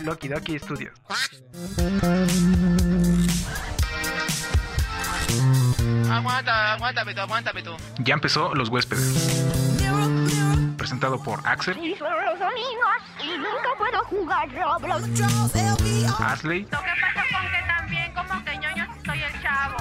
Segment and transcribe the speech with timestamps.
[0.00, 0.92] Loki Doki Studios.
[6.10, 7.76] Aguanta, aguántame tú, aguántame tú.
[7.98, 9.44] Ya empezó Los Huéspedes.
[10.76, 11.98] Presentado por Axel, Y los
[12.38, 15.04] domingos y nunca puedo jugar Roblox.
[16.20, 19.76] Asley Lo que pasa con que también como que ñoño soy el chavo.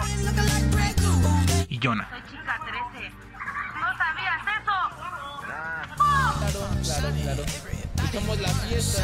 [1.69, 2.09] y Jonah.
[2.09, 2.59] Soy chica
[2.91, 3.11] 13.
[3.79, 4.77] ¿No sabías eso?
[6.83, 7.43] Claro, claro.
[7.45, 7.66] Y
[8.19, 9.03] somos la fiesta.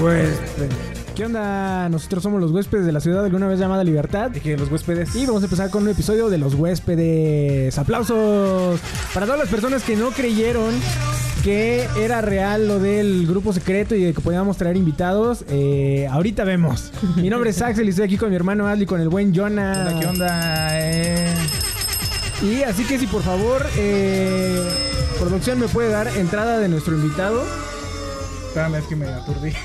[0.00, 0.70] Huéspedes.
[1.14, 1.88] ¿Qué onda?
[1.88, 4.30] Nosotros somos los huéspedes de la ciudad alguna vez llamada Libertad.
[4.30, 5.14] De que los huéspedes.
[5.14, 7.76] Y vamos a empezar con un episodio de los huéspedes.
[7.78, 8.80] ¡Aplausos!
[9.12, 10.74] Para todas las personas que no creyeron
[11.42, 16.44] que era real lo del grupo secreto y de que podíamos traer invitados, eh, ahorita
[16.44, 16.90] vemos.
[17.16, 19.86] Mi nombre es Axel y estoy aquí con mi hermano Adli con el buen Jonah.
[19.88, 20.68] Hola, ¿Qué onda?
[20.80, 21.34] Eh,
[22.42, 24.68] Y así que si por favor, eh,
[25.18, 27.42] producción me puede dar entrada de nuestro invitado.
[28.48, 29.52] Espérame, es que me aturdí.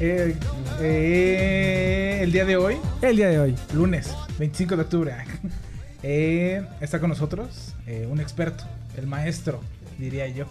[0.00, 0.34] Eh,
[0.80, 3.54] eh, el día de hoy, El día de hoy.
[3.74, 5.14] lunes 25 de octubre,
[6.02, 8.64] eh, está con nosotros eh, un experto,
[8.96, 9.60] el maestro,
[9.98, 10.46] diría yo.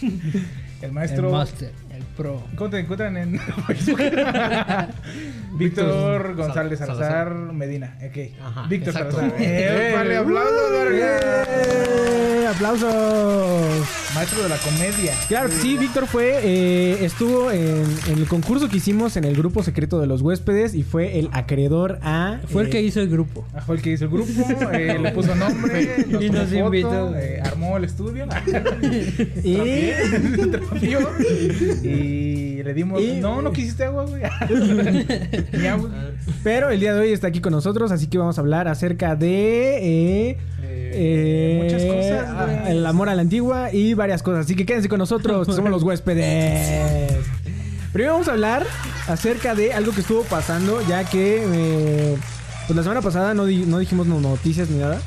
[0.80, 1.26] El maestro.
[1.28, 2.42] El master, el pro.
[2.56, 4.00] ¿Cómo te encuentran en Facebook?
[5.58, 7.96] Víctor González Salazar Medina.
[8.06, 8.16] Ok.
[8.42, 9.16] Ajá, Víctor exacto.
[9.16, 9.38] Salazar.
[9.42, 11.44] ¡Eh, vale, aplausos, verga!
[11.48, 12.46] ¡Eh!
[12.48, 13.88] ¡Aplausos!
[14.14, 15.12] Maestro de la comedia.
[15.28, 19.36] Claro que sí, Víctor fue, eh, estuvo en, en el concurso que hicimos en el
[19.36, 22.38] grupo secreto de los huéspedes y fue el acreedor a...
[22.48, 23.46] Fue el eh, que hizo el grupo.
[23.54, 24.30] Ah, Fue el que hizo el grupo,
[24.72, 27.16] eh, le puso nombre, nos, Y tomó nos foto, invitó.
[27.16, 28.26] eh, armó el estudio,
[29.44, 29.90] Y...
[30.50, 31.00] trapió,
[31.82, 31.87] y
[32.64, 33.00] le dimos.
[33.02, 34.22] Y- no, no quisiste agua, güey.
[35.52, 35.90] Ni agua.
[36.42, 39.16] Pero el día de hoy está aquí con nosotros, así que vamos a hablar acerca
[39.16, 40.28] de...
[40.30, 42.70] eh, Eh, muchas cosas, güey.
[42.72, 44.46] El amor a la antigua y varias cosas.
[44.46, 47.12] Así que quédense con nosotros, somos los huéspedes.
[47.92, 48.64] Primero vamos a hablar
[49.08, 52.16] acerca de algo que estuvo pasando, ya que eh,
[52.66, 55.00] pues la semana pasada no, di- no dijimos no- noticias ni nada.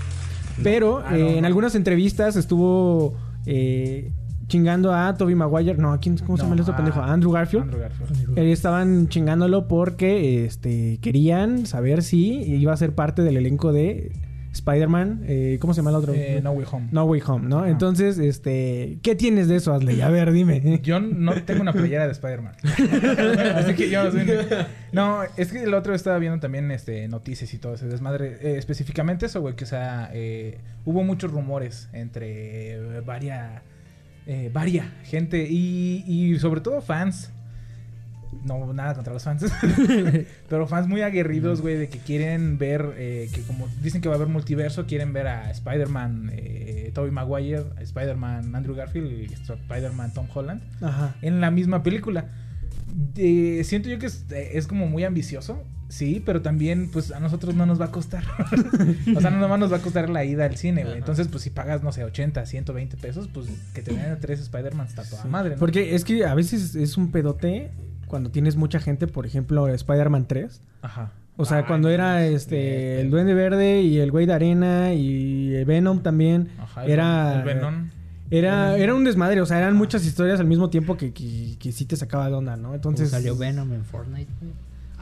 [0.63, 4.11] Pero Ah, eh, no, en algunas entrevistas estuvo eh,
[4.51, 5.75] chingando a Toby Maguire.
[5.77, 6.99] No, ¿a quién, ¿cómo se llama el No, otro a- pendejo?
[6.99, 7.63] A Andrew Garfield.
[7.63, 8.37] Andrew Garfield.
[8.37, 14.11] Eh, estaban chingándolo porque este, querían saber si iba a ser parte del elenco de
[14.51, 15.21] Spider-Man.
[15.27, 16.13] eh, ¿Cómo se llama el otro?
[16.13, 16.87] Eh, no Way Home.
[16.91, 17.65] No Way Home, ¿no?
[17.65, 20.01] Entonces, este, ¿qué tienes de eso, Asley?
[20.01, 20.79] A ver, dime.
[20.83, 22.53] Yo no tengo una playera de Spider-Man.
[23.55, 24.27] Así que yo no soy.
[24.91, 28.37] No, es que el otro estaba viendo también este noticias y todo ese desmadre.
[28.41, 33.63] Eh, específicamente eso, güey, que o sea, eh, hubo muchos rumores entre eh, varia,
[34.27, 37.31] eh, varia gente y, y sobre todo fans.
[38.45, 39.45] No, nada contra los fans.
[40.49, 44.15] Pero fans muy aguerridos, güey, de que quieren ver, eh, que como dicen que va
[44.15, 50.13] a haber multiverso, quieren ver a Spider-Man, eh, Tobey Maguire, Spider-Man Andrew Garfield y Spider-Man
[50.13, 51.15] Tom Holland Ajá.
[51.21, 52.25] en la misma película.
[53.15, 57.55] Eh, siento yo que es, es como muy ambicioso, sí, pero también pues a nosotros
[57.55, 58.23] no nos va a costar.
[59.15, 60.97] o sea, no nomás nos va a costar la ida al cine, güey.
[60.97, 64.39] Entonces, pues si pagas, no sé, 80, 120 pesos, pues que te den a tres
[64.39, 65.59] Spider-Man está toda madre, ¿no?
[65.59, 67.71] Porque es que a veces es un pedote
[68.07, 70.61] cuando tienes mucha gente, por ejemplo, Spider-Man 3.
[70.81, 71.11] Ajá.
[71.37, 72.35] O sea, Ay, cuando era este
[72.95, 73.01] este.
[73.01, 76.49] el Duende Verde y el Güey de Arena y Venom también.
[76.59, 77.89] Ajá, el- era el Venom.
[78.31, 81.71] Era, era un desmadre, o sea, eran muchas historias al mismo tiempo que, que, que
[81.71, 82.73] sí te sacaba de onda, ¿no?
[82.73, 84.31] Entonces salió Venom en Fortnite.
[84.41, 84.53] güey.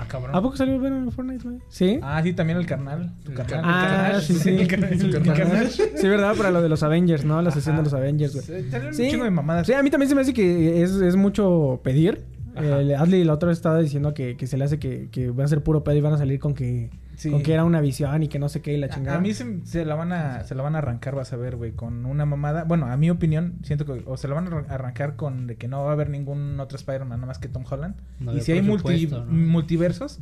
[0.01, 0.33] Ah, cabrón.
[0.35, 1.59] ¿A poco salió Venom en Fortnite, güey?
[1.67, 1.99] ¿Sí?
[2.01, 3.13] Ah, sí, también el carnal.
[3.23, 3.61] Tu carnal.
[3.63, 4.21] Ah, el carnal.
[4.23, 4.49] sí, sí.
[4.61, 4.93] El carnal.
[4.93, 5.37] El El carnal.
[5.37, 5.69] carnal.
[5.69, 6.35] Sí, ¿verdad?
[6.35, 7.41] Para lo de los Avengers, ¿no?
[7.41, 7.81] La sesión Ajá.
[7.83, 8.63] de los Avengers, güey.
[8.63, 9.09] Sí, salen un Sí.
[9.11, 9.67] chingo de mamadas.
[9.67, 12.23] Sí, a mí también se me hace que es, es mucho pedir.
[12.55, 15.43] Eh, Adley la otra vez estaba diciendo que, que se le hace que, que va
[15.43, 17.29] a ser puro pedo y van a salir con que, Sí.
[17.31, 19.17] con que era una visión y que no sé qué y la A- chingada.
[19.17, 21.57] A mí se, se la van a se la van a arrancar, vas a ver,
[21.57, 22.63] güey, con una mamada.
[22.63, 25.57] Bueno, a mi opinión, siento que o se la van a arran- arrancar con de
[25.57, 27.95] que no va a haber ningún otro Spider-Man nada más que Tom Holland.
[28.19, 30.19] No y si hay multi- multiversos,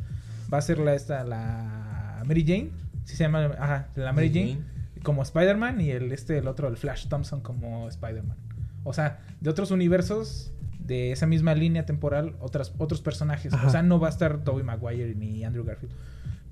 [0.52, 2.70] va a ser la esta la Mary Jane,
[3.04, 4.60] si se llama, ajá, la Mary Mary Jane
[5.02, 8.36] como Spider-Man y el este el otro el Flash Thompson como Spider-Man.
[8.84, 13.52] O sea, de otros universos de esa misma línea temporal, otras otros personajes.
[13.52, 13.66] Ajá.
[13.66, 15.92] O sea, no va a estar Tobey Maguire ni Andrew Garfield.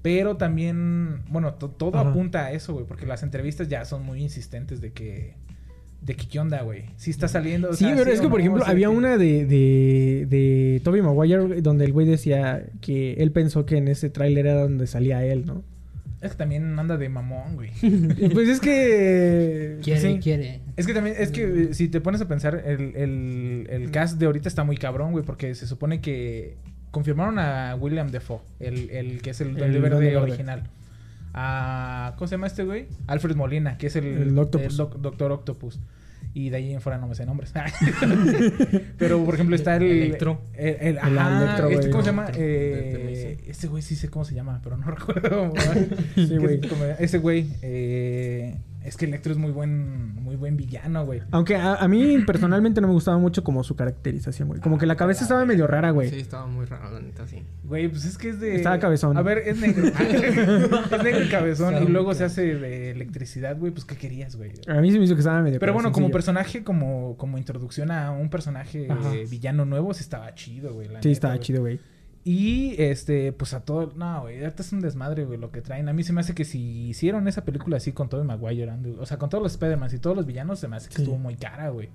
[0.03, 2.11] Pero también, bueno, to- todo Ajá.
[2.11, 5.35] apunta a eso, güey, porque las entrevistas ya son muy insistentes de que,
[6.03, 6.85] de que qué onda, güey.
[6.97, 7.71] Si está saliendo.
[7.71, 10.27] o Sí, sea, pero es que, por ejemplo, o sea, había que- una de, de,
[10.29, 14.63] de Tobey Maguire donde el güey decía que él pensó que en ese tráiler era
[14.63, 15.65] donde salía él, ¿no?
[16.23, 17.71] Es que también anda de mamón, güey.
[18.33, 19.79] pues es que...
[19.83, 20.19] Quiere, sí.
[20.23, 20.61] quiere.
[20.77, 24.19] Es que también, es que eh, si te pones a pensar, el, el, el cast
[24.19, 26.57] de ahorita está muy cabrón, güey, porque se supone que
[26.97, 30.63] confirmaron a William Defoe, el, el que es el, El Duende Verde original.
[31.35, 32.87] A, ¿Cómo se llama este güey?
[33.07, 34.79] Alfred Molina, que es el, El Octopus.
[34.79, 35.79] Doc- Doctor Octopus.
[36.33, 37.53] Y de ahí en fuera no me sé nombres.
[38.99, 39.83] Pero, por ejemplo, está el...
[39.83, 40.41] Electro.
[40.55, 41.91] El, el- El ajá, Electro, este.
[41.91, 42.27] ¿Cómo se llama?
[42.35, 45.53] Eh, este güey sí sé cómo se llama, pero no recuerdo.
[46.15, 46.61] Sí, güey.
[46.99, 47.47] Ese güey...
[47.61, 48.57] eh,
[48.87, 51.23] es que Electro es muy buen, muy buen villano, güey.
[51.31, 54.61] Aunque a, a mí personalmente no me gustaba mucho como su caracterización, güey.
[54.61, 56.11] Como que la cabeza estaba medio rara, güey.
[56.11, 57.43] Sí, estaba muy raro, la neta, sí.
[57.65, 58.57] Güey, pues es que es de...
[58.57, 59.17] Estaba cabezón.
[59.17, 59.87] A ver, es negro.
[59.99, 61.83] es negro y cabezón.
[61.83, 63.73] Y luego se hace de electricidad, güey.
[63.73, 64.53] Pues, ¿qué querías, güey?
[64.69, 67.91] A mí se me hizo que estaba medio Pero bueno, como personaje, como, como introducción
[67.91, 70.89] a un personaje eh, villano nuevo, sí estaba chido, güey.
[70.89, 71.45] la Sí, neta, estaba güey.
[71.45, 71.81] chido, güey.
[72.29, 73.93] Y este, pues a todo.
[73.95, 75.89] No, güey, ahorita es un desmadre, güey, lo que traen.
[75.89, 78.97] A mí se me hace que si hicieron esa película así con todo Maguire, Andrew,
[79.01, 81.03] o sea, con todos los Spider-Man y todos los villanos, se me hace que Sí.
[81.03, 81.89] estuvo muy cara, güey.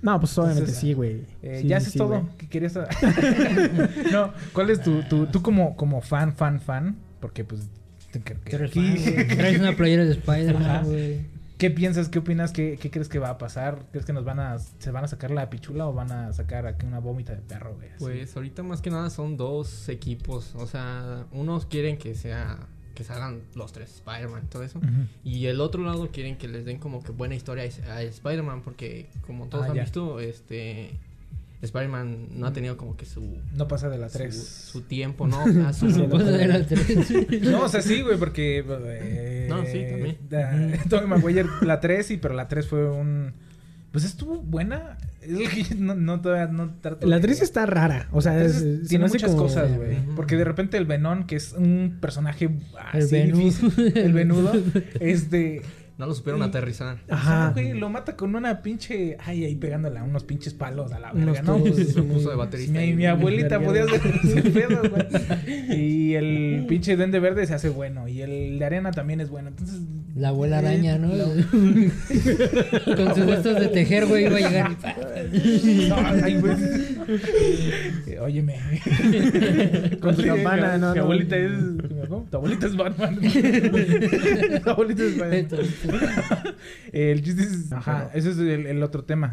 [0.00, 1.24] No, pues obviamente Entonces, sí, güey.
[1.42, 2.08] Eh, Sí, ya sí, haces sí, todo.
[2.20, 2.22] güey.
[2.38, 2.74] ¿Qué querías?
[4.12, 6.96] no, ¿cuál es tu, tu, tú como, como fan, fan, fan?
[7.18, 7.68] Porque pues.
[8.12, 9.26] te- que- que aquí- fan.
[9.36, 10.12] Traes una playera de.
[10.12, 11.31] Spider-Man, güey.
[11.62, 12.08] ¿Qué piensas?
[12.08, 12.50] ¿Qué opinas?
[12.50, 13.86] ¿Qué, ¿Qué crees que va a pasar?
[13.92, 16.66] ¿Crees que nos van a se van a sacar la pichula o van a sacar
[16.66, 17.88] aquí una vómita de perro, güey?
[18.00, 20.56] Pues ahorita más que nada son dos equipos.
[20.56, 22.58] O sea, unos quieren que sea
[22.96, 24.80] que salgan los tres Spider-Man, todo eso.
[25.22, 28.62] Y el otro lado quieren que les den como que buena historia a a Spider-Man
[28.62, 29.82] porque como todos Ah, han ya.
[29.82, 30.98] visto, este
[31.62, 34.34] Spider-Man no ha tenido como que su No pasa de la su, 3.
[34.36, 35.42] su tiempo, ¿no?
[35.72, 37.40] Su- Sí, Cosa de las tres.
[37.42, 38.64] No, o sea, sí, güey, porque.
[38.66, 40.18] eh, No, sí, también.
[40.28, 43.32] da- Tobey Maguire, la 3, sí, pero la 3 fue un.
[43.92, 44.96] Pues estuvo buena.
[45.20, 48.08] Es que no, no, todavía no trato La de- actriz está rara.
[48.10, 49.98] O sea, es, se tiene muchas como- cosas, güey.
[49.98, 50.14] Ujú.
[50.16, 52.58] Porque de repente el Venom, que es un personaje El
[53.02, 53.38] así venudo.
[53.44, 54.52] difícil, el venudo,
[54.98, 55.62] este.
[55.98, 56.98] No lo supieron Y- aterrizar.
[57.08, 57.50] Ajá.
[57.52, 59.16] Güey, lo mata con una pinche.
[59.24, 61.62] Ay, ahí pegándole a unos pinches palos a la verga, ¿no?
[61.64, 62.78] Se puso de baterista.
[62.78, 65.78] Mi, y- mi abuelita podía hacer ese pedo, güey.
[65.78, 68.08] Y el pinche duende verde se hace bueno.
[68.08, 69.48] Y el de arena también es bueno.
[69.48, 69.80] Entonces.
[70.14, 71.08] La abuela araña, ¿no?
[71.14, 71.24] la-
[72.96, 74.74] Con sus estos de tejer, güey, iba a llegar y...
[74.74, 74.94] pa.
[75.88, 76.54] No, ay, güey.
[78.06, 78.58] Eh, Óyeme.
[80.00, 81.52] Con su campana, no, Mi abuelita es.
[82.08, 82.26] ¿cómo?
[82.30, 83.18] Tu abuelita es Batman.
[84.64, 85.46] tu abuelita es Batman.
[86.92, 87.72] el chiste es.
[87.72, 89.32] Ajá, ese es el, el otro tema.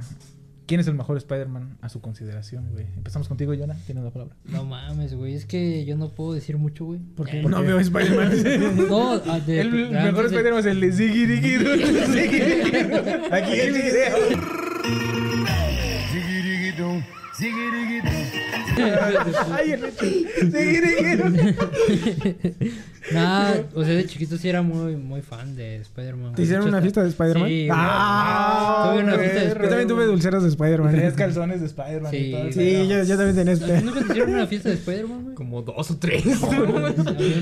[0.69, 2.85] ¿Quién es el mejor Spider-Man a su consideración, güey?
[2.95, 3.75] Empezamos contigo, Jonah.
[3.87, 4.35] Tienes la palabra.
[4.45, 5.33] No mames, güey.
[5.33, 6.99] Es que yo no puedo decir mucho, güey.
[7.17, 7.49] Porque Ya.
[7.49, 8.29] no veo Spider-Man.
[8.87, 11.25] No, ah, de- El mejor de- Spider-Man es el de Ziggy
[13.31, 15.28] Aquí el video.
[19.51, 21.53] Ay, el Ziggy
[23.13, 26.35] Nah, o sea, de chiquito sí era muy, muy fan de Spider-Man.
[26.35, 27.47] ¿Te hicieron una fiesta de Spider-Man?
[27.47, 27.67] Sí.
[27.71, 28.91] ¡Ah!
[28.93, 29.87] Tuve una fiesta de Yo también Spider-Man.
[29.87, 30.91] tuve dulceros de Spider-Man.
[30.93, 32.51] Tenías calzones de Spider-Man y Sí, todo.
[32.51, 33.81] Sí, yo, yo también tenía ¿A ti este.
[33.81, 35.35] ¿Nunca te hicieron una fiesta de Spider-Man, güey?
[35.35, 36.23] Como dos o tres.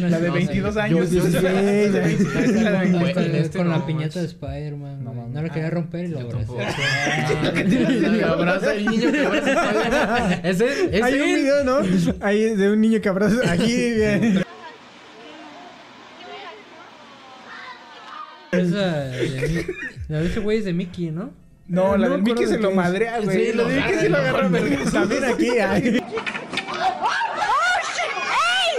[0.09, 0.79] La de No, 22 sí.
[0.79, 1.11] años.
[1.11, 3.15] Yo 16, La de 26, la de Con, 26.
[3.15, 4.25] Güey, en con la piñata de.
[4.27, 5.03] Spider-Man.
[5.03, 6.59] No, la quería romper y lo tampoco.
[8.27, 9.86] Ah, abraza el niño que abraza
[10.43, 11.79] Ese es Hay un video, ¿no?
[12.21, 13.93] Ahí de un niño que abraza aquí.
[13.95, 14.43] bien.
[18.51, 19.65] Esa de
[20.07, 21.31] la de ese güey es de Mickey, ¿no?
[21.67, 23.47] No, la No me Mickey se de lo madrea, güey.
[23.47, 24.49] Sí, la de Mickey sí lo agarra.
[24.91, 25.49] También aquí.
[25.59, 26.03] ay.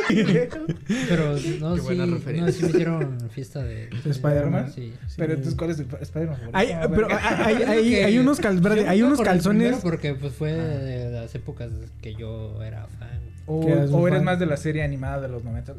[0.09, 2.53] Pero no, Qué sí, buena no, referencia.
[2.53, 3.89] sí me hicieron fiesta de...
[4.05, 4.73] ¿De Spider-Man?
[4.73, 4.93] Sí.
[5.17, 6.39] Pero entonces, ¿cuál es tu Spider-Man?
[6.53, 9.21] Hay, A ver, pero hay, hay, hay, Que- hay unos, cal- yo hay me unos
[9.21, 9.63] acuerdo calzones.
[9.63, 11.71] primero Porque pues fue de las épocas
[12.01, 13.21] que yo era fan.
[13.47, 14.25] O, que eras o eres fan.
[14.25, 15.75] más de la serie animada de los 90.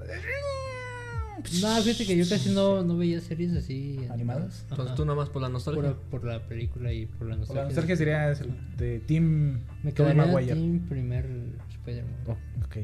[1.61, 3.99] No, fíjate que yo casi no, no veía series así.
[4.09, 4.63] ¿Animadas?
[4.65, 4.67] Ajá.
[4.71, 5.81] Entonces tú nomás por la nostalgia.
[5.83, 7.61] Por, por la película y por la O nostalgia.
[7.63, 8.37] la nostalgia sería el
[8.77, 10.53] de Team Me Tobey quedaría Maguire.
[10.53, 11.25] Team primer
[11.69, 12.13] Spider-Man.
[12.27, 12.31] Oh,
[12.65, 12.77] ok.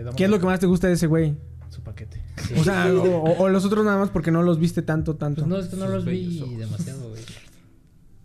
[0.00, 1.34] Te damos ¿Qué es lo que más te gusta de ese güey?
[1.68, 2.22] su paquete.
[2.58, 5.42] O sea, o, o- o los otros nada más porque no los viste tanto, tanto.
[5.42, 6.58] Pues no, es que no Sus los vi ojos.
[6.58, 7.22] demasiado, güey.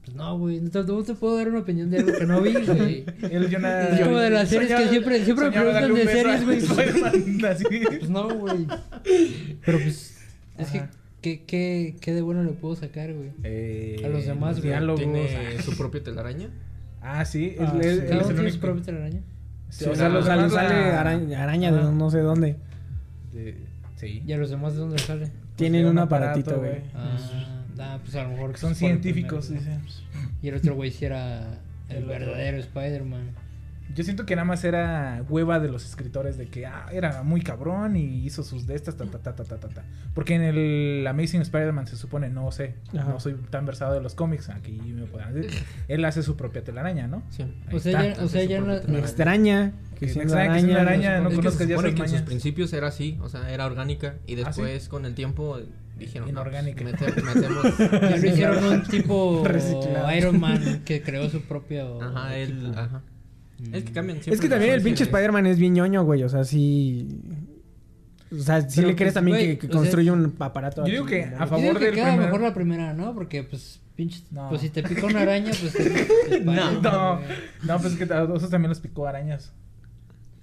[0.05, 0.61] Pues no, güey.
[0.61, 3.05] No te, no te puedo dar una opinión de algo que no vi, güey.
[3.21, 6.61] El Jonah- Es como de las series que siempre- siempre me preguntan de series, güey.
[7.99, 8.67] Pues no, güey.
[9.65, 10.17] Pero pues.
[10.57, 10.83] Es que.
[11.21, 13.31] ¿qué, qué, ¿Qué de bueno le puedo sacar, güey?
[13.43, 14.73] Eh, A los demás, güey.
[14.95, 16.49] Tiene su propia telaraña.
[17.01, 17.55] Ah, sí.
[17.59, 17.87] Ah, sí.
[17.87, 19.21] él- él ¿Cada es uno el tiene su propia telaraña?
[19.69, 22.55] Sí, o sea, los sale la- araña, araña de no sé dónde.
[23.33, 23.57] de-
[23.97, 24.23] Sí.
[24.25, 25.31] ¿Y a los demás de dónde sale?
[25.55, 26.81] Tienen sea, un un aparatito, güey.
[26.93, 27.17] Ah,
[27.79, 28.57] ah, pues a lo mejor.
[28.57, 29.79] Son científicos, primero, ¿no?
[29.81, 29.99] dice.
[30.41, 33.29] Y el otro güey sí era el, El verdadero Spider-Man.
[33.93, 37.41] Yo siento que nada más era hueva de los escritores de que ah, era muy
[37.41, 39.83] cabrón y hizo sus de estas, ta, ta, ta, ta, ta, ta, ta.
[40.13, 43.09] Porque en el Amazing Spider-Man se supone, no sé, Ajá.
[43.09, 45.51] no soy tan versado de los cómics, aquí me podrán decir.
[45.87, 47.23] Él hace su propia telaraña, ¿no?
[47.29, 47.43] Sí.
[47.67, 48.19] Ahí O sea, está.
[48.19, 48.67] ya, o sea, ya no.
[48.67, 48.99] Me telaraña.
[48.99, 50.81] extraña que extraña que araña.
[50.81, 53.49] araña, no es que se conozcas ya que en sus principios era así, o sea,
[53.51, 54.15] era orgánica.
[54.27, 54.61] Y ¿Ah, sí?
[54.61, 55.59] después, con el tiempo,
[55.97, 56.83] Dijeron, Inorgánica.
[56.83, 57.65] No, pues, mete- metemos.
[58.01, 60.13] Ya lo hicieron un tipo Reciclado.
[60.13, 62.01] Iron Man que creó su propio.
[62.01, 62.73] Ajá, él.
[62.75, 63.01] Ajá.
[63.71, 65.03] Es que cambian Es siempre que también el pinche.
[65.05, 66.23] Spider-Man es bien ñoño, güey.
[66.23, 67.07] O sea, sí.
[68.31, 70.35] O sea, sí Pero, le crees pues, también güey, que, que o sea, construye un
[70.39, 70.85] aparato.
[70.85, 71.37] Yo digo que a ¿no?
[71.47, 73.13] favor Yo digo que del queda primer- mejor la primera, ¿no?
[73.13, 74.23] Porque, pues, pinche.
[74.31, 74.49] No.
[74.49, 75.71] Pues si te pica una araña, pues.
[75.73, 75.89] te-
[76.29, 77.27] te No, güey.
[77.63, 79.53] no, pues es que a esos también los picó arañas.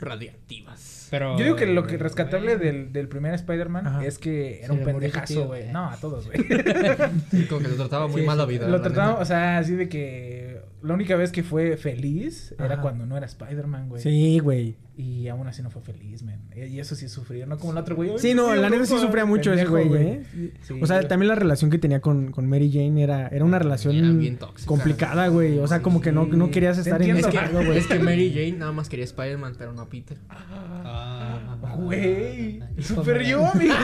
[0.02, 1.08] Radiactivas.
[1.10, 1.36] Pero.
[1.38, 4.84] Yo digo que lo que rescatable del, del primer Spider-Man es que era Se un
[4.84, 5.70] pendejazo, güey.
[5.70, 6.38] No, a todos, güey.
[7.48, 8.50] Como que le trataba muy Sí, mal la sí.
[8.50, 8.66] vida.
[8.66, 12.80] Lo la trataba, o sea, así de que la única vez que fue feliz era
[12.80, 14.02] cuando no era Spider-Man, güey.
[14.02, 14.76] Sí, güey.
[15.04, 16.40] Y aún así no fue feliz, man.
[16.54, 18.10] Y eso sí es sufrir, no como el otro güey.
[18.10, 19.06] "Ay, Sí, no, la neta sí compa".
[19.06, 20.22] sufría mucho ese Pendejo, güey, ¿eh?
[20.62, 21.08] Sí, O sea, güey.
[21.08, 24.36] también la relación que tenía con, con Mary Jane era, era una relación Era bien
[24.36, 24.68] tóxica.
[24.68, 25.58] complicada, güey.
[25.58, 27.78] O sea, como que no, no querías estar en entiendo, ese Es que, cargo, güey.
[27.78, 30.16] es que Mary Jane nada más quería Spider-Man, pero no a Peter.
[30.28, 33.74] Ah, Güey, hijo super yo, amigo.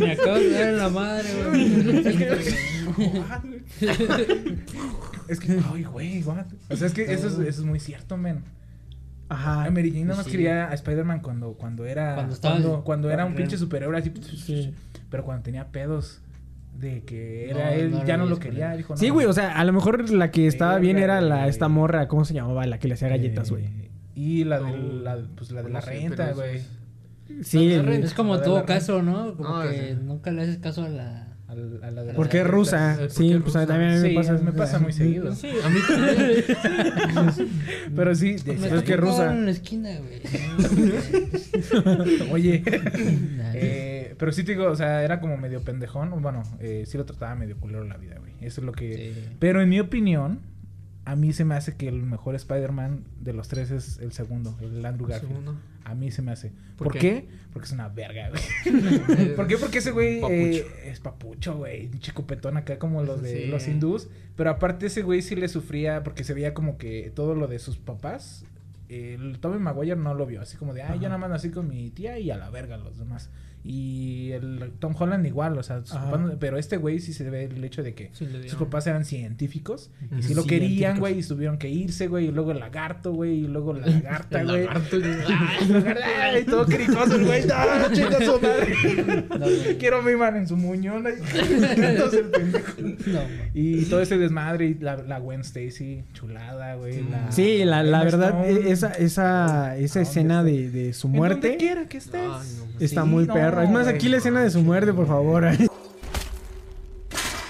[0.00, 3.16] Me acabo de dar en la madre, güey.
[5.28, 6.46] Es que, ay, güey, what?
[6.70, 8.42] O sea, es que eso es, eso es muy cierto, men.
[9.28, 9.64] Ajá.
[9.64, 10.32] A Mary Jane nada más Sí.
[10.32, 12.14] quería a Spider-Man cuando, cuando era.
[12.14, 14.12] Cuando Cuando, estaba- cuando, era un pinche superhéroe así.
[14.36, 14.74] Sí.
[15.10, 16.20] Pero cuando tenía pedos
[16.78, 18.72] de que era No, él, no ya no lo quería.
[18.72, 18.78] él.
[18.78, 21.48] Dijo, no, Sí, güey, o sea, a lo mejor la que estaba bien era la
[21.48, 22.66] esta morra, ¿cómo se llamaba?
[22.66, 23.64] La que le hacía galletas, güey.
[23.64, 26.56] Eh, Y la de No, la, pues la de la renta, güey.
[26.56, 26.70] es-
[27.42, 27.72] Sí.
[27.72, 29.34] Es como todo caso, ¿no?
[29.36, 29.98] Como No, que sí.
[30.02, 31.25] nunca le haces caso a la.
[31.56, 32.96] Al- a la de la porque es rusa.
[33.08, 33.66] Sí, es pues rusa.
[33.66, 34.32] también a mí me Sí, pasa.
[34.34, 35.34] me pasa muy seguido.
[35.34, 36.44] Sí, a mí también.
[37.96, 38.42] Pero sí, es
[38.82, 39.16] que rusa.
[39.24, 40.20] cabrón en la esquina, güey.
[42.32, 42.62] Oye.
[43.54, 46.10] Eh, pero sí te digo, o sea, era como medio pendejón.
[46.22, 48.32] Bueno, eh, sí lo trataba medio culero la vida, güey.
[48.40, 49.12] Eso es lo que...
[49.14, 49.36] Sí.
[49.38, 50.40] Pero en mi opinión,
[51.04, 54.56] a mí se me hace que el mejor Spider-Man de los tres es el segundo,
[54.60, 55.30] el Andrew Garfield.
[55.32, 55.56] Segundo.
[55.88, 56.50] A mí se me hace.
[56.76, 57.26] ¿Por ¿Por, qué?
[57.52, 59.30] Porque es una verga, güey.
[59.36, 59.56] ¿Por qué?
[59.56, 61.86] Porque ese güey eh, es papucho, güey.
[61.86, 63.46] Un chico petón acá como los de Sí.
[63.46, 64.08] los hindús.
[64.34, 67.60] Pero aparte ese güey sí le sufría porque se veía como que todo lo de
[67.60, 68.44] sus papás.
[68.88, 70.40] El Tobey Maguire no lo vio.
[70.40, 72.76] Así como de, ay, yo nada más nací con mi tía y a la verga
[72.76, 73.30] los demás.
[73.68, 77.64] Y el Tom Holland igual, o sea, no- pero este güey sí se ve el
[77.64, 81.58] hecho de que Sí, sus papás eran científicos y sí lo querían, güey, y tuvieron
[81.58, 84.64] que irse, güey, y luego el lagarto, güey, y luego la lagarta, güey.
[84.66, 84.96] lagarto,
[86.32, 87.54] ay, todo cricoso el güey, no,
[87.92, 89.26] chinga su madre.
[89.38, 89.46] No.
[89.78, 91.06] Quiero mi man en su muñón.
[91.06, 91.14] ahí.
[91.76, 92.72] Entonces, el pendejo.
[92.80, 93.50] No, güey.
[93.54, 97.02] y todo ese desmadre y la, la Gwen Stacy, chulada, güey.
[97.08, 98.68] la- Sí, la, la verdad, Stone.
[98.68, 102.20] e- esa, esa, esa ¿A escena de, de su En donde muerte quiera que estés.
[102.20, 103.66] Pues está Sí, muy no, perro.
[103.66, 105.44] Es más, aquí la escena de su muerte, por favor.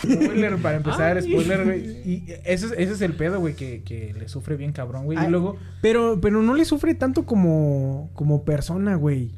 [0.02, 1.22] Spoiler, para empezar, Ay.
[1.32, 1.80] spoiler, güey.
[2.08, 5.18] Y ese, es- ese es el pedo, güey, que, que le sufre bien cabrón, güey.
[5.18, 5.26] Ay.
[5.26, 9.32] Y luego Pero, pero no le sufre tanto como, como persona, güey.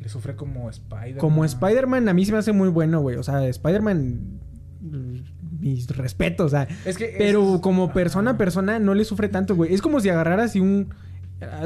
[0.00, 1.16] le sufre como Spider.
[1.16, 3.16] Como Spider-Man, a mí se me hace muy bueno, güey.
[3.16, 4.40] O sea, Spider-Man,
[4.82, 5.16] mm,
[5.60, 6.68] mis respetos, o sea.
[6.84, 9.72] Es que Pero es- como persona a persona no le sufre tanto, güey.
[9.72, 10.88] Es como si agarraras y un...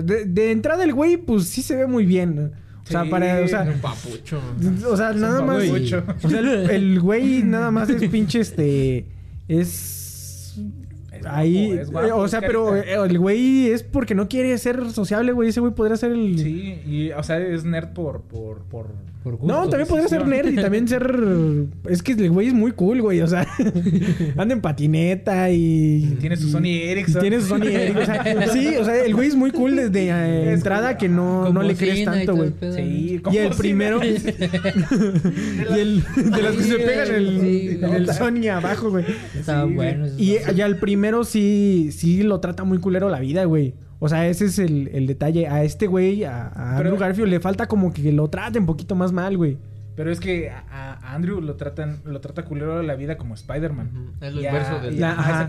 [0.04, 2.52] De, de entrada el güey, pues sí se ve muy bien.
[2.84, 3.10] O sea, Sí.
[3.10, 3.40] para...
[3.40, 4.40] O sea, Un papucho.
[4.90, 5.62] o sea nada un más...
[6.22, 9.06] O sea, el, el güey nada más es pinche este...
[9.48, 10.58] Es...
[11.12, 11.70] Es guapo, Ahí...
[11.72, 15.32] es guapo, eh, o sea, pero eh, el güey es porque no quiere ser sociable,
[15.32, 15.48] güey.
[15.48, 16.38] Ese güey podría ser el...
[16.38, 18.22] Sí, y, o sea, es nerd por...
[18.22, 18.88] por, por...
[19.24, 21.10] Por No, también podría ser nerd y también ser...
[21.88, 23.22] Es que el güey es muy cool, güey.
[23.22, 23.48] O sea,
[24.36, 26.18] anda en patineta y...
[26.20, 27.22] Tiene su y- Sony y Ericsson.
[27.22, 28.02] Tiene su Sony Ericsson.
[28.02, 31.50] O sea, sí, o sea, el güey es muy cool desde eh, entrada que no,
[31.50, 32.52] no le crees y tanto, güey.
[32.60, 34.04] Sí, Y el como primero...
[34.04, 34.08] y
[35.78, 36.04] el...
[36.16, 38.12] De los que se pegan el, sí, el.
[38.12, 39.06] Sony abajo, güey.
[39.34, 40.06] Está Sí, bueno.
[40.18, 43.72] Y ya el primero sí, sí lo trata muy culero la vida, güey.
[44.04, 45.48] O sea, ese es el, el detalle.
[45.48, 48.66] A este güey, a, a Pero- Andrew Garfield, le falta como que lo traten un
[48.66, 49.56] poquito más mal, güey.
[49.96, 54.12] Pero es que a, a Andrew lo tratan, lo trata culero la vida como Spider-Man.
[54.20, 55.00] Es lo inverso del.
[55.00, 55.48] La- ajá.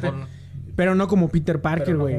[0.77, 2.15] Pero no como Peter pero Parker, güey.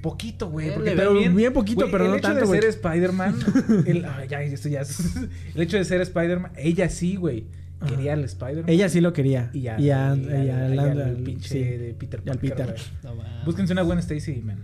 [0.00, 0.72] Poquito, güey.
[0.72, 2.60] Porque ve también, bien poquito, güey, pero el no hecho tanto, de güey.
[2.62, 3.34] ser Spider-Man.
[3.86, 5.16] el- ya, esto ya es-
[5.54, 6.52] El hecho de ser Spider-Man.
[6.56, 7.44] Ella sí, güey.
[7.86, 8.64] Quería al Spider-Man.
[8.68, 9.50] Ella sí lo quería.
[9.52, 11.58] Y a, y y al- pinche sí.
[11.62, 12.76] de Peter Y al Parker, Peter.
[13.04, 13.14] No.
[13.44, 14.58] Búsquense una buena Stacy, man.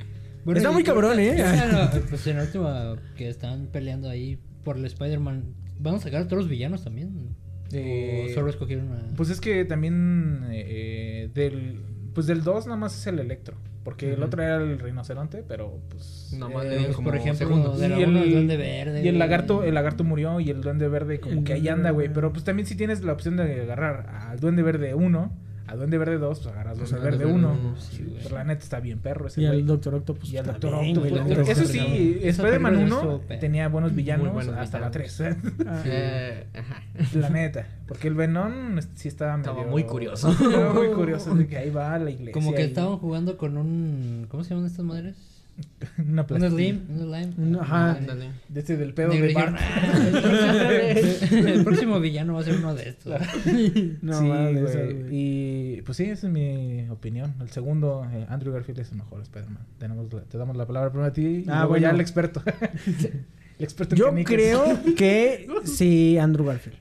[0.45, 1.37] Bueno, Está muy cabrón, ¿eh?
[1.71, 6.23] no, pues en la última que están peleando ahí por el Spider-Man, ¿van a sacar
[6.23, 7.37] a todos los villanos también?
[7.73, 9.17] Eh, ¿O solo escogieron a...?
[9.17, 11.81] Pues es que también eh, del
[12.15, 15.81] pues del 2 nada más es el Electro, porque el otro era el rinoceronte, pero
[15.89, 17.81] pues Nomás eh, le dieron pues, como por ejemplo, segundos.
[17.81, 20.61] de la y el, el Duende Verde, y el lagarto, el lagarto murió y el
[20.61, 23.37] duende verde como El que ahí anda, güey, pero pues también si tienes la opción
[23.37, 25.31] de agarrar al duende verde 1, a
[25.77, 27.53] Duende Verde 2, pues agarras Duende Duende Verde Verde 1.
[27.69, 28.17] uno, sí.
[28.23, 30.29] Pero la neta está bien perro ese Y el Doctor Octopus.
[30.33, 31.19] Y el está Doctor bien, Octopus.
[31.19, 35.17] la neta Eso sí, Spider-Man película 1 estuvo tenía buenos villanos buenos hasta la villanos.
[35.19, 35.67] 3.
[35.67, 36.83] Ah, Eh, ajá.
[37.15, 37.67] La neta.
[37.87, 39.51] Porque el Venom sí estaba medio...
[39.53, 40.31] Estaba muy curioso.
[40.31, 42.33] Estaba muy curioso de que ahí va la iglesia.
[42.33, 44.27] Como que y- estaban jugando con un.
[44.31, 45.17] ¿Cómo se llaman estas madres?
[45.99, 46.79] Una Un plastilla.
[46.89, 47.33] Un slime.
[47.37, 47.93] Un- ajá.
[47.93, 48.31] Ándale.
[48.49, 49.57] De este del pedo de Bart.
[51.33, 53.13] El próximo villano va a ser uno de estos.
[54.03, 54.61] No, sí, güey.
[54.61, 55.07] güey.
[55.11, 57.35] Y pues sí, esa es mi opinión.
[57.41, 59.67] El segundo, eh, Andrew Garfield es el mejor Spider-Man.
[59.79, 61.83] Tenemos la- te damos la palabra primero a ti y Ah, bueno.
[61.83, 62.43] ya el experto.
[62.47, 63.25] el
[63.65, 64.35] experto en Yo canicas.
[64.35, 64.65] creo
[64.97, 66.79] que sí, Andrew Garfield.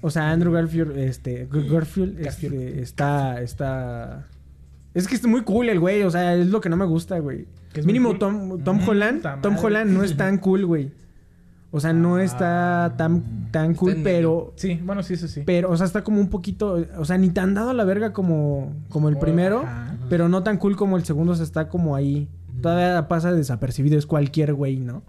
[0.00, 2.54] O sea, Andrew Garfield, este, G- Garfield, Garfield.
[2.56, 4.28] este, está, está...
[4.94, 7.18] Es que es muy cool el güey, o sea, es lo que no me gusta,
[7.18, 7.46] güey.
[7.72, 8.18] Que es muy Mínimo cool.
[8.18, 9.66] Tom, Tom Mm, Holland, Tom madre.
[9.66, 10.92] Holland no es tan cool, güey.
[11.70, 12.24] O sea, no Ah.
[12.24, 14.54] está tan, tan Está cool, pero...
[14.56, 15.42] Sí, bueno, sí, eso sí.
[15.44, 16.82] Pero, o sea, está como un poquito...
[16.96, 19.96] O sea, ni tan dado a la verga como, como el Oh, primero, ajá.
[20.08, 22.26] pero no tan cool como el segundo, o sea, está como ahí.
[22.62, 25.02] Todavía pasa desapercibido, es cualquier güey, ¿no?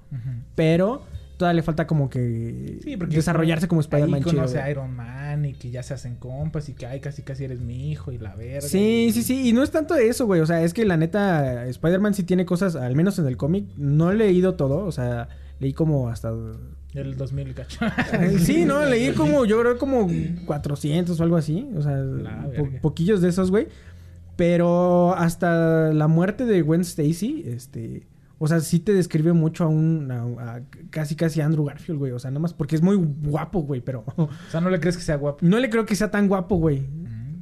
[0.56, 1.02] Pero
[1.40, 4.36] todavía le falta como que Sí, porque desarrollarse como Spider-Man chido.
[4.36, 4.70] conoce a.
[4.70, 7.90] Iron Man y que ya se hacen compas y que ay, casi casi eres mi
[7.92, 8.62] hijo y la verga.
[8.68, 9.48] Sí, y- sí, sí.
[9.50, 10.42] Y no es tanto eso, güey.
[10.42, 13.66] O sea, es que la neta, Spider-Man sí tiene cosas, al menos en el cómic.
[13.78, 14.86] No he leído todo.
[14.86, 15.30] O sea,
[15.60, 16.32] leí como hasta.
[16.94, 17.80] El 2000 cacho.
[18.40, 20.08] Sí, no, leí como, yo creo como
[20.46, 21.70] 400 o algo así.
[21.76, 22.04] O sea,
[22.58, 23.68] po- poquillos de esos, güey.
[24.36, 28.08] Pero hasta la muerte de Gwen Stacy, este.
[28.42, 30.10] O sea, sí te describe mucho a un.
[30.12, 32.12] a- a casi, casi a Andrew Garfield, güey.
[32.14, 33.82] O sea, nada más porque es muy guapo, güey.
[33.82, 35.40] Pero O sea, no le crees que sea guapo.
[35.46, 36.84] no le creo que sea tan guapo, güey.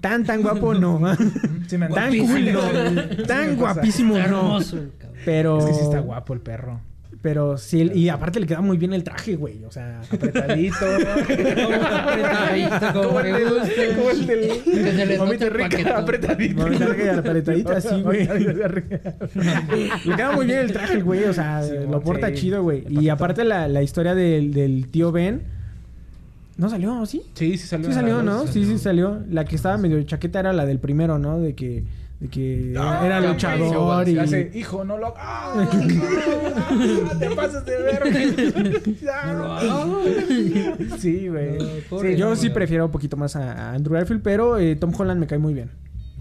[0.01, 0.99] Tan, tan guapo, no.
[1.67, 2.61] Sí, me tan cool, no.
[2.61, 4.23] Sí Tan guapísimo, no.
[4.23, 5.17] Hermoso cabrón.
[5.25, 5.59] Pero.
[5.59, 6.79] Es que sí está guapo el perro.
[7.29, 9.61] Pero sí, y aparte le queda muy bien el traje, güey.
[9.65, 10.77] O sea, Apretadito.
[11.65, 13.95] Apretadito, como el del- gusta.
[13.97, 16.61] como el del- Mamita rica, apretadito.
[16.63, 16.85] Mamita
[17.43, 18.25] rica, así, güey.
[20.05, 21.25] le queda muy bien el traje, el güey.
[21.25, 22.35] O sea, Sí, lo porta sí.
[22.35, 22.85] chido, güey.
[22.85, 25.41] El Y aparte la, la historia del, del tío Ben.
[26.55, 27.05] ¿No salió?
[27.05, 27.23] ¿Sí?
[27.33, 27.87] Sí, sí salió.
[27.89, 28.35] Sí salió, ¿no?
[28.37, 28.51] dos.
[28.51, 29.19] Sí, sí salió.
[29.29, 31.41] La que estaba medio chaqueta era la del primero, ¿no?
[31.41, 31.83] De que,
[32.19, 34.17] de que Ah, era luchador y...
[34.17, 35.53] hace, hijo, no lo ¡Ah!
[36.57, 37.15] ¡Ah!
[37.19, 38.09] Te pasas de verga.
[40.99, 41.57] Sí, güey.
[41.57, 44.75] No, Sí, pobre Yo sí prefiero un poquito más a, a Andrew Garfield, pero eh,
[44.75, 45.69] Tom Holland me cae muy bien.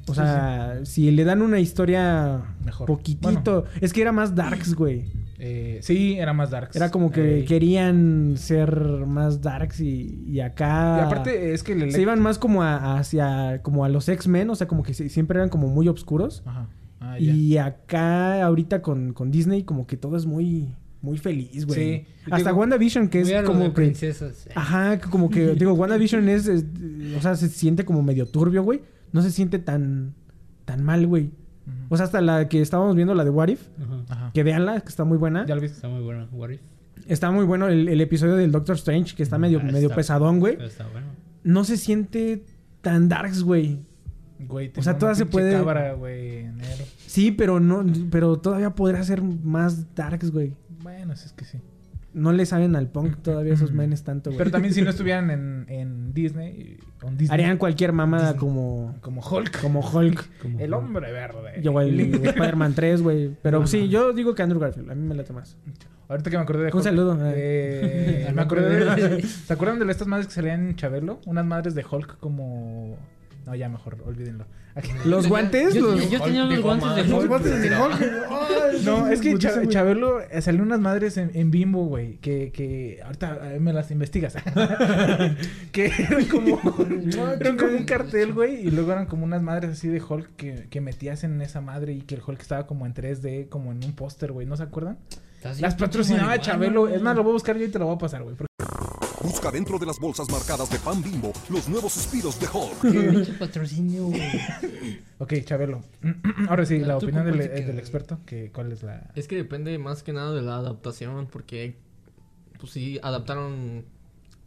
[0.09, 2.87] O sea, si le dan una historia Mejor.
[2.87, 3.65] poquitito...
[3.81, 5.05] Es que era más darks, güey.
[5.39, 6.77] Eh, sí, era más darks.
[6.77, 8.73] Era como que Eh, querían ser
[9.07, 10.99] más darks y, y acá...
[11.01, 13.61] Y aparte es que el Se iban más como a- hacia...
[13.63, 16.43] Como a los X-Men, o sea, como que si- siempre eran como muy oscuros.
[16.47, 16.69] Ajá.
[17.01, 17.19] Ah.
[17.19, 20.73] Y acá, ahorita con, con Disney, como que todo es muy...
[21.03, 21.79] Muy feliz, güey.
[21.79, 22.07] Sí.
[22.31, 23.75] Hasta Digo, WandaVision, que es como de que...
[23.75, 24.49] princesas.
[24.55, 26.65] Ajá, que como que, digo, WandaVision es, es-
[27.17, 28.81] o sea, se siente como medio turbio, güey.
[29.13, 30.15] No se siente tan,
[30.65, 31.31] tan mal, güey.
[31.89, 34.05] O sea, hasta la que estábamos viendo, la de What If, Ajá.
[34.09, 34.31] Ajá.
[34.33, 35.45] que veanla, que está muy buena.
[35.47, 35.77] ¿Ya lo viste?
[35.77, 36.29] Está muy bueno.
[36.33, 36.61] What if?
[37.09, 39.97] Está muy bueno el, el episodio del Doctor Strange, que está medio, Ah, medio está-
[39.97, 40.57] pesadón, güey.
[40.57, 41.07] pero Está bueno.
[41.43, 42.45] No se siente
[42.83, 43.79] tan darks, güey.
[44.39, 46.85] Güey, O sea, tengo toda una se puede- cabra, güey, negro.
[47.07, 50.53] Sí, pero no, pero todavía podrá ser más darks, güey.
[50.83, 51.59] Bueno, sí, es que sí.
[52.13, 54.39] No le saben al punk todavía esos menes tanto, güey.
[54.39, 56.77] Pero también si no estuvieran en, en Disney,
[57.11, 58.41] Disney Harían cualquier mamada Disney.
[58.41, 59.61] como, como Hulk.
[59.61, 60.29] como Hulk.
[60.43, 61.61] Como el hombre verde.
[61.63, 63.31] Yo, güey, Spider-Man 3, güey.
[63.43, 64.91] Pero sí, yo digo que Andrew Garfield.
[64.91, 65.57] A mí me late más.
[66.09, 67.19] Ahorita que me acordé de Un Hulk, saludo.
[67.35, 69.23] eh, me acordé de...
[69.47, 71.21] ¿Se acuerdan de estas madres que salían en Chabelo?
[71.27, 72.97] Unas madres de Hulk como...
[73.47, 74.45] No, ya mejor, olvídenlo.
[74.75, 76.11] Aquí- Los guantes, Yo, los...
[76.11, 77.11] yo tenía los guantes de Hulk.
[77.13, 78.83] Los guantes de Hulk.
[78.85, 82.17] No, es que Cha- Chabelo eh, salió unas madres en, en Bimbo, güey.
[82.19, 84.35] Que, que ahorita eh, me las investigas.
[85.73, 86.61] que eran como,
[87.41, 88.67] eran como un cartel, güey.
[88.67, 91.93] Y luego eran como unas madres así de Hulk que, que metías en esa madre
[91.93, 94.47] y que el Hulk estaba como en 3D, como en un póster, güey.
[94.47, 94.99] ¿No se acuerdan?
[95.37, 96.89] Estás Las patrocinaba Chabelo.
[96.89, 98.35] Es más, lo voy a buscar yo y te lo voy a pasar, güey.
[98.35, 98.47] porque-
[99.27, 103.39] Busca dentro de las bolsas marcadas de pan bimbo los nuevos suspiros de Hulk.
[103.39, 104.09] patrocinio.
[105.19, 105.83] Ok, Chabelo.
[106.49, 107.79] Ahora sí, la ¿Tú opinión del, quedas?
[107.79, 108.21] experto.
[108.25, 109.11] Que, ¿Cuál es la...?
[109.17, 111.79] Es que depende más que nada de la adaptación, porque
[112.61, 113.85] pues sí adaptaron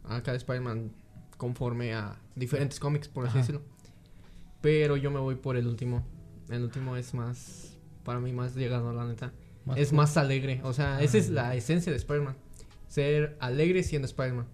[0.04, 0.92] a cada Spider-Man
[1.36, 3.38] conforme a diferentes cómics, por así Ajá.
[3.40, 3.62] decirlo.
[4.62, 6.06] Pero yo me voy por el último.
[6.48, 9.32] El último es más, para mí, más llegado, la neta.
[9.66, 9.96] Más es cool.
[9.98, 12.36] más alegre, o sea, esa es la esencia de Spider-Man.
[12.88, 14.46] Ser alegre siendo Spider-Man.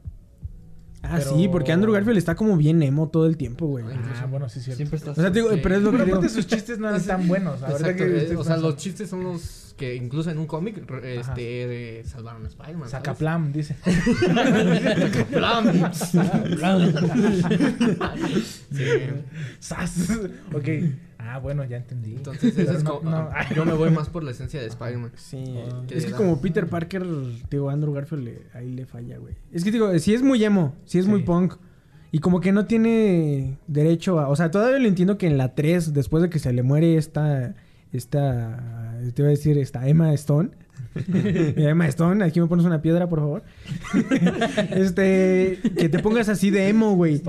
[1.03, 3.85] Ah, Pero- sí, porque Andrew Garfield está como bien emo todo el tiempo, güey.
[4.21, 4.77] Ah, bueno, sí, cierto.
[4.79, 5.61] Siempre está O sea, te digo, Sí.
[5.63, 6.17] pero es lo que Pero digo.
[6.19, 7.61] aparte sus chistes no eran tan buenos.
[7.61, 10.47] La verdad Exacto, que eh, o sea, los chistes son los que incluso en un
[10.47, 11.07] cómic Ajá.
[11.21, 12.89] este de salvaron a Spider-Man.
[12.89, 13.77] Sacaplam, dice.
[14.95, 15.93] Sacaplam.
[18.73, 18.85] Sí.
[19.61, 20.11] ¡Sas!
[20.53, 20.69] ok.
[21.29, 22.15] Ah, bueno, ya entendí.
[22.15, 23.17] Entonces, ese es no- como- no.
[23.33, 25.13] ah, yo me voy más por la esencia de Spider-Man.
[25.17, 25.55] Sí,
[25.89, 27.05] que es que da- como Peter Parker,
[27.51, 29.35] digo, Andrew Garfield le- ahí le falla, güey.
[29.53, 31.55] Es que digo, sí es muy emo, sí es muy punk.
[32.13, 34.29] Y como que no tiene derecho a...
[34.29, 36.97] O sea, todavía lo entiendo que en la 3, después de que se le muere
[36.97, 37.55] esta...
[37.93, 38.95] Esta...
[39.15, 40.51] Te iba a decir, esta Emma Stone.
[41.09, 43.43] Mira, Emma Stone, aquí me pones una piedra, por favor.
[44.71, 45.59] este...
[45.77, 47.21] Que te pongas así de emo, güey.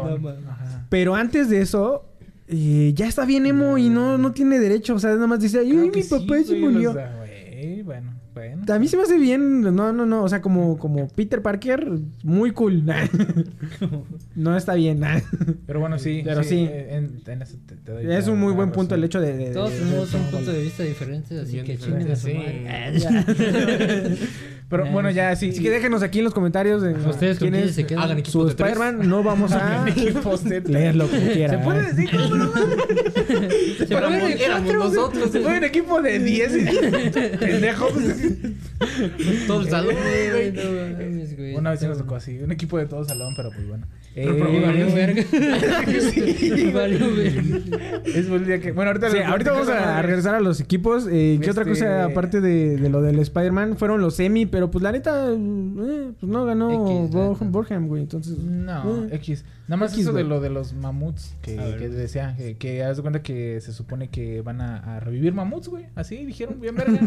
[0.90, 2.06] Pero antes de eso...
[2.48, 4.96] eh, ya está bien emo y no, no tiene derecho.
[4.96, 6.92] O sea, nada más dice, ay, mi papá sí, se murió.
[6.92, 8.73] o sea, güey, bueno, bueno.
[8.73, 9.62] A mí se me hace bien.
[9.62, 10.23] No, no, no.
[10.23, 11.89] O sea, como, como Peter Parker,
[12.23, 12.84] muy cool.
[14.36, 15.02] no está bien.
[15.65, 16.21] Pero bueno, sí.
[16.23, 16.67] Pero sí.
[16.69, 19.00] eh, En, en eso te, te doy es un muy buen punto razón.
[19.00, 19.38] el hecho de.
[19.38, 22.34] de- Todos tenemos un punto de vista diferente, así Bien que chinguen a su sí.
[22.34, 24.17] madre.
[24.69, 25.50] Pero bueno, ya sí.
[25.52, 28.04] Así que déjenos aquí en los comentarios de Ustedes quién es se quedan.
[28.04, 28.47] Hagan equipos su.
[28.50, 29.08] Spider-Man.
[29.08, 30.73] No vamos a Equipos de tres.
[30.73, 31.58] leerlo como quiera.
[31.58, 32.10] ¿Se puede decir?
[32.12, 32.52] ¿Cómo no?
[32.54, 35.32] Se puede- nosotros.
[35.32, 36.52] Se un equipo de 10
[37.39, 37.93] pendejos.
[39.48, 40.52] Todo el salón, güey.
[40.52, 41.56] no mames, güey.
[41.56, 42.38] Una vez sí nos tocó así.
[42.40, 43.86] Un equipo de todo salón, pero pues bueno.
[44.16, 45.24] Y valió verga.
[46.42, 48.02] Y valió verga.
[48.06, 48.72] Es buen día que.
[48.72, 51.08] Bueno, ahorita, Sí, ahorita vamos a regresar a los equipos.
[51.10, 53.78] Eh, ¿Qué otra Este- cosa aparte de, de lo del Spider-Man?
[53.78, 56.68] Fueron los semi, pero pues la neta, eh, pues no ganó.
[57.08, 58.02] Borham, güey.
[58.02, 59.10] Entonces, No, eh.
[59.18, 59.46] X.
[59.68, 62.36] Nada más X, eso de lo de los mamuts que, que decía.
[62.38, 65.86] Que, que haz de cuenta que se supone que van a, a revivir mamuts, güey.
[65.94, 67.00] Así dijeron, bien verga.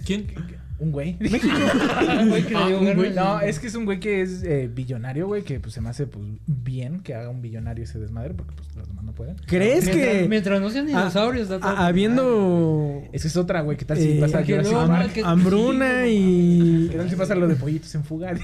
[0.04, 0.26] ¿Quién?
[0.60, 0.69] Yeah.
[0.80, 1.16] Un güey.
[1.20, 3.12] Güey, que le Ah, dio un güey.
[3.12, 5.90] No, es que es un güey que es eh, billonario, güey, que pues se me
[5.90, 9.36] hace pues bien que haga un billonario ese desmadre, porque pues los demás no pueden.
[9.46, 13.98] ¿crees Mientras- que Mientras no sean dinosaurios, a- habiendo Esa es otra, güey, ¿qué tal
[13.98, 15.12] si eh, pasa que Park?
[15.12, 16.10] que- hambruna sí,
[16.86, 18.32] y ¿Qué tal si pasa lo de pollitos en fuga?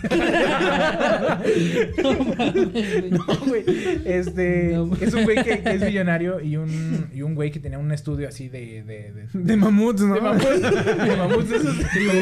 [3.10, 3.64] No güey.
[4.04, 4.72] Este.
[4.74, 7.78] No, es un güey que, que es millonario y un, y un güey que tenía
[7.78, 8.82] un estudio así de.
[8.82, 10.14] de, de, de mamuts, ¿no?
[10.14, 10.60] de mamuts.
[10.62, 11.76] De mamuts esos.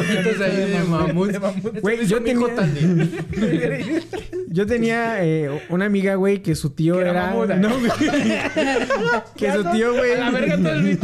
[0.07, 1.31] Dibujitos ahí de mamut.
[1.31, 1.81] De mamuts.
[1.81, 3.21] Güey, yo tenía, Tandy.
[4.49, 7.27] yo tenía eh, una amiga, güey, que su tío era era...
[7.27, 7.57] mamuda.
[7.57, 7.91] no, güey.
[9.37, 10.13] que su tío, güey...
[10.13, 10.99] A la verga todo el.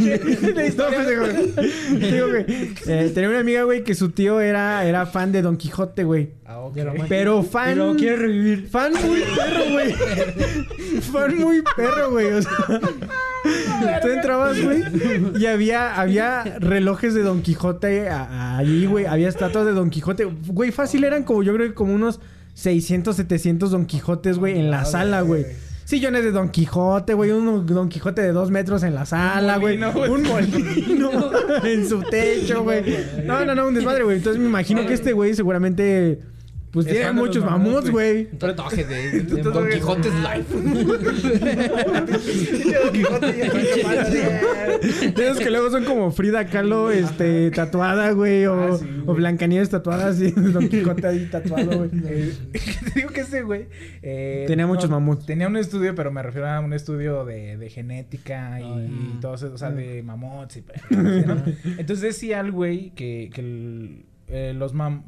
[0.51, 2.07] La No.
[2.07, 2.45] Digo, güey,
[2.87, 6.31] eh, tenía una amiga, güey, que su tío era, era fan de Don Quijote, güey.
[6.45, 6.77] Ah, ok.
[7.07, 7.69] Pero fan...
[7.69, 8.67] Pero quiere revivir.
[8.67, 9.93] Fan muy perro, güey.
[11.01, 12.31] fan muy perro, güey.
[12.33, 14.83] O sea, tú entrabas, güey,
[15.39, 19.05] y había, había relojes de Don Quijote allí, güey.
[19.05, 20.25] Había estatuas de Don Quijote.
[20.25, 22.19] Güey, fácil eran como, yo creo que como unos
[22.53, 25.45] 600, 700 Don Quijotes, güey, en la sala, güey.
[25.85, 27.31] Sillones de Don Quijote, güey.
[27.31, 29.81] Un Don Quijote de dos metros en la sala, güey.
[29.81, 31.09] Un molino
[31.63, 32.83] en su techo, güey.
[33.25, 34.17] No, no, no, un desmadre, güey.
[34.17, 36.19] Entonces me imagino que este güey seguramente...
[36.71, 38.29] Pues Es tiene muchos mamuts, güey.
[38.31, 39.81] Un tatuaje de, de tú- Don Life.
[42.93, 44.09] Quijote pasa.
[44.09, 49.03] De esos que luego son como Frida Kahlo, este, tatuada, güey, o, Ah, sí, güey.
[49.07, 51.89] o Blancanieves tatuada así, Don Quijote ahí tatuado, güey.
[52.05, 52.33] Eh,
[52.93, 53.67] te digo que ese güey
[54.01, 55.25] eh, Tenía muchos mamuts.
[55.25, 59.51] Tenía un estudio, pero me refiero a un estudio de, de genética y, todo eso,
[59.53, 59.75] o sea, Mm.
[59.75, 61.43] de mamuts y ¿no?
[61.77, 65.03] Entonces decía el güey que, que el- eh, los mam...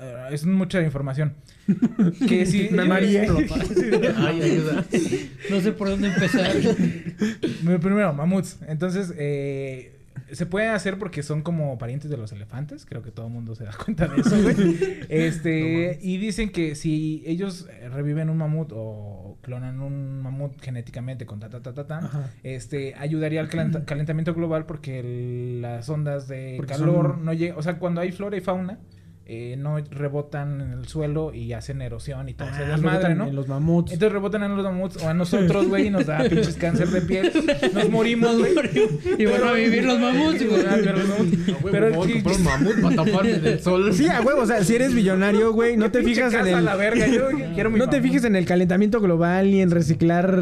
[0.00, 1.34] eh, es mucha información.
[2.28, 2.68] Que si...
[2.70, 3.28] Me mareé.
[4.16, 4.84] Ay, ayuda.
[5.50, 6.50] No sé por dónde empezar.
[7.80, 8.58] Primero, mamuts.
[8.66, 9.94] Entonces, eh,
[10.32, 12.84] se puede hacer porque son como parientes de los elefantes.
[12.86, 14.76] Creo que todo el mundo se da cuenta de eso, güey.
[15.08, 21.24] Este, y dicen que si ellos eh, reviven un mamut o clonan un mamut genéticamente
[21.26, 25.88] con ta ta ta ta ta, este, ayudaría al calenta- calentamiento global porque el- las
[25.88, 28.78] ondas de Porque calor son- no llegan, o sea, cuando hay flora y fauna,
[29.30, 33.26] eh, no rebotan en el suelo y hacen erosión y todo Ah, desmadre, rebotan ¿no?
[33.26, 33.92] en los mamuts.
[33.92, 37.02] Entonces rebotan en los mamuts o a nosotros, güey, y nos da pinches cáncer de
[37.02, 37.30] piel.
[37.74, 38.54] Nos morimos, güey.
[39.18, 40.62] Y van a vivir los mamuts, güey.
[40.82, 43.92] Pero, Pero ¿qué- comprar un mamut para taparme del sol.
[43.92, 46.64] Sí, a huevo, o sea, si eres billonario, güey, no te fijas en el...
[46.64, 50.40] la verga, yo quiero mi No te fijes en el calentamiento global ni en reciclar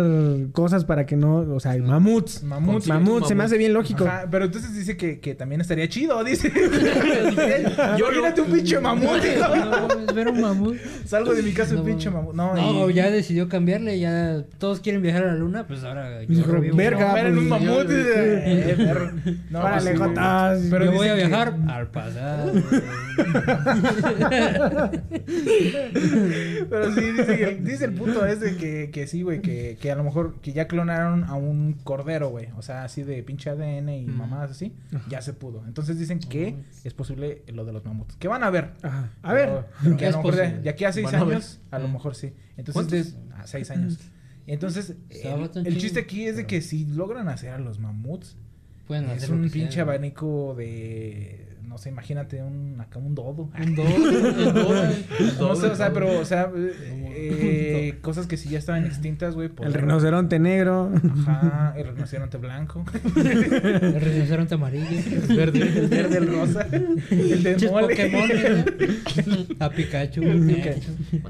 [0.52, 1.38] cosas para que no...
[1.38, 2.44] O sea, mamuts.
[2.44, 2.86] Mamuts.
[2.86, 4.04] Mamuts, se me hace bien lógico.
[4.06, 6.52] Ajá, pero entonces dice que, que también estaría chido, dice.
[7.98, 9.64] Yo Imagínate un pinche pinche mamut.
[9.64, 10.76] No, mames, ver un mamut.
[11.06, 12.34] Salgo de mi casa No, un pinche mamut.
[12.34, 16.22] No, No, y- ya decidió cambiarle, ya todos quieren viajar a la luna, pues ahora
[16.24, 16.76] yo revivo.
[16.76, 17.88] verga, en un pues, mamut.
[17.88, 19.10] yo- eh, perro.
[19.50, 20.62] No, Órale, pues, sí, jotas.
[20.70, 22.52] Pero yo voy a que- viajar al pasado.
[26.70, 29.96] Pero sí, dice, el, dice el puto ese que, que sí, güey, que, que a
[29.96, 32.48] lo mejor que ya clonaron a un cordero, güey.
[32.56, 34.72] O sea, así de pinche ADN y mamadas así.
[35.08, 35.62] Ya se pudo.
[35.66, 38.16] Entonces dicen que es posible lo de los mamuts.
[38.16, 38.65] Que van a ver.
[38.82, 39.12] Ajá.
[39.22, 39.48] A ver.
[39.82, 40.62] Pero- pero a mejor de, posible.
[40.62, 42.32] de aquí a seis años, a lo mejor sí.
[42.56, 43.98] Entonces, a seis años.
[44.46, 48.36] Entonces, el, chiste aquí es de que si logran hacer a los mamuts,
[48.86, 49.82] Pueden es hacer un pinche sea.
[49.82, 51.45] abanico de.
[51.66, 53.50] No sé, imagínate un, acá un dodo.
[53.58, 54.82] Un dodo, un dodo.
[55.40, 59.48] No sé, o sea, pero, o sea, eh, cosas que sí ya estaban extintas, güey.
[59.48, 60.90] por- El rinoceronte negro.
[61.26, 62.84] Ajá, el rinoceronte blanco.
[63.16, 64.86] El rinoceronte amarillo.
[65.28, 66.66] El verde, el verde, el rosa.
[67.10, 67.88] El de mole.
[67.88, 68.28] Pokémon,
[69.26, 69.56] ¿no?
[69.66, 70.22] A Pikachu.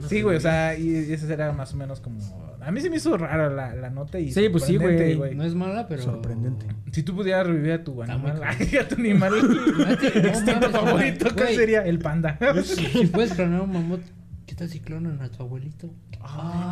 [0.09, 2.19] Sí, güey, o sea, y ese era más o menos como...
[2.67, 5.35] A mí se me hizo rara la, la nota y Sí, pues sí, sorprendente, güey.
[5.35, 6.03] No es mala, pero.
[6.03, 6.67] Sorprendente.
[6.93, 8.43] Si tú pudieras revivir a tu animal,
[8.81, 9.33] a tu animal
[10.15, 11.85] extinto favorito, ¿cuál sería?
[11.87, 12.39] El panda.
[12.65, 14.01] Si puedes clonar un mamut,
[14.47, 15.91] ¿qué tal si clonan a tu abuelito?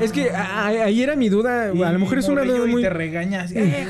[0.00, 1.72] Es que a- a- ahí era mi duda.
[1.72, 2.82] Y a lo mejor es una duda y muy.
[2.82, 3.52] te regañas.
[3.52, 3.86] "Eh,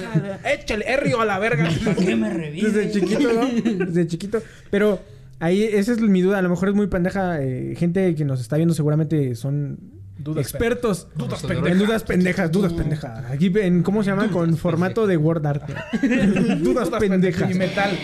[0.53, 1.69] Échale, Errio a la verga.
[1.85, 2.75] ¿Para qué me revives?
[2.75, 3.87] Desde chiquito, ¿no?
[3.87, 4.43] Desde chiquito.
[4.71, 5.01] Pero
[5.41, 6.39] ahí, esa es mi duda.
[6.39, 7.41] A lo mejor es muy pendeja.
[7.43, 9.79] eh, gente que nos está viendo seguramente son
[10.25, 11.79] Dudas expertos Dudas en pendejas.
[11.79, 12.51] dudas pendejas.
[12.51, 13.31] Dudas pendejas.
[13.31, 14.31] Aquí en, ¿cómo se llama?
[14.31, 15.71] Con formato de Word Art.
[16.61, 17.51] dudas pendejas.
[17.51, 17.91] Y metal.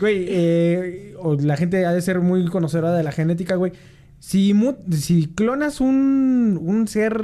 [0.00, 3.72] Güey, eh, o la gente ha de ser muy conocedora de la genética, güey.
[4.18, 4.54] Si,
[4.92, 7.22] si clonas un, un ser,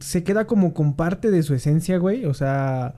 [0.00, 2.24] se queda como con parte de su esencia, güey.
[2.24, 2.94] O sea,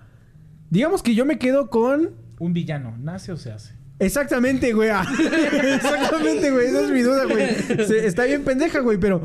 [0.71, 2.11] digamos que yo me quedo con...
[2.39, 3.80] Un villano, ¿nace o se hace?
[4.01, 4.89] Exactamente, güey.
[5.75, 6.67] Exactamente, güey.
[6.67, 7.47] Esa es mi duda, güey.
[7.87, 9.23] Se- está bien pendeja, güey, pero...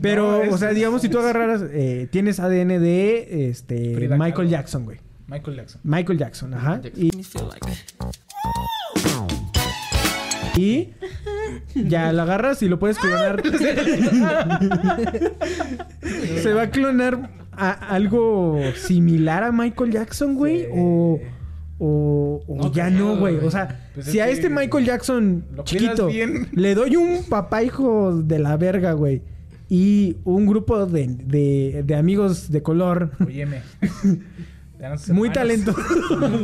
[0.00, 1.62] Pero, No, es- o sea, digamos, si tú agarraras...
[1.72, 3.94] eh, tienes ADN de, este...
[3.94, 4.48] Frida Michael Kahlo.
[4.50, 4.98] Jackson, güey.
[5.26, 5.80] Michael Jackson.
[5.84, 6.80] Michael Jackson, ajá.
[6.96, 7.10] Y,
[10.56, 10.92] y
[11.88, 13.42] ya lo agarras y lo puedes clonar.
[16.42, 20.62] ¿Se va a clonar a- algo similar a Michael Jackson, güey?
[20.64, 20.68] Sí.
[20.72, 21.18] O,
[21.84, 23.38] o, o No ya no, güey.
[23.38, 26.48] O sea, Pues si es a este Michael Jackson chiquito bien.
[26.52, 29.22] le doy un papá hijo de la verga, güey.
[29.68, 33.62] Y un grupo de, de, de amigos de color Óyeme.
[35.08, 35.84] Muy talentosos.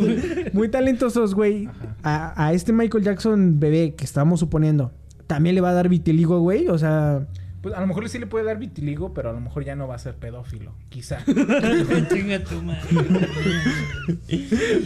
[0.52, 1.68] muy talentosos, güey.
[2.02, 4.92] A, a este Michael Jackson bebé que estamos suponiendo,
[5.26, 6.68] también le va a dar vitiligo, güey.
[6.68, 7.26] O sea,
[7.60, 9.88] Pues a lo mejor sí le puede dar vitiligo, pero a lo mejor ya no
[9.88, 10.72] va a ser pedófilo.
[10.90, 11.18] Quizá.
[12.12, 12.82] Chinga tu madre.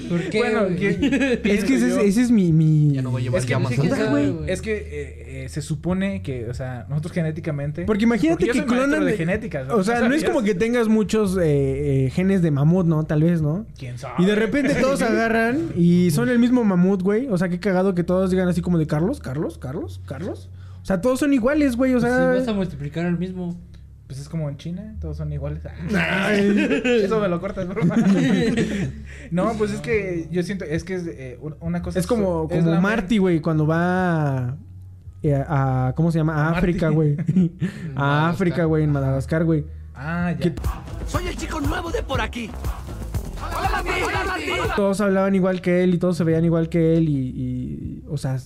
[0.08, 0.38] ¿Por qué?
[0.38, 2.52] Bueno, es que ese, ese es mi.
[2.52, 2.94] mi...
[2.94, 3.52] Ya no va a llevar Es que.
[4.46, 7.84] Es que eh, eh, se supone que, o sea, nosotros genéticamente.
[7.84, 9.04] Porque imagínate yo que clonan.
[9.04, 9.66] de de- genética.
[9.70, 13.04] O sea, no es como que tengas muchos eh, eh, genes de mamut, ¿no?
[13.04, 13.66] Tal vez, ¿no?
[13.78, 14.14] ¿Quién sabe?
[14.18, 17.28] Y de repente todos agarran y son el mismo mamut, güey.
[17.28, 20.48] O sea, qué cagado que todos digan así como de Carlos, Carlos, Carlos, Carlos.
[20.82, 21.94] O sea, todos son iguales, güey.
[21.94, 22.32] O Pues sea.
[22.34, 23.56] si vas a multiplicar al mismo.
[24.08, 25.62] Pues es como en China, todos son iguales.
[25.96, 26.82] Ay.
[27.04, 27.96] Eso me lo cortas, broma.
[29.30, 31.98] no, pues es que yo siento, es que es eh, un- una cosa.
[31.98, 34.56] Es como, es como Marty, güey, cuando va
[35.22, 36.34] eh, a, a- ¿Cómo se llama?
[36.48, 36.50] A.
[36.58, 37.16] África, güey.
[37.96, 38.28] a.
[38.28, 39.64] África, güey, en Madagascar, güey.
[39.94, 40.38] Ah, ya.
[40.38, 40.54] ¿Qué-
[41.06, 42.50] Soy el chico nuevo de por aquí.
[44.76, 47.16] Todos hablaban igual que él y todos se veían igual que él y...
[47.16, 48.38] y, o sea...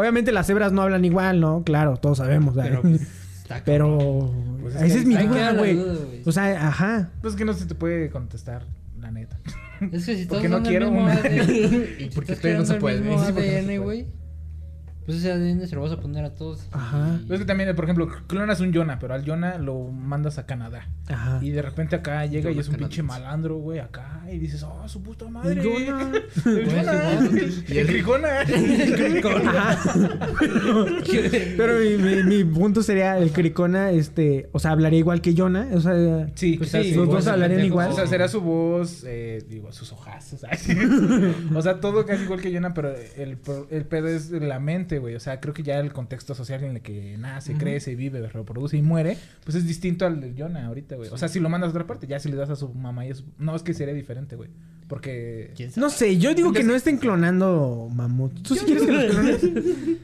[0.00, 1.62] Obviamente las cebras no hablan igual, ¿no?
[1.64, 2.54] Claro, todos sabemos.
[2.56, 2.90] Pero, ¿verdad?
[2.98, 3.02] pues,
[3.42, 4.32] está Pero...
[4.62, 5.76] Pues es esa que es mi ahí duda, queda la güey.
[5.76, 6.22] duda, güey.
[6.26, 7.10] O sea, ajá.
[7.22, 8.66] Pues que no se te puede contestar,
[8.98, 9.38] la neta.
[9.92, 11.14] Es que si Porque todos no son quiero el mismo una.
[11.14, 12.96] ADN, Y si porque no se creando puede.
[12.98, 14.06] el mismo Sí, porque no se ADN, güey.
[15.10, 16.66] Pues ese ADN se lo vas a poner a todos.
[16.72, 17.18] Ajá.
[17.28, 20.46] y- es que también, por ejemplo, clonas un Yona, pero al Yona lo mandas a
[20.46, 20.86] Canadá.
[21.08, 21.38] Ajá.
[21.42, 24.20] Y de repente acá llega y es un pinche malandro, güey, acá.
[24.30, 25.60] Y dices, oh, su puta madre.
[25.60, 26.12] El Yona.
[26.46, 27.28] El Yona.
[27.30, 28.28] Pues, El Cricona.
[31.56, 34.48] Pero mi, mi- mi punto sería el Cricona, este...
[34.52, 35.68] O sea, hablaría igual que Jonah.
[35.74, 36.28] O sea...
[36.34, 37.90] Sí, Pues sí, los dos hablarían igual.
[37.90, 40.42] O sea, será su voz, eh, digo, sus ojazos.
[41.54, 44.98] o sea, todo casi igual que Yona, pero el, pro- el pedo es la mente,
[45.00, 45.14] güey.
[45.14, 48.76] O sea, creo que ya el contexto social en el que nace, crece, vive, reproduce
[48.76, 51.10] y muere, pues es distinto al de Yona ahorita, güey.
[51.10, 53.06] O sea, si lo mandas a otra parte, ya si le das a su mamá
[53.06, 53.24] y a su...
[53.38, 54.48] No, es que sería diferente, güey.
[54.88, 55.52] Porque...
[55.56, 55.82] ¿Quién sabe?
[55.84, 58.42] No sé, yo digo que no estén clonando mamuts.
[58.42, 59.40] ¿Tú sí quieres que los clones?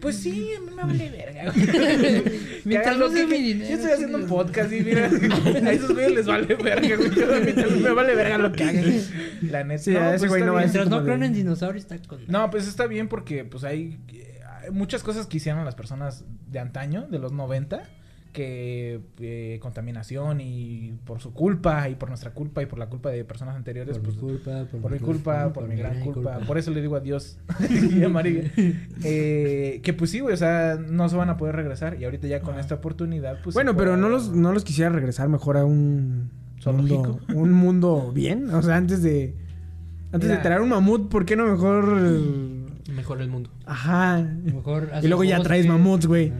[0.00, 2.22] Pues sí, a mí me vale verga, güey.
[2.64, 5.06] Mientras lo no que- mi que- dinero, Yo estoy haciendo un podcast y mira,
[5.66, 7.10] a esos güeyes les vale verga, güey.
[7.14, 8.84] Yo a mí también me vale verga lo que hagan.
[9.42, 9.82] La neta.
[9.82, 12.20] Sí, a ese güey está no va a Mientras no clonen dinosaurios, está con.
[12.28, 13.98] No, pues está bien porque pues hay
[14.72, 17.82] muchas cosas que hicieron las personas de antaño, de los 90,
[18.32, 23.08] que eh, contaminación y por su culpa y por nuestra culpa y por la culpa
[23.08, 26.32] de personas anteriores, Por pues, mi culpa, por, por mi culpa, por mi gran culpa.
[26.34, 26.46] culpa.
[26.46, 27.38] Por eso le digo adiós.
[29.04, 31.96] Eh, que pues sí, güey, o sea, no se van a poder regresar.
[32.00, 33.54] Y ahorita ya con esta oportunidad, pues.
[33.54, 36.30] bueno, pero puede- no los, no los quisiera regresar mejor a un
[36.66, 38.50] mundo, un mundo bien.
[38.50, 39.34] O sea, antes de
[40.12, 40.36] antes Mira.
[40.36, 41.84] de traer un mamut, ¿por qué no mejor?
[42.94, 43.50] Mejor el mundo.
[43.64, 44.22] Ajá.
[44.44, 46.32] Mejor Y luego ya traes mamuts, güey.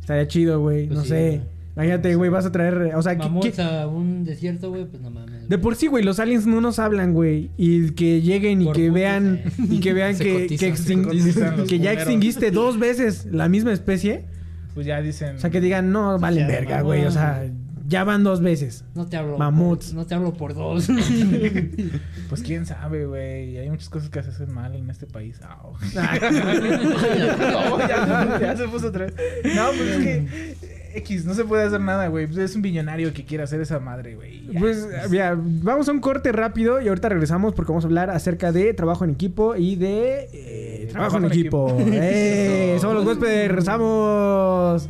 [0.00, 0.86] Estaría chido, güey.
[0.86, 1.28] Pues no sí, sé.
[1.36, 1.52] güey.
[1.74, 5.00] Imagínate, güey, vas a traer, o sea, ¿qué- Mamuts qué- a un desierto, güey, pues
[5.00, 5.48] no mames.
[5.48, 8.76] de por sí, güey, los aliens no nos hablan, güey, y que lleguen y Por
[8.76, 9.50] que vean eh.
[9.70, 12.78] y que vean Se que, cotizan, que, se extin- cotizan los que ya extinguiste dos
[12.78, 14.26] veces la misma especie,
[14.74, 15.36] Pues ya dicen.
[15.36, 17.42] o sea, que digan, no, valen verga, güey, o sea,
[17.92, 18.84] ya van dos veces.
[18.94, 19.36] No te hablo.
[19.36, 19.88] Mamuts.
[19.88, 20.88] por- no te hablo por dos.
[22.28, 23.58] Pues quién sabe, güey.
[23.58, 25.38] Hay muchas cosas que se hacen mal en este país.
[25.42, 25.58] Ah.
[25.94, 29.14] no, ya, ya se puso otra vez.
[29.54, 30.56] No, pues es que.
[30.94, 32.28] X, no se puede hacer nada, güey.
[32.38, 34.46] Es un billonario que quiere hacer esa madre, güey.
[34.58, 38.50] Pues, mira, vamos a un corte rápido y ahorita regresamos porque vamos a hablar acerca
[38.52, 41.76] de trabajo en equipo y de eh, trabajo, en equipo.
[41.80, 42.76] ¡Eh!
[42.80, 44.88] Somos los huéspedes, rezamos.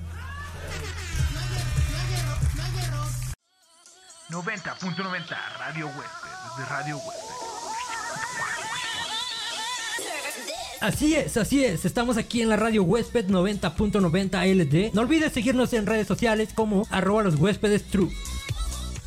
[4.32, 7.34] 90.90 Radio Huésped, desde Radio Huésped.
[10.80, 11.84] Así es, así es.
[11.84, 14.94] Estamos aquí en la radio Huésped 90.90 LD.
[14.94, 18.10] No olvides seguirnos en redes sociales como arroba los huéspedes true.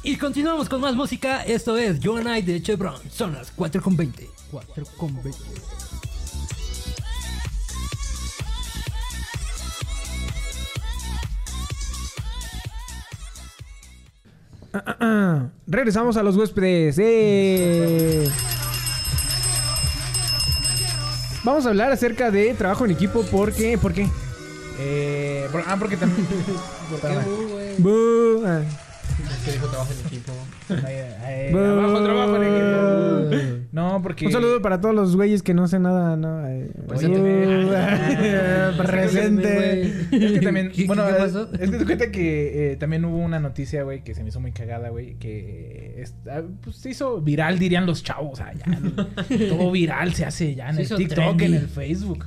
[0.03, 1.41] Y continuamos con más música.
[1.41, 3.01] Esto es You and I de Chevron.
[3.11, 4.29] Son las 4.20.
[4.51, 5.84] 4.20.
[14.75, 15.47] Ah, ah, ah.
[15.67, 16.97] Regresamos a los huéspedes.
[16.99, 18.29] ¡Eh!
[21.45, 23.77] Vamos a hablar acerca de trabajo en equipo porque...
[23.77, 24.09] ¿Por qué?
[24.79, 26.27] Eh, por- ah, porque también.
[29.23, 30.33] Es que dijo trabajo en equipo.
[30.69, 33.65] Ay, ay, Bu- abajo, trabajo en equipo.
[33.71, 34.25] No, porque.
[34.27, 36.45] Un saludo para todos los güeyes que no sé nada, ¿no?
[36.47, 37.07] Eh, Pues sí,
[38.77, 39.83] presente.
[40.11, 41.49] Es que también, ¿Qué- bueno, qué es- pasó?
[41.53, 44.39] es que te cuenta que eh, también hubo una noticia, güey, que se me hizo
[44.39, 48.53] muy cagada, güey, que es- ah, pues, se hizo viral, dirían los chavos, o sea,
[48.53, 48.65] ya,
[49.49, 51.45] todo viral se hace ya en Se el TikTok, trendy.
[51.45, 52.25] en el Facebook,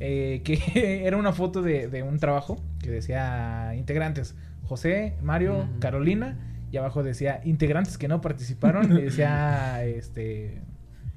[0.00, 4.34] eh, que era una foto de, de un trabajo que decía integrantes,
[4.70, 5.68] José, Mario.
[5.80, 6.38] Carolina,
[6.70, 10.62] y abajo decía integrantes que no participaron, y decía, este...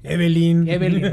[0.04, 0.68] Evelyn.
[0.68, 1.10] Evelyn.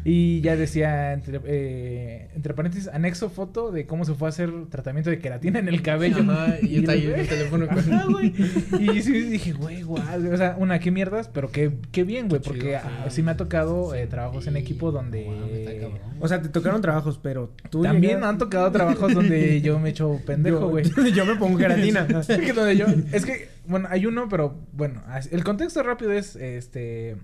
[0.04, 4.50] y ya decía, entre, eh, entre paréntesis, anexo foto de cómo se fue a hacer
[4.70, 6.18] tratamiento de queratina en el cabello.
[6.22, 8.32] Ajá, y está ahí el- el teléfono con- Ajá, güey.
[8.80, 10.02] Y sí dije, güey, guau.
[10.32, 12.40] O sea, una, qué mierdas, pero qué, qué bien, güey.
[12.40, 13.16] Porque chido, ah, sí.
[13.16, 15.26] sí me ha tocado eh, trabajos en equipo donde...
[15.26, 15.88] Mames, está.
[16.20, 19.90] O sea, te tocaron trabajos, pero tú También llegas- han tocado trabajos donde yo me
[19.90, 20.84] echo pendejo, Yo- güey.
[21.12, 22.06] Yo, me pongo queratina.
[22.20, 26.36] Es que donde yo, es que, bueno, hay uno, pero bueno, el contexto rápido es,
[26.36, 27.16] este...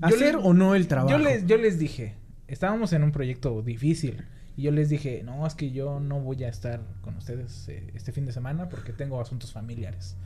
[0.00, 1.10] ¿Hacer le- o no el trabajo?
[1.10, 2.14] Yo les, yo les dije,
[2.46, 4.22] estábamos en un proyecto difícil.
[4.56, 7.90] Y yo les dije, no, es que yo no voy a estar con ustedes eh,
[7.94, 10.16] este fin de semana porque tengo asuntos familiares.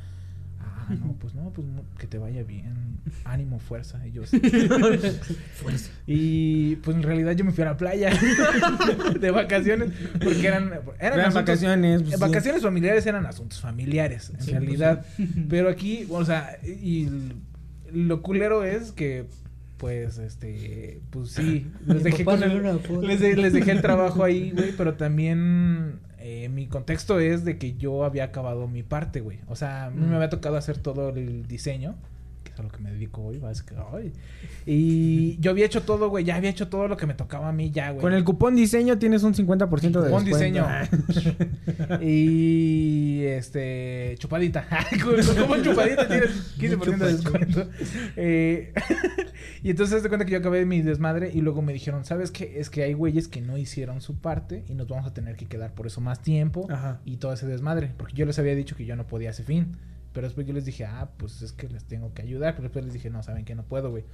[0.58, 1.66] Ah, no, pues no, pues
[1.98, 2.98] que te vaya bien.
[3.24, 4.06] Ánimo, fuerza.
[4.06, 4.40] Y yo, "Sí".
[5.54, 5.90] Fuerza.
[6.06, 8.10] Y pues en realidad yo me fui a la playa
[9.20, 9.90] de vacaciones
[10.22, 12.20] porque eran, eran Eran asuntos- vacaciones, pues, sí.
[12.20, 15.04] vacaciones familiares eran asuntos familiares, en Sí, pues, realidad.
[15.48, 17.08] Pero aquí, o sea, y
[17.92, 19.26] lo culero es que
[19.78, 22.62] pues este pues sí les dejé con el-
[23.02, 27.58] les, de- les dejé el trabajo ahí güey pero también eh, mi contexto es de
[27.58, 29.38] que yo había acabado mi parte güey.
[29.48, 31.96] O sea a mí me había tocado hacer todo el diseño
[32.62, 34.12] a lo que me dedico hoy básicamente
[34.66, 37.52] y yo había hecho todo güey ya había hecho todo lo que me tocaba a
[37.52, 40.24] mí ya güey Con el cupón diseño tienes un 50% de Cupón descuento.
[40.24, 40.66] diseño.
[42.00, 44.66] y este chupadita.
[45.02, 47.68] con, con cupón chupadita tienes 15% de descuento.
[48.16, 48.72] Eh,
[49.62, 52.60] y entonces te cuenta que yo acabé mi desmadre y luego me dijeron, ¿sabes qué?
[52.60, 55.46] Es que hay güeyes que no hicieron su parte y nos vamos a tener que
[55.46, 57.00] quedar por eso más tiempo Ajá.
[57.04, 57.92] y todo ese desmadre.
[57.96, 59.76] Porque yo les había dicho que yo no podía ese fin.
[60.12, 62.54] Pero después yo les dije, ah, pues es que les tengo que ayudar.
[62.54, 64.04] Pero después les dije, no, saben que no puedo, güey.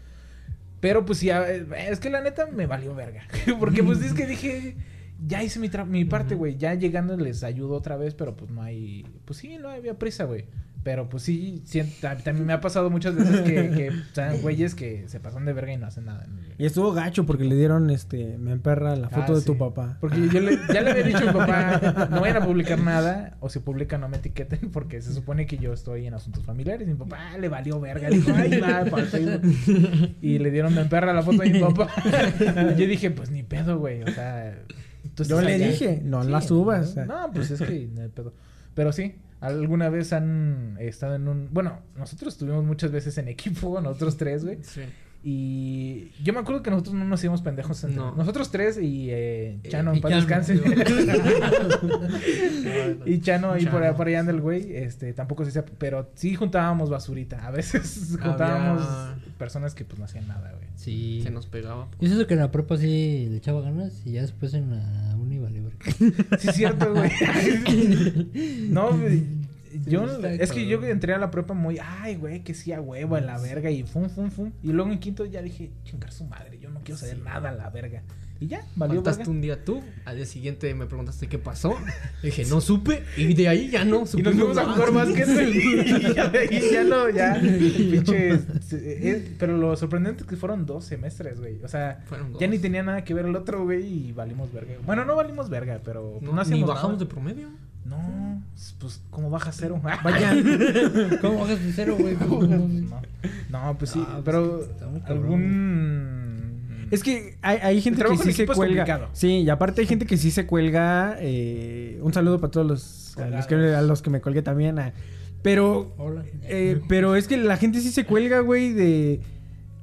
[0.81, 3.23] Pero pues sí, a- es que la neta me valió verga.
[3.59, 4.77] Porque pues es que dije,
[5.27, 6.57] ya hice mi, tra- mi parte, güey.
[6.57, 10.25] Ya llegando les ayudo otra vez, pero pues no hay, pues sí, no había prisa,
[10.25, 10.45] güey.
[10.88, 15.07] Pero pues sí, sí, ta- también me ha pasado muchas veces que, que güeyes que
[15.07, 16.27] se pasan de verga y no hacen nada.
[16.57, 19.46] Y estuvo gacho porque le dieron, este, me emperra la foto Ah, de sí.
[19.46, 19.98] tu papá.
[20.01, 23.37] Porque yo le- ya le había dicho a mi papá, no vayan a publicar nada,
[23.40, 26.88] o si publican no me etiqueten, porque se supone que yo estoy en asuntos familiares.
[26.88, 29.42] Y mi papá ah, le valió verga, dijo, ay, va, para Facebook".
[30.22, 31.88] Y le dieron me perra la foto de mi papá.
[32.74, 34.57] Y yo dije, pues ni pedo, güey, o sea,
[35.05, 36.96] Entonces, Yo le dije, no Sí, la subas.
[36.96, 38.33] No, pues es que no pedo.
[38.74, 41.48] Pero sí, alguna vez han estado en un...
[41.53, 44.58] Bueno, nosotros estuvimos muchas veces en equipo, nosotros tres, güey.
[44.63, 44.83] Sí.
[45.23, 47.83] Y yo me acuerdo que nosotros no nos íbamos pendejos.
[47.85, 48.14] entre- No.
[48.14, 50.54] Nosotros tres y eh, Chano, y en paz Chano, descanse.
[53.06, 53.96] y Chano ahí por, Chano.
[53.96, 54.77] por allá anda el güey.
[54.77, 55.64] Este, tampoco se hacía...
[55.79, 57.46] Pero sí juntábamos basurita.
[57.46, 60.69] A veces juntábamos Había- personas que pues no hacían nada, güey.
[60.77, 61.21] Sí.
[61.23, 61.88] Se nos pegaba.
[62.00, 65.16] Yo siento que en la prepa sí le echaba ganas y ya después en la
[65.16, 65.58] uni valió.
[66.38, 67.10] Sí, es cierto, güey.
[68.71, 69.25] no, güey,
[69.87, 73.16] yo, es que yo entré a la prepa muy, ay, güey, que sí a huevo
[73.16, 74.52] en la verga y fum, fum, fum.
[74.62, 77.52] Y luego en quinto ya dije, chingar su madre, yo no quiero saber nada a
[77.52, 78.02] la verga.
[78.40, 79.25] Y ya, valió verga.
[79.27, 81.75] un día tú, al día siguiente me preguntaste qué pasó.
[82.23, 84.23] Dije, no supe, y de ahí ya no Y supe.
[84.23, 88.46] nos fuimos a jugar básquet y ya de ahí ya no, ya, pinches.
[88.73, 91.60] eh, pero lo sorprendente es que fueron dos semestres, güey.
[91.64, 92.04] O sea,
[92.38, 94.75] ya ni tenía nada que ver el otro, güey, y valimos verga.
[94.87, 97.48] Bueno, no valimos verga, pero No, no, ni hacíamos bajamos de promedio.
[97.89, 98.43] No,
[98.81, 99.81] pues, ¿cómo baja cero?
[100.05, 100.35] Vaya.
[101.21, 102.17] ¿Cómo bajas de cero, güey?
[102.17, 103.01] No,
[103.51, 106.89] no, pues sí, Ah, pues pero que muy cabrón, algún...
[106.91, 108.85] Es que hay, hay gente que sí se es cuelga.
[108.85, 109.09] complicado.
[109.13, 111.17] Sí, y aparte hay gente que sí se cuelga.
[111.21, 114.79] eh, un saludo para todos los, a los, que, a los que me colgué también.
[114.79, 114.93] a-
[115.43, 116.25] pero, Hola.
[116.45, 119.21] eh, pero es que la gente sí se cuelga, güey, de...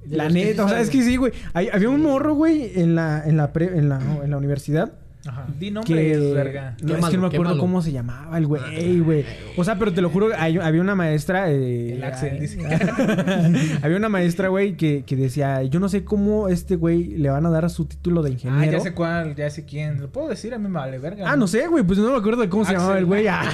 [0.09, 1.31] La que neta, o sea, es que sí, güey.
[1.53, 4.93] Hay- Había un morro, güey, en la, en la, pre- en la, en la universidad.
[5.27, 5.47] Ajá.
[5.59, 6.77] Di nombres, Que, verga.
[6.81, 9.25] no, es que no me acuerdo cómo se llamaba el güey, güey.
[9.57, 11.51] O sea, pero te lo juro, hay- había una maestra.
[11.51, 12.59] eh, El Axel, dice.
[13.81, 17.45] había una maestra, güey, que, que decía: Yo no sé cómo este güey le van
[17.45, 18.61] a dar su título de ingeniero.
[18.69, 19.99] Ah, ya sé cuál, ya sé quién.
[19.99, 20.53] ¿Lo puedo decir?
[20.53, 21.31] A mí me vale verga.
[21.31, 23.27] Ah, no sé, güey, pues no me acuerdo de cómo se llamaba el güey.
[23.27, 23.43] Ah.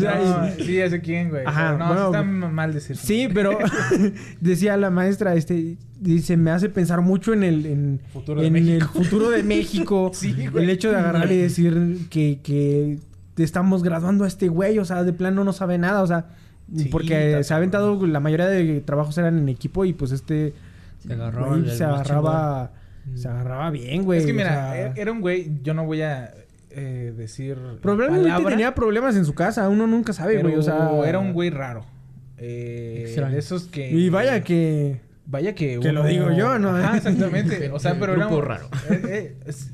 [0.00, 1.42] No, sí, ya sé quién, güey.
[1.46, 2.96] Ajá, Pero no, bueno, está mal decir.
[2.96, 3.58] Sí, pero
[4.40, 8.56] decía la maestra, este, dice, me hace pensar mucho en el, en, Futuro de en
[8.56, 9.79] el futuro de México.
[10.12, 10.64] Sí, güey.
[10.64, 12.98] el hecho de agarrar y decir que, que
[13.36, 16.26] estamos graduando a este güey, o sea, de plano no sabe nada, o sea,
[16.76, 20.54] Sí, porque se ha aventado, la mayoría de trabajos eran en equipo y pues este
[21.00, 22.70] Se güey, el se agarraba,
[23.14, 24.20] se agarraba bien, güey.
[24.20, 26.32] Es que o mira, sea, e- era un güey, yo no voy a
[26.70, 27.58] eh, decir.
[27.82, 31.32] probablemente palabra, tenía problemas en su casa, uno nunca sabe, güey, o sea, era un
[31.32, 31.84] güey raro.
[32.38, 33.90] Eh, de esos que.
[33.90, 35.00] Y vaya que
[35.30, 35.78] Vaya que.
[35.80, 36.70] Que lo digo yo, ¿no?
[36.76, 37.70] Ajá, exactamente.
[37.72, 38.26] O sea, pero era.
[38.28, 38.68] un- raro.
[38.90, 39.70] eh, eh, es-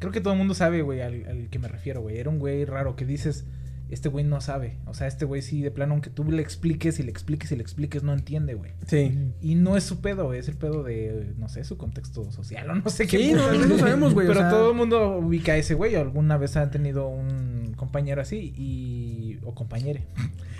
[0.00, 2.18] creo que todo el mundo sabe, güey, al, al que me refiero, güey.
[2.18, 3.44] Era un güey raro que dices.
[3.90, 4.76] Este güey no sabe.
[4.86, 7.56] O sea, este güey sí, de plano, aunque tú le expliques y le expliques y
[7.56, 8.72] le expliques, no entiende, güey.
[8.86, 9.18] sí.
[9.40, 12.74] Y no es su pedo, es el pedo de, no sé, su contexto social o
[12.74, 13.18] no sé qué.
[13.18, 15.94] Sí, no, sabemos, güey, o Pero sea- todo el mundo ubica a ese güey.
[15.94, 19.38] Alguna vez han tenido un compañero así y...
[19.44, 20.02] O compañere.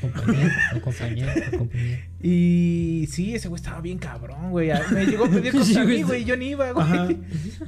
[0.00, 1.98] Compañero, o compañero, o compañero.
[2.22, 4.70] Y sí, ese güey estaba bien cabrón, güey.
[4.92, 5.96] Me llegó a pedir Sí, cosas a güey.
[5.98, 6.24] mí, güey.
[6.24, 6.86] Yo ni iba, güey.
[6.86, 7.08] Ajá.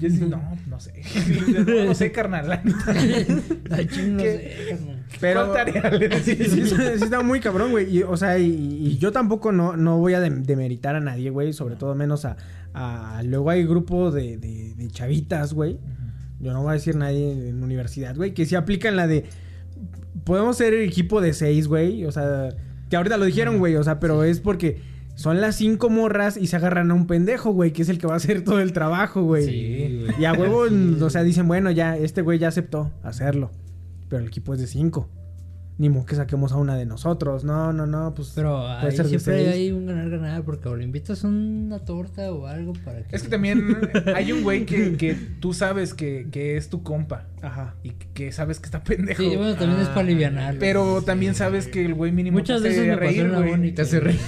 [0.00, 1.02] Yo sí, no, no sé.
[1.66, 2.48] No, no sé, carnal.
[2.48, 2.78] la neta.
[3.72, 4.32] Ay, no ¿Qué?
[4.32, 4.99] sé, carnal.
[5.18, 6.52] Pero ¿Cuál tarea le sí, decís?
[6.52, 7.96] sí, sí está muy cabrón, güey.
[7.98, 11.30] Y, o sea, y, y yo tampoco no, no voy a dem- demeritar a nadie,
[11.30, 11.52] güey.
[11.52, 12.36] Sobre todo menos a,
[12.74, 15.78] a- Luego hay grupo de, de, de chavitas, güey.
[16.40, 18.32] Yo no voy a decir nadie en universidad, güey.
[18.34, 19.24] Que sí aplican la de...
[20.24, 22.04] Podemos ser el equipo de seis, güey.
[22.06, 22.48] O sea,
[22.88, 23.76] que ahorita lo dijeron, güey.
[23.76, 24.88] O sea, pero es porque...
[25.16, 28.06] Son las cinco morras y se agarran a un pendejo, güey, que es el que
[28.06, 29.44] va a hacer todo el trabajo, güey.
[29.44, 30.14] Sí, güey.
[30.18, 30.64] Y a huevo,
[31.04, 33.50] o sea, dicen, bueno, ya, este güey ya aceptó hacerlo.
[34.10, 35.08] Pero el equipo es de cinco.
[35.78, 37.42] Ni modo que saquemos a una de nosotros.
[37.42, 38.32] No, no, no, pues.
[38.34, 42.30] Pero puede ahí ser de siempre hay un ganar-ganar porque o le invitas una torta
[42.34, 43.16] o algo para que...
[43.16, 43.78] Es que también
[44.14, 47.28] hay un güey que, que tú sabes que, que es tu compa.
[47.40, 47.76] Ajá.
[47.82, 49.22] Y que sabes que está pendejo.
[49.22, 50.56] Sí, bueno, también es para alivianar.
[50.58, 53.72] Pero también sabes que el güey mínimo Muchas te hace veces me pasó reír, uni
[53.72, 54.20] Te hace reír.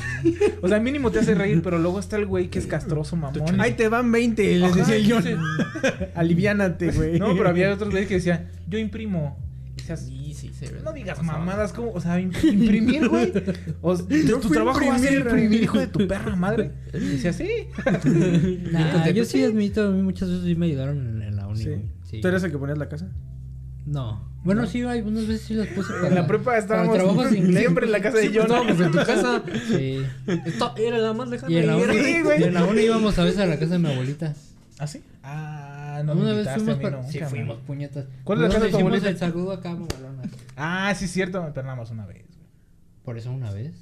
[0.63, 3.61] O sea, mínimo te hace reír, pero luego está el güey que es castroso, mamón.
[3.61, 5.19] Ahí te van 20, les decía yo.
[6.15, 7.19] Aliviánate, güey.
[7.19, 9.37] No, pero había otros güeyes que decían, yo imprimo.
[9.97, 10.81] Sí, sí, se ve.
[10.85, 13.33] no digas mamadas, como, o sea, im- imprimir, güey.
[13.83, 14.07] O sea,
[14.41, 16.73] tu trabajo va a ser imprimir, hijo de tu perra madre.
[16.95, 17.49] Y decía, sí.
[18.71, 21.65] Nah, yo sí admito, a mí muchas veces sí me ayudaron en, en la uni.
[22.05, 22.21] Sí.
[22.21, 23.09] ¿Tú eres el que ponías la casa?
[23.87, 24.31] No.
[24.45, 26.09] Bueno, sí, algunas veces sí las puse para...
[26.09, 28.47] En la prepa estábamos siempre en la casa de pues, John.
[28.47, 29.43] estábamos en tu casa.
[29.69, 30.03] Sí.
[30.47, 31.53] Esto era la más lejana.
[31.53, 32.41] Y en la uni, Sí, güey.
[32.41, 34.35] y en la uni íbamos a veces a la casa de mi abuelita.
[34.79, 35.01] ¿Ah, sí?
[35.23, 35.62] Ah,
[36.03, 36.97] no me Una vez invitaste fuimos a mí para...
[36.99, 37.29] nunca, Sí, man.
[37.31, 38.05] fuimos, puñetas.
[38.25, 39.09] ¿Cuál es la casa de tu abuelita?
[39.09, 40.23] el saludo acá, mamalona.
[40.57, 41.41] Ah, sí, es cierto.
[41.55, 42.19] Nada más una vez.
[42.27, 42.47] güey.
[43.05, 43.73] Por eso una vez.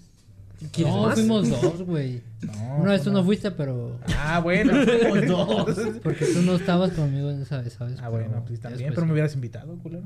[0.73, 1.15] ¿Quieres No, más?
[1.15, 2.23] fuimos dos, güey.
[2.43, 3.25] No, Una vez tú no.
[3.25, 3.99] fuiste, pero...
[4.19, 4.73] Ah, bueno.
[6.03, 7.99] Porque tú no estabas conmigo en esa vez, ¿sabes?
[8.03, 10.03] Ah, bueno, Pero pues también, después pero me hubieras invitado, culero.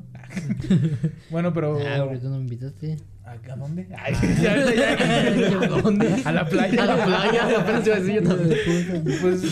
[1.29, 1.77] bueno, pero.
[1.79, 2.97] Ah, porque tú no me invitaste.
[3.25, 3.87] ¿A dónde?
[3.97, 5.61] Ay, ya, ya, ya.
[5.63, 6.21] ¿A dónde?
[6.25, 6.83] A la playa.
[6.83, 8.59] A la playa, apenas iba a decir yo también.
[9.21, 9.43] Pues,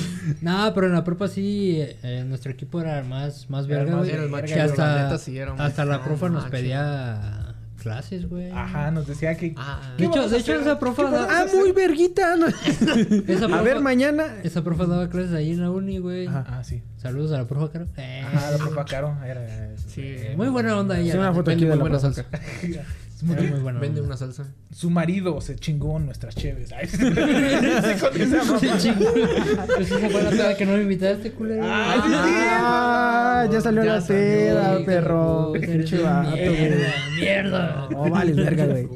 [0.42, 4.12] No, pero en la prepa sí, eh, nuestro equipo era más, más verga, güey.
[4.12, 7.43] Que chido, la hasta, neta sí era un- hasta la profa nos pedía
[7.84, 8.50] clases, güey.
[8.52, 9.54] ajá, nos decía que.
[9.58, 11.04] Ah, De hecho, vamos a de hecho esa profa...
[11.06, 12.36] ¿Qué vamos da- Ah, muy verguita.
[12.38, 12.48] ¿no?
[13.28, 14.38] esa A profa- ver, mañana.
[14.44, 16.28] Esa profa daba clases ahí en la uni, güey.
[16.28, 16.82] Ajá, ah, sí.
[16.98, 17.86] Saludos a la profa, Caro.
[17.98, 19.18] Eh, Ajá, la profa Caro.
[19.26, 19.46] Era.
[19.88, 20.16] sí.
[20.38, 21.12] Muy buena onda ella.
[21.12, 22.24] Sí, una foto aquí de la buena profa.
[23.32, 23.42] neta.
[23.42, 24.54] Era muy buena Vende una salsa.
[24.72, 26.72] Su marido se chingó nuestras cheves.
[26.72, 26.88] Ay,
[28.00, 28.60] con esa mamá.
[28.60, 31.64] Pues esa fue la peda que no me invitaste, culero.
[31.66, 32.14] Ay, sí, sí.
[32.16, 35.56] Ah, ya salió Ya la seda, perro.
[35.56, 36.50] eres Pinche un vato, güey.
[36.52, 37.88] Mierda, mierda.
[37.92, 38.88] No, vale, verga, güey.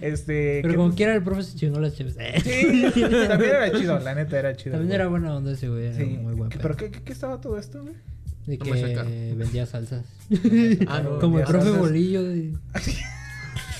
[0.00, 0.60] Este.
[0.62, 2.14] Pero ¿qué- como quiera el profe se chingó las chaves.
[2.42, 4.72] Sí, también era chido, la neta era chido.
[4.72, 4.94] También güey.
[4.94, 6.04] era buena onda ese güey, era Sí.
[6.04, 6.68] muy buen ¿Qué- pedo.
[6.68, 7.94] ¿Pero qué, qué, qué estaba todo esto, güey?
[8.46, 10.04] De No que vendía salsas.
[10.86, 11.18] Ah, no.
[11.18, 11.80] Como el profe salsas.
[11.80, 12.22] Bolillo.
[12.24, 12.52] de-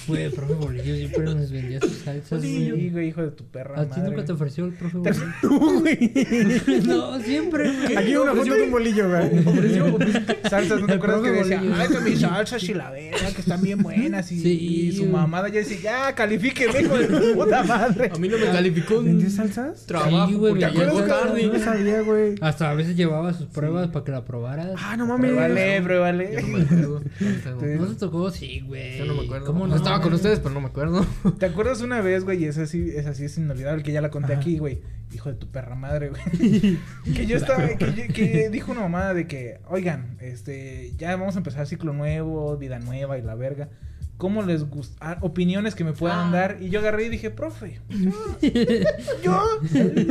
[0.07, 3.09] Güey, el profe Bolillo siempre nos vendía sus salsas, Sí, güey.
[3.09, 3.81] hijo de tu perra.
[3.81, 4.11] ¿A ti madre.
[4.11, 5.25] nunca te ofreció el profe Bolillo?
[5.43, 6.13] No, güey.
[6.87, 7.97] no, siempre, güey.
[7.97, 9.31] Aquí hay una foto de un bolillo, güey.
[10.51, 13.63] Salsas, ¿no te acuerdas que decía, ay, que mis salsas y la verga, que están
[13.63, 14.31] bien buenas?
[14.33, 14.51] Y, Sí,
[14.89, 18.11] y su mamada ya decía, ya, califíqueme, hijo de tu puta madre.
[18.15, 19.87] A mí no me calificó en ¿Vendías salsas?
[19.87, 21.47] trabajo Sí, güey, llegó tarde.
[21.47, 22.35] No sabía, güey.
[22.41, 24.73] Hasta a veces llevaba sus pruebas para que la probaras.
[24.79, 25.31] Ah, no mames.
[25.31, 26.43] Pruébale, Yo pruébale.
[26.43, 26.97] no me acuerdo.
[27.21, 27.77] Ahorita no.
[27.81, 28.31] ¿No te tocó?
[28.31, 28.99] Sí, güey.
[28.99, 29.47] Yo no me acuerdo.
[29.47, 29.75] ¿Cómo no?
[29.95, 31.05] Estaba con ustedes, pero no me acuerdo.
[31.39, 32.43] ¿Te acuerdas una vez, güey?
[32.43, 34.81] Y es así, es así, es inolvidable, que ya la conté aquí, güey.
[35.13, 36.79] Hijo de tu perra madre, güey.
[37.15, 41.37] que yo estaba, que, yo- que dijo una mamada de que, oigan, este, ya vamos
[41.37, 43.69] a empezar ciclo nuevo, vida nueva y la verga.
[44.17, 45.19] ¿Cómo les gusta?
[45.23, 46.37] opiniones que me puedan Ah.
[46.37, 46.57] dar.
[46.61, 47.81] Y yo agarré y dije, profe,
[48.41, 48.53] yo,
[49.23, 49.41] yo,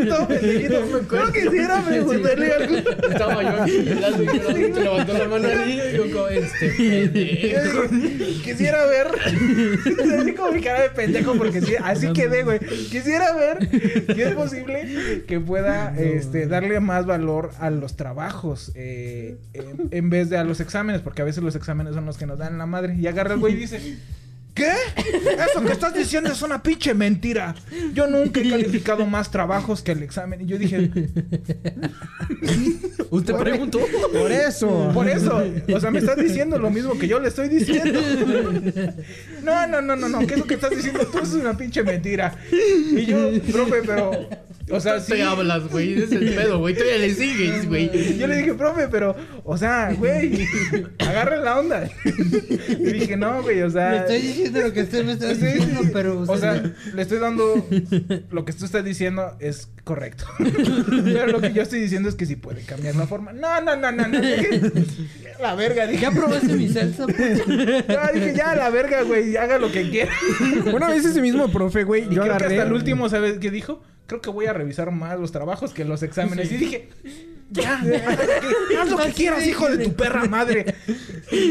[0.08, 2.76] todo pendejo, no quisiera preguntarle algo.
[2.78, 4.44] Estaba yo aquí hablando y yo
[4.76, 7.82] se levantó la mano ahí y yo como este pendejo.
[8.44, 9.08] Quisiera ver.
[10.20, 12.60] Así como mi cara de pendejo, porque sí, así quedé, güey.
[12.60, 13.70] Quisiera ver
[14.16, 20.10] si es posible que pueda este, darle más valor a los trabajos eh, en, en
[20.10, 22.58] vez de a los exámenes, porque a veces los exámenes son los que nos dan
[22.58, 22.96] la madre.
[22.96, 23.98] Y agarra el güey y dice.
[24.54, 24.72] ¿Qué?
[24.98, 27.56] Eso que estás diciendo es una pinche mentira.
[27.94, 30.42] Yo nunca he calificado más trabajos que el examen.
[30.42, 30.92] Y yo dije,
[33.10, 33.80] Usted preguntó.
[34.12, 34.92] Por eso.
[34.94, 35.44] Por eso,
[35.74, 38.00] o sea, me estás diciendo lo mismo que yo le estoy diciendo.
[39.44, 42.36] No, no, no, no, no, que eso que estás diciendo tú es una pinche mentira.
[42.52, 44.12] Y yo, profe, pero,
[44.72, 45.14] o sea, sí.
[45.14, 45.94] te hablas, güey.
[45.94, 46.74] Ese es el pedo, güey.
[46.74, 48.18] Todavía le sigues, güey.
[48.18, 50.48] Yo le dije, profe, pero, o sea, güey,
[51.00, 51.90] agarra la onda.
[52.70, 53.92] Y dije, no, güey, o sea.
[53.92, 55.90] Le estoy diciendo lo que usted me está Sí, sí, diciendo, sí.
[55.94, 56.22] pero...
[56.22, 57.68] O sea, le estoy dando
[58.32, 60.26] lo que tú estás diciendo es correcto.
[60.38, 63.34] Pero lo que yo estoy diciendo es que sí puede cambiar la forma.
[63.34, 64.20] No, no, no, no, no.
[64.22, 64.62] dije,
[65.42, 66.02] la verga, dije.
[66.04, 67.06] ¿Ya probaste mi salsa?
[67.06, 67.18] puto?
[67.48, 70.12] No, dije, ya, la verga, güey, haga lo que quiera.
[70.74, 72.56] Una vez ese mismo profe, güey, Y yo creo que agarré.
[72.60, 73.84] hasta el último, ¿sabes qué dijo?
[74.08, 76.52] Creo que voy a revisar más los trabajos que los exámenes.
[76.52, 76.90] Y dije,
[77.50, 77.82] ya,
[78.82, 80.76] haz lo que quieras, hijo de tu perra madre.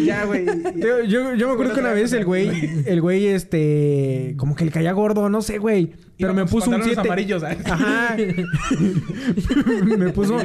[0.04, 0.44] Ya, güey.
[0.76, 4.64] Yo, yo, yo me acuerdo que una vez el güey, el güey, este, como que
[4.66, 5.92] le caía gordo, no sé, güey.
[6.18, 7.08] Pero me puso un pantalones 7.
[7.08, 7.58] amarillos, ¿sabes?
[7.66, 8.16] Ajá.
[9.96, 10.38] me puso.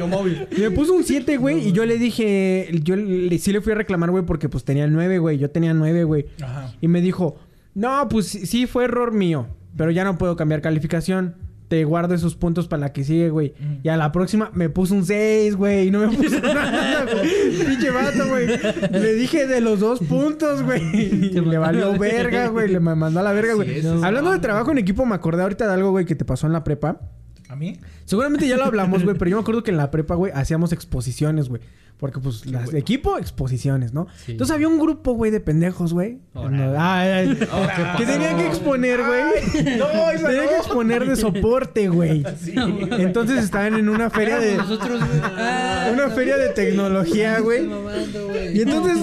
[0.58, 1.68] Me puso un 7, güey.
[1.68, 2.68] Y yo le dije.
[2.82, 5.38] Yo le- sí le fui a reclamar, güey, porque pues tenía el 9, güey.
[5.38, 6.26] Yo tenía 9, güey.
[6.42, 6.74] Ajá.
[6.80, 7.38] Y me dijo:
[7.74, 9.46] No, pues sí, sí fue error mío.
[9.76, 11.36] Pero ya no puedo cambiar calificación.
[11.68, 13.52] Te guardo esos puntos para la que sigue, güey.
[13.82, 15.88] Y a la próxima me puso un 6, güey.
[15.88, 17.66] Y no me puso nada, güey.
[17.66, 18.46] Pinche vato, güey.
[18.90, 20.80] Le dije de los dos puntos, güey.
[21.30, 22.68] Le valió verga, güey.
[22.68, 23.86] Le mandó a la verga, güey.
[24.02, 26.54] Hablando de trabajo en equipo, me acordé ahorita de algo, güey, que te pasó en
[26.54, 27.00] la prepa.
[27.48, 27.78] ¿A mí?
[28.04, 30.72] Seguramente ya lo hablamos, güey, pero yo me acuerdo que en la prepa, güey, hacíamos
[30.72, 31.62] exposiciones, güey.
[31.98, 34.06] Porque, pues, las de equipo, exposiciones, ¿no?
[34.24, 34.30] Sí.
[34.32, 36.18] Entonces había un grupo, güey, de pendejos, güey.
[36.32, 36.76] Órale.
[36.78, 37.38] Ay, ay,
[37.98, 39.76] que tenían que exponer, güey.
[39.76, 40.50] No, esa Tenían no.
[40.50, 42.24] que exponer de soporte, güey.
[42.98, 44.58] Entonces estaban en una feria de...
[44.58, 45.20] Nosotros, güey.
[45.24, 47.68] Ah, Una feria de tecnología, güey.
[48.54, 48.96] Y entonces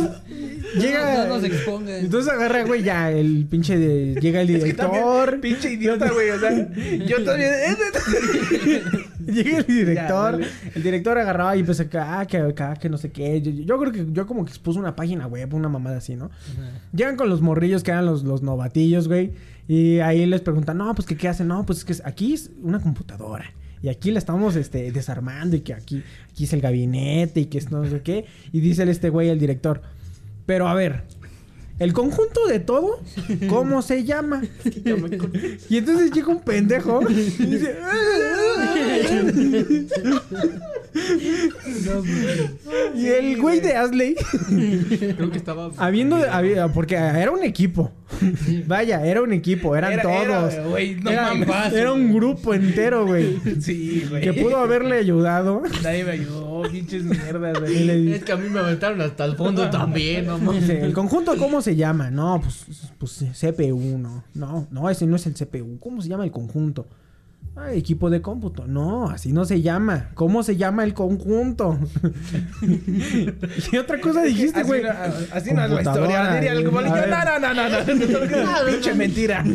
[0.80, 1.26] llega...
[1.26, 1.96] No nos expongan.
[1.96, 4.20] Entonces agarra, güey, ya el pinche de...
[4.20, 5.42] Llega el Es que también, director.
[5.42, 6.30] pinche idiota, güey.
[6.30, 6.52] O sea,
[7.06, 7.52] yo también.
[9.26, 10.40] Llega el director.
[10.40, 13.42] Ya, el director agarraba y empezó acá, ah, que acá, que no sé qué.
[13.42, 16.30] Yo, yo creo que yo como que expuso una página web, una mamada así, ¿no?
[16.94, 19.34] Llegan con los morrillos que eran los, los novatillos, güey.
[19.68, 21.48] Y ahí les preguntan, no, pues que qué hacen.
[21.48, 23.46] No, pues es que aquí es una computadora.
[23.82, 27.58] Y aquí la estamos este, desarmando y que aquí, aquí es el gabinete y que
[27.58, 28.26] es no sé qué.
[28.52, 29.82] Y dice el este güey, el director.
[30.46, 31.04] Pero a ver,
[31.80, 33.00] el conjunto de todo,
[33.50, 34.42] ¿cómo se llama?
[35.70, 37.76] Y entonces llega un pendejo y dice...
[42.96, 45.72] y el güey de Asley, Creo que estaba.
[45.78, 47.92] habiendo, había- porque era un equipo.
[48.68, 50.54] Vaya, era un equipo, eran Era- todos.
[50.54, 51.74] era, güey, no era, mames.
[51.74, 53.38] era un grupo entero, güey.
[53.60, 54.22] Sí, güey.
[54.22, 55.64] Que pudo haberle ayudado.
[55.84, 58.14] Nadie me ayudó, pinches mierdas, güey.
[58.14, 60.70] Es que a mí me aventaron hasta el fondo también, no mames.
[60.70, 62.10] ¿el conjunto cómo se llama?
[62.10, 64.24] No, pues, pues CPU, no.
[64.34, 65.80] No, no, ese no es el CPU.
[65.80, 66.88] ¿Cómo se llama el conjunto?
[67.58, 68.68] Ah, equipo de cómputo.
[68.68, 70.10] No, así no se llama.
[70.14, 71.80] ¿Cómo se llama el conjunto?
[73.72, 74.84] y otra cosa dijiste, güey.
[75.32, 76.34] Así no es la historia.
[76.36, 76.66] Diría el.
[76.66, 78.72] No, no, no, no, no.
[78.72, 79.44] Pinche mentira.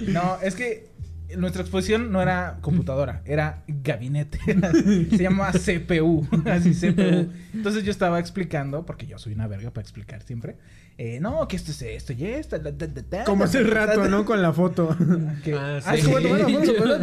[0.00, 0.90] No, es que
[1.36, 4.38] nuestra exposición no era computadora, era gabinete.
[5.10, 6.26] Se llama CPU.
[6.46, 7.30] Así, CPU.
[7.52, 10.56] Entonces yo estaba explicando, porque yo soy una verga para explicar siempre.
[11.02, 12.58] Eh, no, que esto es esto y esto.
[12.58, 14.08] da, da, da, da, Como hace rato, da.
[14.08, 14.26] ¿no?
[14.26, 14.94] Con la foto.
[15.44, 16.06] Que- Ah, sí.
[16.06, 16.98] bueno, bueno, Mucho bla,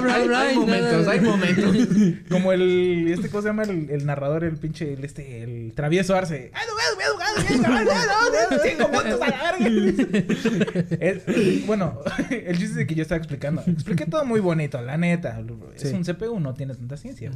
[0.00, 0.40] bla, Hay, bla.
[0.40, 1.76] hay y momentos, hay momentos.
[2.28, 3.62] Como el, este, ¿cómo se llama?
[3.62, 6.50] El, el narrador, el pinche, el este, el travieso Arce.
[6.54, 10.96] ¡Ay, no, no, no, no, no, no, no, cinco puntos a la verga!
[11.00, 12.00] Es- bueno,
[12.30, 13.62] el chiste es de que yo estaba explicando.
[13.66, 15.40] Expliqué todo muy bonito, la neta.
[15.76, 15.94] Es Sí.
[15.94, 17.30] un CPU, no tiene tanta ciencia.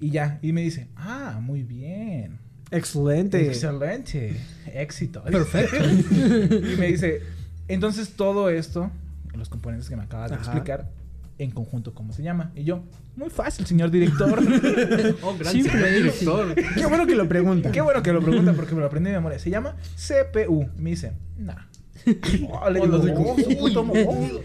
[0.00, 2.38] Y ya, y me dice, ah, muy bien.
[2.72, 3.46] Excelente.
[3.46, 4.36] Excelente.
[4.74, 5.22] Éxito.
[5.24, 5.76] Perfecto.
[6.14, 7.20] y me dice,
[7.68, 8.90] entonces todo esto,
[9.36, 10.44] los componentes que me acabas de Ajá.
[10.44, 10.90] explicar,
[11.38, 12.52] en conjunto, ¿cómo se llama?
[12.54, 12.84] Y yo,
[13.16, 14.38] muy fácil, señor director.
[15.22, 16.54] Oh, gran Simple, señor director.
[16.76, 17.70] Qué bueno que lo pregunta.
[17.72, 19.38] Qué bueno que lo pregunta porque me lo aprendí de memoria.
[19.38, 20.68] Se llama CPU.
[20.76, 21.56] Me dice, nah.
[22.50, 22.96] Oh, le digo,
[23.26, 24.40] "Oh, puto mo- oh".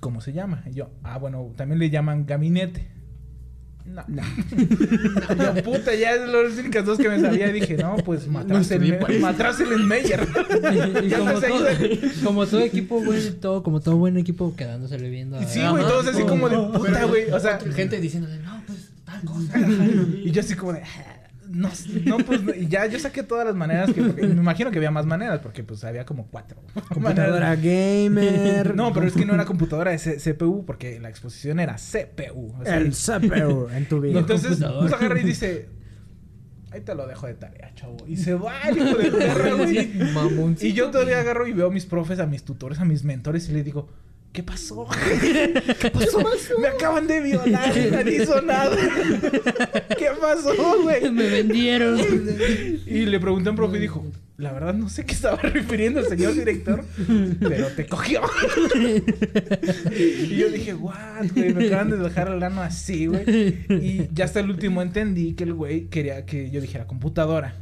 [0.00, 0.64] ¿Cómo se llama?
[0.70, 2.88] Y yo, ah, bueno, también le llaman gabinete.
[3.84, 4.04] No.
[5.56, 7.48] Yo, puta, ya es las únicas dos que me sabía.
[7.48, 9.20] Y dije, no, pues para eso.
[9.20, 10.20] Matráseles Meyer.
[11.04, 11.76] Y Ya como, no todo, ayudar.
[12.24, 15.36] como todo equipo, güey, todo, como todo buen equipo quedándosele viendo.
[15.38, 17.30] a- Sí, güey, todos así como de puta, güey.
[17.30, 19.58] O sea, gente diciéndole, no, pues tal cosa.
[20.24, 20.82] y yo así como de.
[21.52, 21.70] "Ah, No,
[22.04, 25.06] no, pues, ya yo saqué todas las maneras que, porque me imagino que había más
[25.06, 26.60] maneras, porque pues había como cuatro.
[26.88, 28.74] Computadora gamer.
[28.74, 32.54] No, pero es que no era computadora, es CPU, porque la exposición era CPU.
[32.58, 34.18] o sea, El CPU en tu vida.
[34.18, 35.68] entonces nos agarra y dice,
[36.70, 37.96] ahí te lo dejo de tarea, chavo.
[38.06, 39.90] Y se va, el hijo de perra, güey.
[40.60, 43.48] Y yo todavía agarro y veo a mis profes, a mis tutores, a mis mentores
[43.48, 43.88] y les digo,
[44.32, 44.86] ¿qué pasó?
[45.80, 46.24] ¿Qué pasó?
[46.58, 48.76] Me acaban de violar, nadie hizo nada.
[49.98, 51.10] ¿Qué pasó, güey?
[51.10, 52.00] Me vendieron.
[52.86, 54.04] Y le pregunté a un profe y dijo,
[54.38, 56.84] la verdad no sé qué estaba refiriendo el señor director,
[57.40, 58.22] pero te cogió.
[59.94, 63.24] y yo dije, what, güey, me acaban de dejar el ano así, güey.
[63.68, 67.54] Y ya hasta el último entendí que el güey quería que yo dijera computadora.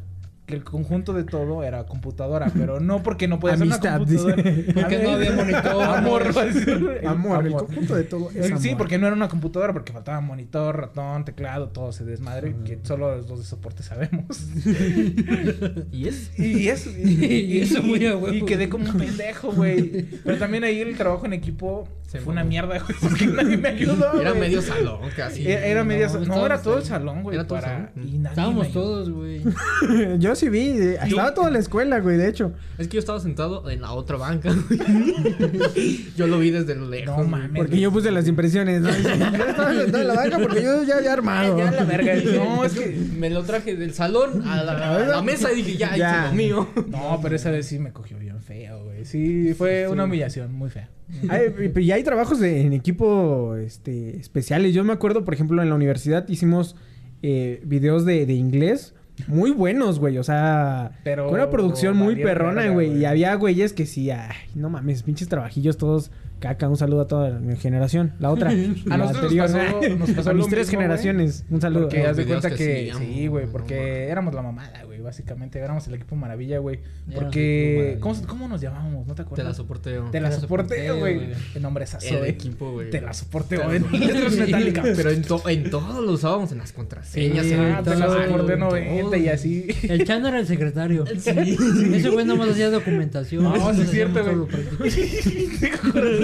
[0.51, 4.07] Que el conjunto de todo era computadora, pero no porque no podía ser Amistad, una
[4.07, 4.43] computadora.
[4.43, 4.73] dice.
[4.73, 5.83] Porque no había monitor.
[5.83, 7.01] Amor, decir.
[7.07, 8.79] Amor, el conjunto de todo es Sí, amor.
[8.79, 13.17] porque no era una computadora, porque faltaba monitor, ratón, teclado, todo ese desmadre que solo
[13.17, 14.45] los de soporte sabemos.
[15.93, 16.39] ¿Y es?
[16.39, 18.35] Y eso, y, Y eso muy a huevo.
[18.35, 20.07] y quedé como un pendejo, güey.
[20.25, 23.69] Pero también ahí el trabajo en equipo Se fue una mierda, güey, porque nadie me
[23.69, 24.21] ayudó.
[24.21, 24.41] Era güey.
[24.41, 25.47] medio salón casi.
[25.49, 27.37] Era, era No, no, estábamos era todo el salón, güey.
[27.37, 27.73] Era todo para...
[27.73, 27.91] salón.
[27.97, 29.43] Y nadie Estábamos todos, güey.
[30.19, 30.71] Yo sí vi.
[30.71, 32.53] eh, Estaba toda la escuela, güey, de hecho.
[32.79, 34.51] Es que yo estaba sentado en la otra banca.
[34.69, 36.13] güey.
[36.17, 37.17] yo lo vi desde lo lejos.
[37.17, 37.53] No mames.
[37.63, 38.81] Porque yo puse las impresiones.
[38.81, 38.91] ¿no?
[38.91, 41.59] Yo estaba sentado en la banca porque yo ya había armado.
[41.59, 42.15] Ya la verga.
[42.35, 42.87] No, es que...
[43.17, 46.11] Me lo traje del salón a la, a la mesa y dije, ya, Ya.
[46.23, 46.69] hice lo mío.
[46.89, 49.05] No, pero esa vez sí me cogió bien feo, güey.
[49.05, 50.89] Sí, fue una humillación muy fea.
[51.29, 54.75] Hay- y- hay trabajos de- en equipo este, especiales.
[54.75, 56.77] Yo me acuerdo, por ejemplo, en la universidad hicimos
[57.23, 58.95] eh, videos de, de inglés
[59.27, 60.17] muy buenos, güey.
[60.19, 62.97] O sea, Pero una producción muy perrona, güey.
[62.99, 66.11] Y había güeyes que sí, ay, no mames, pinches trabajillos todos
[66.41, 66.69] caca.
[66.69, 68.13] Un saludo a toda mi generación.
[68.19, 68.51] La otra.
[68.87, 71.45] la nosotros nos pasó- nos pasó a mis tres mismo, generaciones.
[71.51, 71.83] Un saludo.
[71.83, 75.95] Porque haz de cuenta que sí, güey, porque éramos la mamada, güey, básicamente éramos el
[75.95, 76.81] equipo maravilla, güey.
[77.15, 79.07] Porque ¿cómo, ¿cómo nos llamábamos?
[79.07, 79.47] ¿No te Te acuerdas?
[79.49, 80.11] la soporteo.
[80.11, 81.33] Te la Te la soporteo, soporteo, güey.
[81.55, 82.31] El nombre es El güey.
[82.31, 82.91] equipo, güey.
[82.91, 84.87] Te la soporteo, Letras metálicas.
[84.97, 87.45] Pero en, to- en todo lo usábamos en las contraseñas.
[87.47, 88.57] Sí, en Ah, te la todo.
[88.57, 89.67] 90 y así.
[89.83, 91.05] El Chano era el secretario.
[91.07, 93.43] Ese güey nomás hacía documentación.
[93.45, 94.47] No, sí es cierto, güey.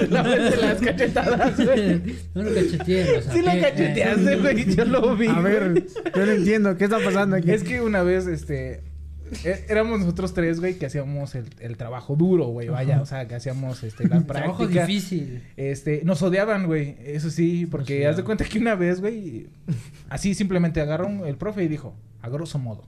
[0.11, 2.01] La vez de las cachetadas, güey.
[2.33, 4.75] No lo cacheteé, o sea, Sí lo cacheteaste, güey.
[4.75, 5.27] Yo lo vi.
[5.27, 5.85] A ver,
[6.15, 6.77] yo no entiendo.
[6.77, 7.51] ¿Qué está pasando aquí?
[7.51, 8.81] Es que una vez, este...
[9.43, 13.27] eh, éramos nosotros tres, güey, que hacíamos el, el trabajo duro, güey, vaya, o sea,
[13.27, 14.85] que hacíamos este, la Trabajo práctica.
[14.85, 15.43] difícil.
[15.57, 19.47] Este, nos odiaban, güey, eso sí, porque haz de cuenta que una vez, güey,
[20.09, 22.85] así simplemente agarró el profe y dijo, a grosso modo.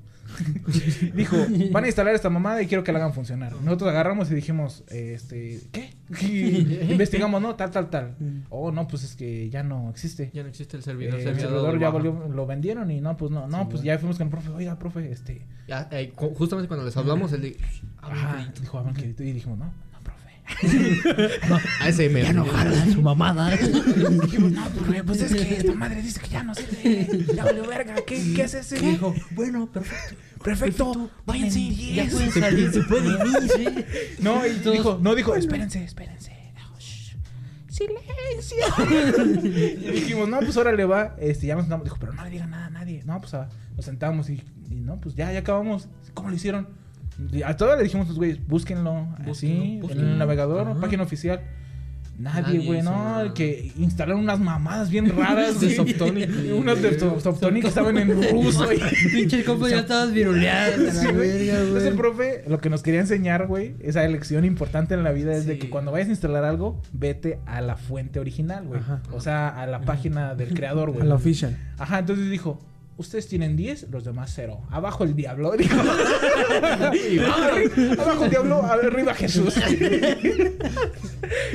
[1.15, 1.37] dijo,
[1.71, 3.53] van a instalar esta mamada y quiero que la hagan funcionar.
[3.63, 5.93] Nosotros agarramos y dijimos, este, ¿qué?
[6.21, 7.55] Y investigamos, ¿no?
[7.55, 8.15] Tal, tal, tal.
[8.49, 10.31] Oh, no, pues es que ya no existe.
[10.33, 11.15] Ya no existe el Eh, servidor.
[11.15, 13.83] el se había dado servidor ya volvió- lo vendieron y no, pues no, no, pues
[13.83, 17.55] ya fuimos con el profe, oiga, profe, este, Ya, eh, justamente cuando les hablamos, él
[18.01, 18.83] ajá, dijo,
[19.19, 20.29] y dijimos, no, no, profe.
[21.81, 22.23] A ese me...
[22.23, 23.49] Ya no jala su mamada.
[23.51, 27.67] dijimos, no, profe, pues es que esta madre dice que ya no sirve, ya valió
[27.67, 28.79] verga, ¿qué, qué es ese?
[28.79, 30.15] Dijo, bueno, perfecto.
[30.43, 31.69] Perfecto, váyanse.
[31.93, 33.65] Ya pueden salir, se pueden ir, sí.
[34.21, 36.31] No, y dijo, no, dijo, espérense, espérense.
[36.79, 37.15] Shh,
[37.67, 38.57] Silencio.
[39.81, 41.15] y dijimos, no, pues órale va.
[41.19, 41.83] Este, ya nos sentamos.
[41.85, 43.03] Dijo, pero no le digan nada a nadie.
[43.05, 45.87] No, pues ah, nos sentamos y, y no, pues ya, ya acabamos.
[46.13, 46.67] ¿Cómo lo hicieron?
[47.45, 50.07] A todos le dijimos, pues güeyes, búsquenlo, así, Búsquenlo, en búsquenlo.
[50.13, 50.79] el navegador, Ajá.
[50.79, 51.41] página oficial.
[52.19, 53.33] Nadie, güey, no, nada.
[53.33, 55.61] que instalaron unas mamadas bien raras.
[55.61, 55.73] De.
[55.73, 56.29] Softonic.
[56.53, 58.67] Unas de Soft- Softonic que estaban en ruso.
[58.73, 58.77] y-
[59.13, 60.79] Pinches compas ya estabas viruleados.
[60.89, 65.03] a Sí, Entonces el profe lo que nos quería enseñar, güey, esa lección importante en
[65.03, 68.65] la vida es de que cuando vayas a instalar algo, vete a la fuente original,
[68.67, 68.81] güey.
[69.13, 71.07] O sea, a la página del creador, A güey.
[71.07, 71.57] la official.
[71.77, 72.59] Ajá, entonces dijo,
[72.99, 74.61] ustedes tienen 10, los demás 0.
[74.69, 75.75] Abajo el diablo, dijo.
[75.75, 79.55] Arri- Abajo el diablo, arriba Jesús.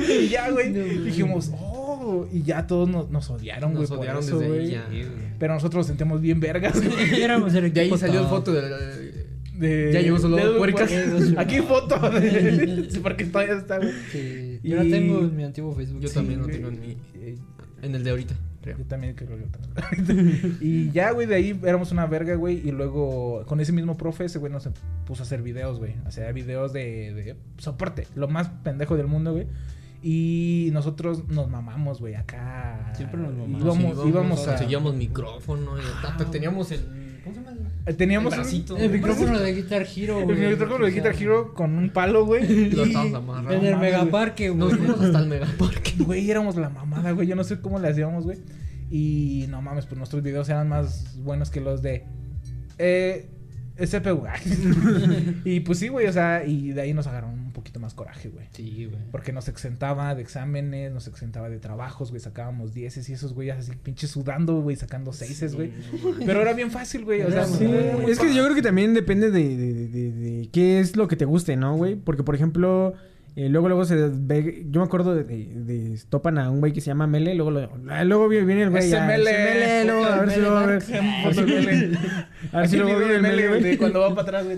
[0.09, 0.71] y ya, güey,
[1.03, 4.71] dijimos, oh, y ya todos nos, nos odiaron, güey, Nos odiaron eso, desde ahí güey.
[5.03, 5.09] ya.
[5.39, 7.13] Pero nosotros nos sentimos bien vergas, güey.
[7.21, 9.25] Éramos el De ahí salió foto de...
[9.55, 10.91] De, Ya llegó de- puercas.
[11.37, 11.97] Aquí foto.
[12.09, 13.91] de- sí, porque todavía está, güey.
[14.11, 14.59] Sí.
[14.63, 16.01] Y- Yo la tengo en mi antiguo Facebook.
[16.01, 16.57] Yo Sí, también lo güey.
[16.57, 16.97] tengo en mi...
[17.81, 18.35] En el de ahorita,
[18.65, 18.77] creo.
[18.79, 20.55] Yo también creo que lo tengo.
[20.59, 22.67] y ya, güey, de ahí éramos una verga, güey.
[22.67, 24.67] Y luego, con ese mismo profe, ese güey nos
[25.05, 25.95] puso a hacer videos, güey.
[26.07, 28.07] O sea, videos de, de soporte.
[28.15, 29.47] Lo más pendejo del mundo, güey.
[30.01, 32.91] Y nosotros nos mamamos, güey, acá.
[32.95, 33.61] Siempre nos mamamos.
[33.61, 34.51] Íbamos, Sí, íbamos a...
[34.51, 37.04] Conseguíamos micrófono y hasta teníamos el...
[37.25, 37.69] ¿Cómo se llama?
[37.85, 38.77] eh, Teníamos el un- bracito.
[38.77, 40.49] El micrófono de Guitar Hero, El güey.
[40.49, 42.69] micrófono de Guitar Hero con un palo, güey.
[42.71, 43.51] Lo y- estábamos amarrando.
[43.53, 44.59] En el megaparque, güey.
[44.71, 45.93] Nos fuimos hasta el megaparque.
[46.05, 47.27] Güey, éramos la mamada, güey.
[47.27, 48.37] Yo no sé cómo le hacíamos, güey.
[48.91, 52.05] Y no mames, pues nuestros videos eran más buenos que los de.
[52.77, 53.29] Eh.
[53.77, 54.23] CPU.
[55.45, 58.29] y pues sí, güey, o sea, y de ahí nos agarraron un poquito más coraje,
[58.29, 58.45] güey.
[58.51, 59.01] Sí, güey.
[59.11, 62.21] Porque nos exentaba de exámenes, nos exentaba de trabajos, güey.
[62.21, 65.71] Sacábamos dieces y esos güeyes así pinches sudando, güey, sacando seises, güey.
[66.25, 67.23] Pero era bien fácil, güey.
[67.23, 67.65] O sea, Sí,
[68.07, 71.07] es que yo creo que también depende de, de, de- de- de qué es lo
[71.07, 71.95] que te guste, ¿no, güey?
[71.95, 72.93] Porque, por ejemplo,
[73.35, 74.65] eh, luego luego se ve...
[74.69, 75.23] Yo me acuerdo de...
[75.25, 78.63] de- de- topan a un güey que se llama Mele, luego lo- ah, luego viene
[78.63, 78.83] el güey...
[78.83, 80.55] Ese ya, Mele, ese Mele, luego, a ver si luego...
[80.57, 81.97] A ver, a ver si- Mele.
[82.53, 83.77] a ver si Aquí luego viene el Mele, de güey.
[83.77, 84.45] cuando va para atrás,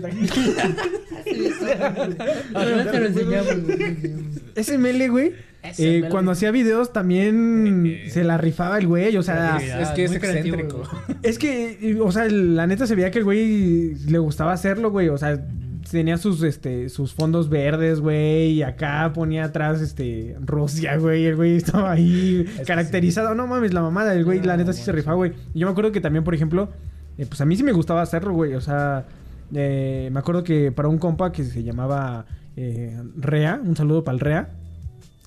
[4.54, 5.32] Ese Mele, güey...
[5.62, 6.08] Ese eh, Mele.
[6.10, 9.58] cuando hacía videos también se la rifaba el güey, o sea...
[9.58, 10.90] Es que es Muy creativo, excéntrico.
[11.22, 15.08] Es que, o sea, la neta se veía que el güey le gustaba hacerlo, güey.
[15.08, 15.44] O sea,
[15.90, 18.52] tenía sus, este, sus fondos verdes, güey.
[18.52, 21.26] Y acá ponía atrás, este, Rusia, güey.
[21.26, 23.34] El güey estaba ahí caracterizado.
[23.34, 24.14] No mames, la mamada.
[24.14, 25.32] El güey, la neta sí se rifaba, güey.
[25.54, 26.70] Y yo me acuerdo que también, por ejemplo,
[27.16, 28.54] eh, pues a mí sí me gustaba hacerlo, güey.
[28.54, 29.06] O sea,
[29.54, 32.26] eh, me acuerdo que para un compa que se llamaba
[32.56, 34.50] eh, Rea, un saludo para el Rea.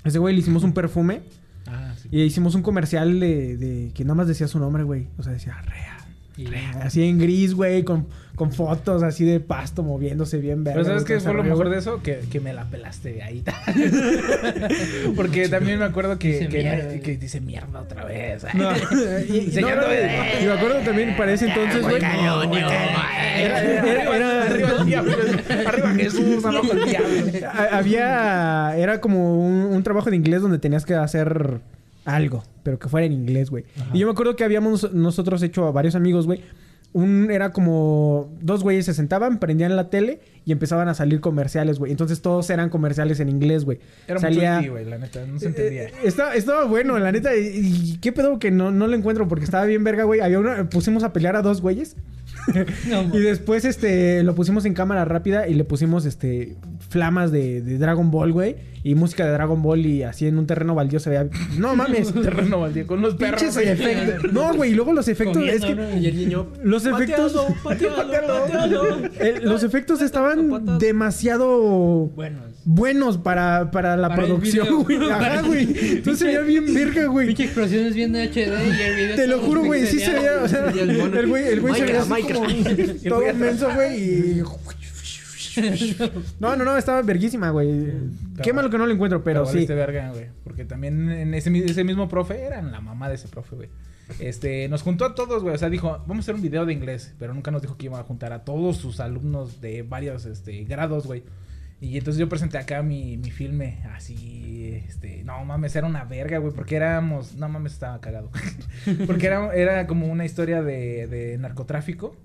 [0.03, 1.21] Ese güey le hicimos un perfume.
[1.67, 2.09] Ah, sí.
[2.11, 5.07] Y hicimos un comercial de, de que nada más decía su nombre, güey.
[5.17, 5.97] O sea, decía Rea.
[6.37, 6.71] Y- Rea.
[6.83, 8.07] Así en gris, güey, con,
[8.41, 10.79] con fotos así de pasto moviéndose bien verga.
[10.81, 12.01] Pero ¿sabes qué fue lo mejor de eso?
[12.01, 13.43] Que, que me la pelaste ahí.
[15.15, 16.99] Porque también me acuerdo que, Dice que, mierda.
[17.01, 18.43] que dice mierda otra vez.
[18.55, 18.71] No,
[19.29, 20.25] y, y- Enseñando no, no, videos.
[20.41, 21.97] y me acuerdo también para ese entonces, güey.
[21.97, 22.13] Era,
[24.47, 25.13] Arriba el diablo.
[25.67, 27.47] Arriba Jesús, abajo el diablo.
[27.71, 28.75] había.
[28.75, 31.59] Era como un, un trabajo de inglés donde tenías que hacer
[32.05, 33.65] algo, pero que fuera en inglés, güey.
[33.93, 36.41] Y yo me acuerdo que habíamos nosotros hecho a varios amigos, güey.
[36.93, 41.79] Un era como dos güeyes se sentaban, prendían la tele y empezaban a salir comerciales,
[41.79, 41.91] güey.
[41.91, 43.79] Entonces todos eran comerciales en inglés, güey.
[44.07, 45.25] Era Salía- mucho indie, güey, la neta.
[45.25, 45.83] No se entendía.
[45.83, 47.33] Eh, estaba, estaba bueno, la neta.
[47.35, 50.19] Y, y qué pedo que no, no lo encuentro porque estaba bien verga, güey.
[50.19, 51.95] Había una, pusimos a pelear a dos güeyes.
[52.89, 56.55] No, y después, este, lo pusimos en cámara rápida y le pusimos, este,
[56.89, 58.55] flamas de, de Dragon Ball, güey.
[58.83, 61.27] Y música de Dragon Ball y así en un terreno baldío se veía...
[61.57, 62.13] No mames.
[62.13, 63.43] Terreno baldío con los perros.
[63.43, 64.31] Efectos.
[64.31, 65.37] No, güey, y luego los efectos...
[65.37, 65.97] Comiendo, es que ¿no?
[65.97, 66.47] Y el niño...
[66.63, 67.35] los efectos...
[67.63, 68.97] Patealo, patealo.
[69.19, 74.97] Eh, los efectos estaban demasiado Bueno, buenos para, para la Para producción, güey.
[75.11, 75.63] Ajá, güey.
[75.63, 77.27] Entonces se veía bien verga, güey.
[77.27, 80.41] pinche explosiones bien de HD y el video Te lo juro, güey, sí se veía,
[80.43, 82.03] o sea, el güey, el güey se veía
[83.07, 84.41] todo menso, güey, y
[86.39, 87.93] No, no, no, estaba verguísima, güey.
[88.41, 89.53] Qué malo que no lo encuentro, pero sí.
[89.53, 90.27] valiste verga, güey.
[90.43, 93.69] Porque también en ese mismo profe, eran la mamá de ese profe, güey.
[94.19, 95.55] Este, nos juntó a todos, güey.
[95.55, 97.13] O sea, dijo, vamos a hacer un video de inglés.
[97.19, 100.63] Pero nunca nos dijo que iba a juntar a todos sus alumnos de varios este,
[100.63, 101.23] grados, güey.
[101.81, 106.37] Y entonces yo presenté acá mi, mi filme así, este, no mames, era una verga,
[106.37, 108.29] güey, porque éramos, no mames, estaba cagado.
[109.07, 112.15] porque era, era como una historia de, de narcotráfico.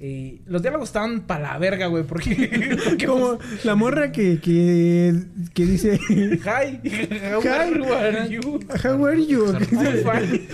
[0.00, 2.78] Y los diálogos estaban para la verga, güey, porque...
[2.84, 5.14] porque Como la morra que, que,
[5.52, 6.00] que dice...
[6.08, 6.80] Hi,
[7.34, 8.60] how are you?
[8.82, 9.46] How are you?
[9.48, 9.66] I'm
[10.02, 10.48] fine.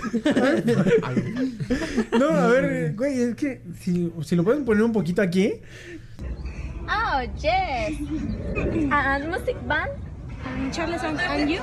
[2.19, 5.53] No, a ver, güey, es que si, si lo pueden poner un poquito aquí.
[6.89, 7.97] Oh, yes.
[8.91, 9.91] And music band.
[10.43, 11.61] And Charles and, and you.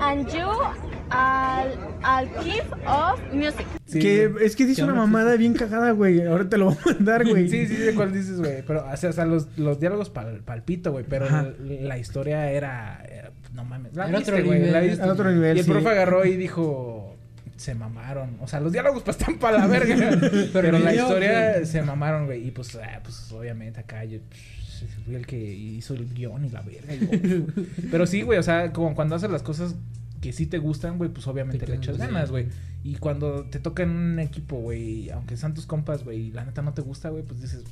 [0.00, 3.66] And you al, al kid of music.
[3.86, 6.26] Sí, que es que dice una mamada bien cagada, güey.
[6.26, 7.48] Ahora te lo voy a mandar, güey.
[7.48, 8.62] Sí, sí, de cuál dices, güey.
[8.66, 11.04] Pero, o sea, o sea, los, los diálogos pal, palpito, güey.
[11.08, 13.94] Pero la, la historia era, era- No mames.
[13.94, 14.72] La Era viste, otro güey, nivel.
[14.72, 15.02] la viste.
[15.02, 15.70] Era otro nivel, Y el sí.
[15.70, 17.12] profe agarró y dijo.
[17.56, 18.36] Se mamaron.
[18.42, 20.18] O sea, los diálogos pues están para la verga.
[20.52, 21.66] pero la historia güey.
[21.66, 22.46] se mamaron, güey.
[22.46, 24.18] Y pues, ah, pues obviamente acá yo.
[24.18, 26.92] psh, Fui el que hizo el guion y la verga.
[26.94, 27.46] y
[27.90, 28.38] pero sí, güey.
[28.38, 29.74] O sea, como cuando haces las cosas
[30.20, 32.48] que sí te gustan, güey, pues obviamente Te le echas ganas, güey.
[32.84, 36.44] Y cuando te toca en un equipo, güey, aunque sean tus compas, güey, y la
[36.44, 37.64] neta no te gusta, güey, pues dices,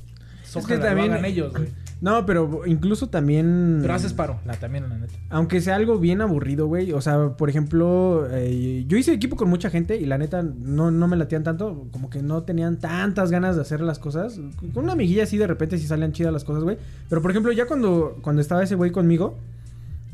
[0.53, 1.69] que ojalá lo también- hagan ellos, güey.
[2.01, 3.79] No, pero incluso también.
[3.81, 5.13] Pero haces paro, la también, la neta.
[5.29, 6.91] Aunque sea algo bien aburrido, güey.
[6.91, 10.91] O sea, por ejemplo, eh, yo hice equipo con mucha gente y la neta no,
[10.91, 11.87] no me latían tanto.
[11.91, 14.39] Como que no tenían tantas ganas de hacer las cosas.
[14.73, 16.77] Con una amiguilla así de repente sí salían chidas las cosas, güey.
[17.09, 19.37] Pero por ejemplo, ya cuando, cuando estaba ese güey conmigo,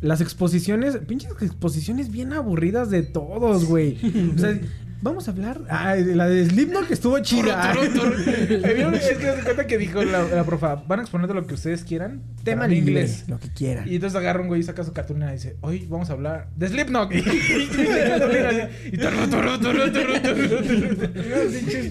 [0.01, 3.99] las exposiciones, pinches exposiciones bien aburridas de todos, güey.
[4.35, 4.59] O sea,
[5.01, 5.61] vamos a hablar.
[5.69, 7.73] Ah, la de Slipknot que estuvo chida.
[7.73, 8.95] ¿vieron?
[8.95, 11.53] es que se cuenta que dijo la, la profa, van a exponer de lo que
[11.53, 12.23] ustedes quieran.
[12.43, 13.87] Tema en inglés, lo que quieran.
[13.87, 16.49] Y entonces agarra un güey y saca su cartulina y dice, hoy vamos a hablar
[16.55, 17.11] de Slipknot.
[17.13, 17.21] y.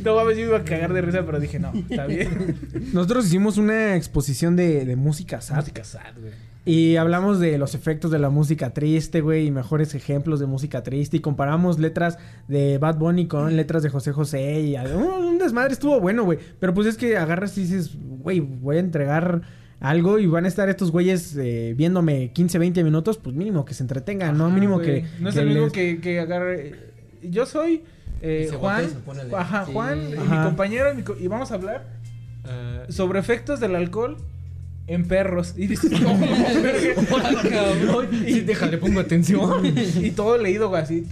[0.05, 2.57] No mames, yo iba a cagar de risa, pero dije, no, está bien.
[2.93, 5.57] Nosotros hicimos una exposición de, de música sad.
[5.57, 6.50] Música sad, güey.
[6.65, 10.83] Y hablamos de los efectos de la música triste, güey, y mejores ejemplos de música
[10.83, 11.17] triste.
[11.17, 14.61] Y comparamos letras de Bad Bunny con letras de José José.
[14.61, 16.39] Y un, un desmadre estuvo bueno, güey.
[16.59, 19.41] Pero pues es que agarras y dices, güey, voy a entregar
[19.81, 23.17] algo y van a estar estos güeyes eh, viéndome 15, 20 minutos.
[23.17, 24.45] Pues mínimo que se entretengan, ¿no?
[24.47, 25.07] Ajá, Mínimo que.
[25.19, 26.75] No es que el mismo les- que, que agarre.
[27.23, 27.83] Yo soy
[28.21, 28.85] eh, Juan.
[29.35, 29.73] Ajá, Sí.
[29.73, 30.45] Juan, y mi Ajá.
[30.45, 30.93] compañero.
[30.93, 31.87] y mi co- y vamos a hablar
[32.47, 34.19] Eh, sobre efectos del alcohol
[34.91, 35.55] en perros.
[35.57, 38.09] Y dices, "No, verga".
[38.27, 39.65] y déjale, pongo atención.
[40.01, 41.07] y todo leído, güey, así.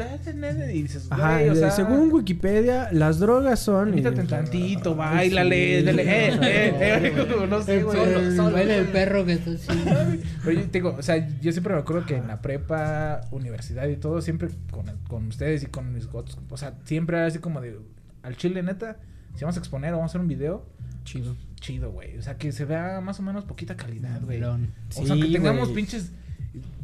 [0.73, 3.93] Y dices, Ajá, o sea, según Wikipedia, las drogas son.
[3.95, 5.85] y- Quítate tantito, Ay, bailale, sí.
[5.87, 8.71] dale, eh, eh, eh, no sé, güey.
[8.71, 9.69] El perro que está así.
[10.45, 13.97] Pero yo digo, o sea, yo siempre me acuerdo que en la prepa, universidad y
[13.97, 17.61] todo, siempre con, con ustedes y con mis otros, o sea, siempre era así como
[17.61, 17.79] de,
[18.23, 18.97] al chile, neta,
[19.35, 20.67] si vamos a exponer o vamos a hacer un video,
[21.05, 21.35] Chido.
[21.61, 22.17] Chido, güey.
[22.19, 24.43] O sea, que se vea más o menos poquita calidad, güey.
[24.43, 24.59] O
[25.07, 26.13] sea, que tengamos pinches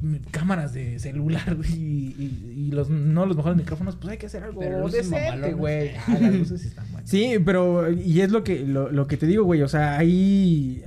[0.02, 4.18] mm, cámaras de celular, güey, y, y, y los, no los mejores micrófonos, pues hay
[4.18, 5.90] que hacer algo Pero luces decente, güey.
[5.96, 7.10] Ah, las luces sí están buenas.
[7.10, 10.82] Sí, pero y es lo que lo, lo que te digo, güey, o sea, hay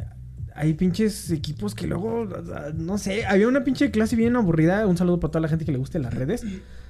[0.57, 2.27] hay pinches equipos que luego
[2.75, 5.71] no sé, había una pinche clase bien aburrida, un saludo para toda la gente que
[5.71, 6.43] le guste las redes.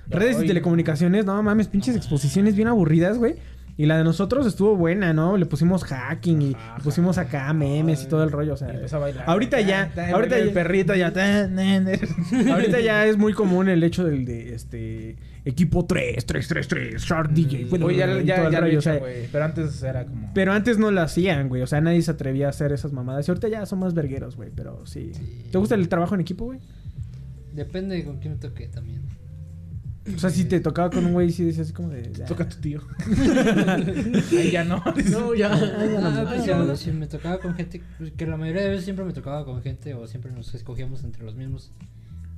[0.10, 3.36] Redes y telecomunicaciones, no mames, pinches exposiciones bien aburridas, güey.
[3.80, 5.38] Y la de nosotros estuvo buena, ¿no?
[5.38, 8.70] Le pusimos hacking y Ajá, pusimos acá memes y todo el rollo, o sea.
[8.92, 9.24] A bailar.
[9.28, 11.08] Ahorita ya, ahorita el perrito ya.
[12.52, 15.16] Ahorita ya es muy común el hecho del de este
[15.46, 17.66] equipo 3, 3, 3, 3, Shark DJ.
[17.66, 19.28] bueno, Oye, ya, ya, todo el ya lo rollo, he o sea, hecho, güey.
[19.32, 20.32] Pero antes era como.
[20.34, 21.62] pero antes no lo hacían, güey.
[21.62, 23.28] O sea, nadie se atrevía a hacer esas mamadas.
[23.28, 24.50] Y ahorita ya son más vergueros, güey.
[24.56, 25.12] Pero sí.
[25.52, 26.60] ¿Te gusta el trabajo en equipo, güey?
[27.54, 29.02] Depende de con quién me toque también.
[30.16, 32.04] O sea, si te tocaba con un güey, sí decías así como de.
[32.28, 32.82] Toca a tu tío.
[34.32, 34.82] Ahí ya no.
[35.12, 35.52] No, ya.
[36.00, 39.04] Ah, pues ya, si me tocaba con gente, pues, que la mayoría de veces siempre
[39.06, 41.72] me tocaba con gente o siempre nos escogíamos entre los mismos.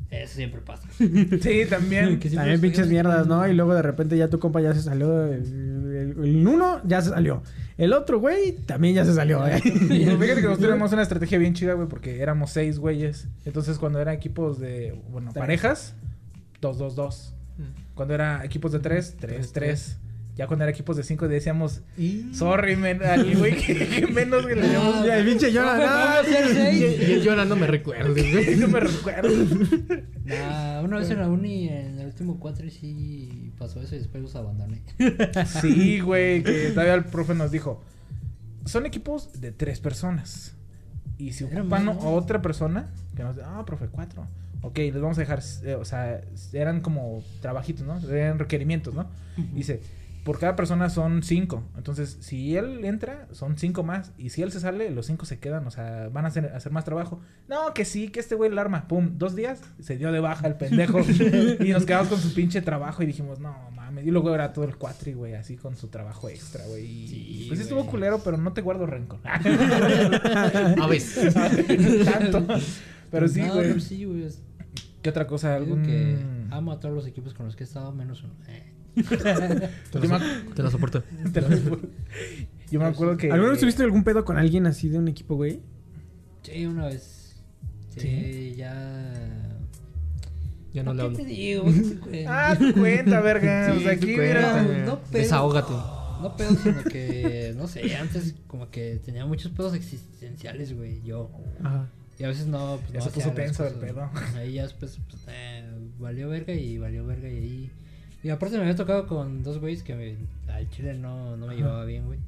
[0.09, 0.87] Eso siempre pasa.
[0.97, 2.19] Sí, también.
[2.19, 3.47] También pinches mierdas, ¿no?
[3.47, 5.25] Y luego de repente ya tu compa ya se salió.
[5.25, 7.43] El, el- el uno ya se salió.
[7.77, 9.61] El otro, güey, también ya se salió, ¿eh?
[9.63, 13.27] Pero Fíjate que nosotros teníamos una estrategia bien chida, güey, porque éramos seis güeyes.
[13.45, 15.93] Entonces, cuando eran equipos de, bueno, parejas,
[16.59, 17.33] dos, dos, dos.
[17.99, 19.97] Cuando era equipos de tres, tres, tres.
[20.37, 21.81] Ya cuando era equipos de cinco decíamos,
[22.31, 25.05] sorry, men, al güey que, que menos que le damos.
[25.05, 26.29] Ya, el pinche Jonah, no.
[26.29, 28.55] Y el Jonah no me recuerdes, güey.
[28.55, 29.29] No me recuerdo.
[30.23, 34.23] Nah, una vez en la uni, en el último cuatro, sí pasó eso y después
[34.23, 34.81] los abandoné.
[35.59, 37.83] Sí, güey, que todavía el profe nos dijo,
[38.63, 40.55] son equipos de tres personas.
[41.17, 42.87] Y si ocupan a otra persona,
[43.17, 44.25] que nos ah, profe, cuatro.
[44.61, 46.21] Ok, les vamos a dejar, eh, o sea,
[46.53, 47.97] eran como trabajitos, ¿no?
[48.09, 49.07] Eran requerimientos, ¿no?
[49.53, 49.79] Dice,
[50.25, 51.63] por cada persona son cinco.
[51.77, 54.11] Entonces, si él entra, son cinco más.
[54.17, 56.73] Y si él se sale, los cinco se quedan, o sea, van a hacer, hacer
[56.73, 57.21] más trabajo.
[57.47, 58.85] No, que sí, que este güey el arma.
[58.89, 60.99] Pum, dos días, se dio de baja el pendejo.
[61.61, 64.05] y nos quedamos con su pinche trabajo y dijimos, no mames.
[64.05, 67.07] Y luego era todo el cuatri, güey, así con su trabajo extra, güey.
[67.07, 69.21] Sí, pues estuvo culero, pero no te guardo rencor.
[69.23, 71.33] A veces.
[72.05, 72.45] Tanto.
[73.09, 73.79] Pero sí, No, güey.
[73.79, 74.27] sí, güey.
[75.01, 75.55] ¿Qué otra cosa?
[75.55, 75.83] ¿Algún...
[75.83, 76.17] que
[76.51, 78.33] amo a todos los equipos con los que he estado, menos uno.
[78.47, 78.73] Eh.
[78.95, 79.03] Te
[80.07, 80.19] so-
[80.55, 81.03] te la soporto.
[81.31, 81.79] te lo juro.
[82.71, 83.31] Yo me acuerdo que...
[83.31, 85.61] ¿Alguna vez tuviste algún pedo con alguien así de un equipo, güey?
[86.43, 87.41] Sí, una vez.
[87.89, 88.53] Sí, ¿Sí?
[88.57, 89.13] ya.
[90.73, 91.17] Ya no le ¿Qué hablo.
[91.17, 91.63] te digo?
[91.63, 92.25] güey?
[92.27, 93.71] Ah, tu cuenta, verga.
[93.71, 94.63] Sí, o sea, aquí, mira.
[94.63, 95.21] No, no pedo.
[95.21, 95.73] Desahógate.
[96.21, 101.31] No pedo, sino que, no sé, antes como que tenía muchos pedos existenciales, güey, yo.
[101.63, 101.89] Ajá.
[102.19, 104.09] Y a veces no, pues Ya no se puso tenso el pedo.
[104.35, 105.63] Ahí ya después, pues, eh,
[105.99, 107.71] valió verga y valió verga y ahí...
[108.21, 110.17] Y aparte me había tocado con dos güeyes que me,
[110.53, 112.19] al chile no, no me llevaba bien, güey.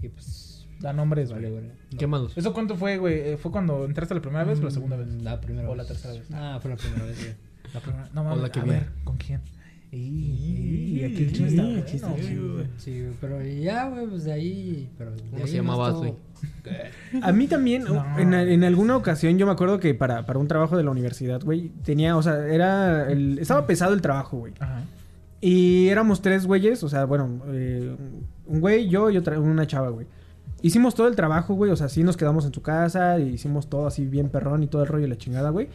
[0.00, 1.62] Y pues, Da nombres, valió güey.
[1.62, 1.76] verga.
[1.90, 1.98] No.
[1.98, 2.38] Qué malos.
[2.38, 3.18] ¿Eso cuánto fue, güey?
[3.32, 5.08] Eh, ¿Fue cuando entraste la primera vez o la segunda vez?
[5.08, 5.78] La primera ¿O vez.
[5.78, 6.28] la tercera vez?
[6.32, 7.34] Ah, fue la primera vez, güey.
[7.74, 8.08] La primera.
[8.14, 8.42] No O mames.
[8.42, 9.40] la que a ver, ¿con quién?
[9.92, 12.22] Y, aquí el chisme está bueno, chiste, güey.
[12.22, 12.66] sí, güey.
[12.78, 14.90] Sí, güey, pero ya, güey, pues de ahí...
[14.96, 16.14] Pero de ¿Cómo ahí se llamaba, güey?
[17.22, 18.18] A mí también, No.
[18.18, 21.42] en, en alguna ocasión, yo me acuerdo que para, para un trabajo de la universidad,
[21.42, 24.54] güey, tenía, o sea, era, el, estaba pesado el trabajo, güey.
[24.58, 24.82] Ajá.
[25.44, 27.96] Y éramos tres güeyes, o sea, bueno, eh,
[28.46, 30.06] un güey, yo y otra, una chava, güey.
[30.62, 33.68] Hicimos todo el trabajo, güey, o sea, sí nos quedamos en su casa, y hicimos
[33.68, 35.66] todo así bien perrón y todo el rollo y la chingada, güey.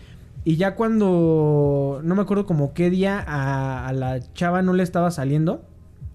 [0.47, 4.81] Y ya cuando, no me acuerdo como qué día a, a la chava no le
[4.83, 5.65] estaba saliendo,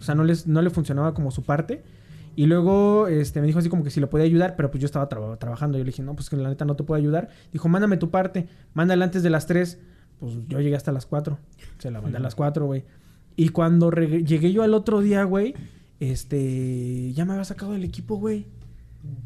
[0.01, 1.83] o sea, no, les, no le funcionaba como su parte.
[2.35, 4.87] Y luego este, me dijo así como que si le podía ayudar, pero pues yo
[4.87, 5.77] estaba traba- trabajando.
[5.77, 7.29] Yo le dije, no, pues que la neta no te puedo ayudar.
[7.53, 9.79] Dijo, mándame tu parte, mándala antes de las 3.
[10.19, 11.39] Pues yo llegué hasta las 4.
[11.79, 12.85] Se la mandé a las 4, güey.
[13.37, 15.55] Y cuando llegué yo al otro día, güey,
[16.01, 18.47] este, ya me había sacado del equipo, güey.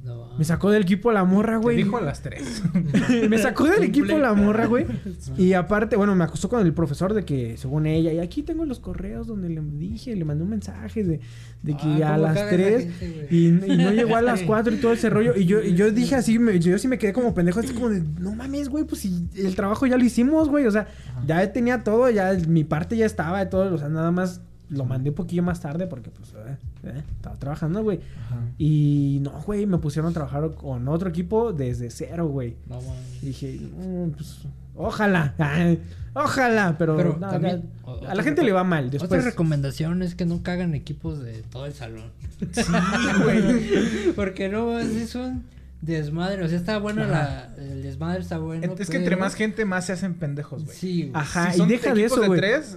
[0.03, 1.77] No, Me sacó del equipo la morra, Te güey.
[1.77, 2.63] dijo a las tres.
[3.29, 4.87] me sacó del equipo la morra, güey.
[5.37, 8.65] Y aparte, bueno, me acusó con el profesor de que, según ella, y aquí tengo
[8.65, 11.21] los correos donde le dije, le mandé un mensaje de,
[11.63, 13.37] de que Ah, a las caga esa 3 gente, güey.
[13.45, 15.35] y, y no llegó a las 4 y todo ese rollo.
[15.37, 17.91] Y yo, y yo dije así, me- yo sí me quedé como pendejo, así como
[17.91, 20.67] de, no mames, güey, pues si el trabajo ya lo hicimos, güey.
[20.67, 20.87] O sea,
[21.27, 24.85] ya tenía todo, ya mi parte ya estaba de todo, o sea, nada más lo
[24.85, 28.01] mandé un poquillo más tarde porque, pues, eh, eh, estaba trabajando, güey.
[28.27, 28.37] Ajá.
[28.59, 32.57] Y no, güey, me pusieron a trabajar con otro equipo desde cero, güey.
[32.69, 32.81] no,
[33.23, 34.39] dije, "Mm, pues,
[34.75, 35.35] ojalá,
[36.15, 38.87] ojalá, pero, Pero no, también, no, o- a otra la gente le va mal.
[38.87, 42.11] Otra Después, recomendación es que nunca hagan equipos de todo el salón.
[42.53, 42.63] Sí,
[43.23, 44.13] güey.
[44.15, 45.45] Porque no, es, un
[45.81, 46.43] desmadre.
[46.45, 48.75] O sea, está bueno la, el desmadre, está bueno.
[48.79, 50.77] Es que entre más gente, más se hacen pendejos, güey.
[50.77, 51.13] Sí, güey.
[51.15, 52.41] Ajá, Si son y deja de equipos eso, güey.
[52.41, 52.77] tres,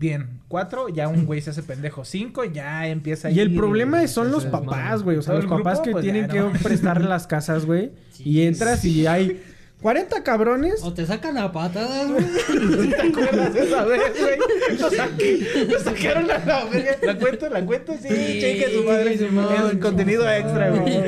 [0.00, 0.40] bien.
[0.48, 2.04] Cuatro, ya un güey se hace pendejo.
[2.04, 5.18] Cinco, ya empieza Y el problema el- son los papás, güey.
[5.18, 7.92] O sea, los papás grupo, que pues, tienen ya, que prestar las casas, güey.
[8.10, 9.40] Sí, y entras y hay
[9.80, 10.82] 40 cabrones.
[10.82, 12.24] O te sacan a patadas, güey.
[12.90, 14.78] ¿Te acuerdas de esa vez, güey?
[14.78, 16.96] Nos, saqué- nos sacaron a la verga.
[17.02, 17.48] ¿La cuento?
[17.48, 17.92] ¿La cuento?
[17.94, 19.14] Sí, cheque su madre.
[19.14, 21.00] Es contenido extra, güey.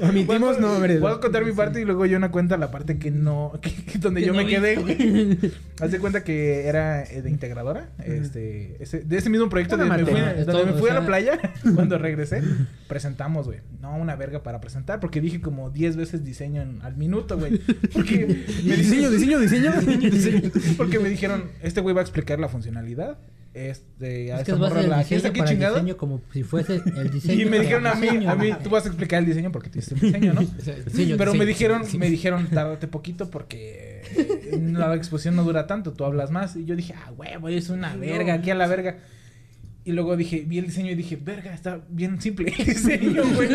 [0.00, 1.02] Omitimos nombres.
[1.02, 3.52] A contar mi parte y luego yo una cuenta la parte que no...
[3.60, 4.50] que- que donde Que yo no me vi.
[4.54, 5.38] quedé, güey.
[5.80, 7.88] Haz de cuenta que era eh, de integradora.
[8.04, 10.92] Este, ese- de ese mismo proyecto Una de, me fui, donde todo, me fui o
[10.92, 11.38] a la playa,
[11.74, 12.42] cuando regresé,
[12.88, 13.58] presentamos, güey.
[13.80, 17.60] No, una verga para presentar, porque dije como 10 veces diseño en- al minuto, güey.
[17.92, 18.26] Porque
[18.64, 19.72] me Diseño, diseño, diseño.
[20.76, 23.18] Porque me dijeron, este güey va a explicar la funcionalidad.
[23.54, 25.74] Este, a Es que esta vas a morra la el diseño ¿quién para el chingado?
[25.76, 27.42] diseño como si fuese el diseño.
[27.42, 29.52] Y me dijeron el a mí, diseño, a mí, tú vas a explicar el diseño
[29.52, 30.40] porque tuviste el diseño, ¿no?
[30.86, 32.00] Diseño, Pero me diseño, dijeron, diseño.
[32.00, 34.02] me dijeron, tárdate poquito porque
[34.72, 36.56] la exposición no dura tanto, tú hablas más.
[36.56, 38.98] Y yo dije, ah, huevo, es una verga, aquí a la verga.
[39.86, 43.48] Y luego dije, vi el diseño y dije, verga, está bien simple el diseño, güey.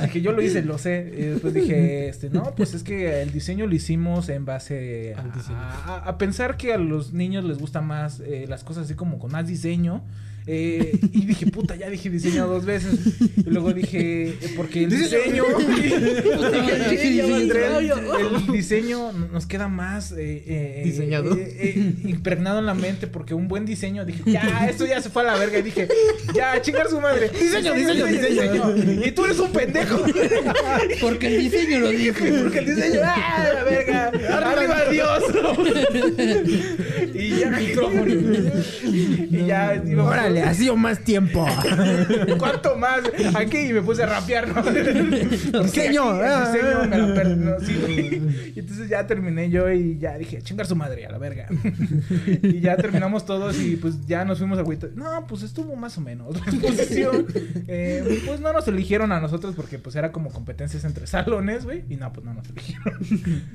[0.00, 1.12] dije, yo lo hice, lo sé.
[1.14, 5.96] Y después dije, este, no, pues es que el diseño lo hicimos en base a,
[5.96, 9.30] a pensar que a los niños les gusta más eh, las cosas así como con
[9.30, 10.02] más diseño.
[10.46, 12.98] Eh, y dije, puta, ya dije diseño dos veces.
[13.36, 15.44] Y luego dije, eh, porque el diseño.
[15.58, 15.94] Dije,
[18.20, 20.12] el diseño nos queda más.
[20.12, 21.36] eh, eh, Diseñado.
[21.36, 24.04] eh, eh, impregnado en la mente, porque un buen diseño.
[24.04, 25.58] Dije, ya, esto ya se fue a la verga.
[25.58, 25.86] Y dije,
[26.34, 27.28] ya, chingar su madre.
[27.28, 28.74] Diseño, diseño, diseño.
[29.06, 30.02] Y tú eres un pendejo.
[31.00, 32.18] Porque el diseño lo dijo.
[32.42, 34.08] Porque el diseño, ¡ah, la verga!
[34.08, 35.22] ¡Arriba Dios!
[37.14, 37.60] y ya,
[39.30, 41.46] y ya, iba, Órale, así o más tiempo.
[42.38, 43.00] ¿Cuánto más?
[43.34, 44.62] Aquí y me puse a rapear, ¿no?
[45.62, 46.52] Diseño, Aquí, ah.
[46.52, 48.22] diseño me la per- no, sí, güey.
[48.54, 51.46] Y entonces ya terminé yo y ya dije, chingar su madre a la verga.
[52.42, 54.88] y ya terminamos todos y pues ya nos fuimos a Huito.
[54.94, 56.34] No, pues estuvo más o menos.
[56.40, 57.26] La exposición.
[57.68, 61.84] Eh, pues no nos eligieron a nosotros porque pues era como competencias entre salones, güey.
[61.88, 62.98] Y no, pues no nos eligieron.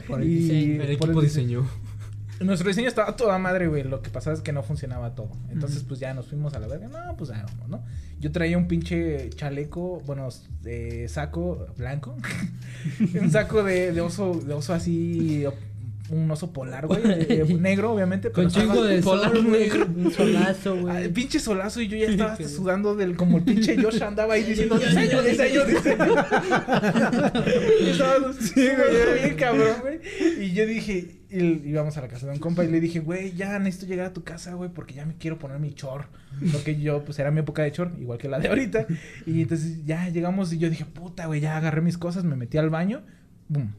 [0.08, 0.74] Por el Y diseño.
[0.84, 1.62] El por equipo el diseño.
[1.62, 1.97] diseñó.
[2.40, 3.84] Nuestro diseño estaba toda madre, güey.
[3.84, 5.32] Lo que pasaba es que no funcionaba todo.
[5.50, 6.88] Entonces, pues ya nos fuimos a la verga.
[6.88, 7.84] No, pues ya vamos, ¿no?
[8.20, 10.30] Yo traía un pinche chaleco, bueno,
[10.66, 12.16] eh, saco blanco.
[13.22, 15.46] un saco de, de oso, de oso así,
[16.10, 17.02] un oso polar, güey.
[17.06, 18.32] eh, negro, obviamente.
[18.32, 19.86] Con pero chingo de Polar sol, negro.
[19.86, 21.12] Un solazo, güey.
[21.12, 24.44] pinche solazo y yo ya estaba hasta sudando del como el pinche Josh andaba ahí
[24.44, 26.16] diciendo diseño, diseño, diseño.
[27.82, 30.00] Y estaba sí, güey, bien cabrón, güey.
[30.44, 33.34] Y yo dije, y íbamos a la casa de un compa y le dije, güey,
[33.34, 36.06] ya necesito llegar a tu casa, güey, porque ya me quiero poner mi chor.
[36.52, 38.86] Porque yo, pues era mi época de chor, igual que la de ahorita.
[39.26, 42.58] Y entonces ya llegamos y yo dije, puta, güey, ya agarré mis cosas, me metí
[42.58, 43.02] al baño.
[43.48, 43.74] Boom.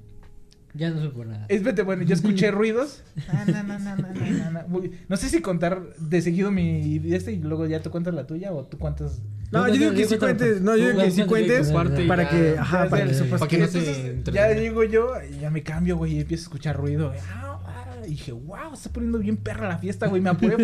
[0.79, 1.45] Ya no supo nada.
[1.49, 3.03] Espérate, bueno, yo escuché ruidos.
[3.29, 4.67] Ah, na, na, na,
[5.09, 8.53] No sé si contar de seguido mi este y luego ya tú cuentas la tuya
[8.53, 9.21] o tú cuentas.
[9.51, 10.61] No, yo digo que sí cuentes.
[10.61, 11.73] No, yo digo que sí cuentes.
[11.73, 13.07] Para que, ajá, para
[13.49, 16.77] que no se ya llego yo y ya me cambio, güey, y empiezo a escuchar
[16.77, 17.13] ruido.
[17.29, 17.48] ah,
[18.09, 20.23] Y dije, wow, está poniendo bien perra la fiesta, güey.
[20.23, 20.57] Me apuré.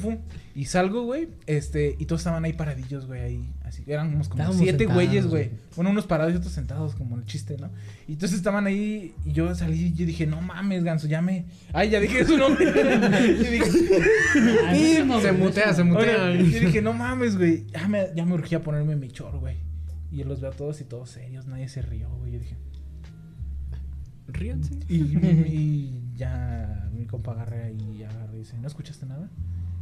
[0.00, 0.18] Fum.
[0.54, 3.50] Y salgo, güey, este, y todos estaban ahí paradillos, güey, ahí.
[3.64, 5.50] Así, eran unos como Estábamos siete sentados, güeyes, güey.
[5.74, 7.70] Bueno, unos parados y otros sentados, como el chiste, ¿no?
[8.06, 11.46] Y entonces estaban ahí, y yo salí y yo dije, no mames, ganso, ya me.
[11.72, 12.66] Ay, ya dije su nombre.
[12.70, 16.34] y dije, no, no, Se mutea, se mutea.
[16.34, 17.66] yo dije, no mames, güey.
[17.68, 19.56] Ya me, ya me urgía ponerme mi chor, güey.
[20.10, 22.32] Y los veo a todos y todos serios, nadie se rió, güey.
[22.32, 22.56] Yo dije.
[24.28, 24.74] Ríanse.
[24.88, 29.28] Y, y ya mi compa agarra y agarra y dice, ¿no escuchaste nada?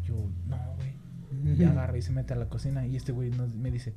[0.06, 0.14] Yo,
[0.48, 1.58] no, güey.
[1.58, 3.30] Y agarra y se mete a la cocina y este güey
[3.60, 3.94] me dice,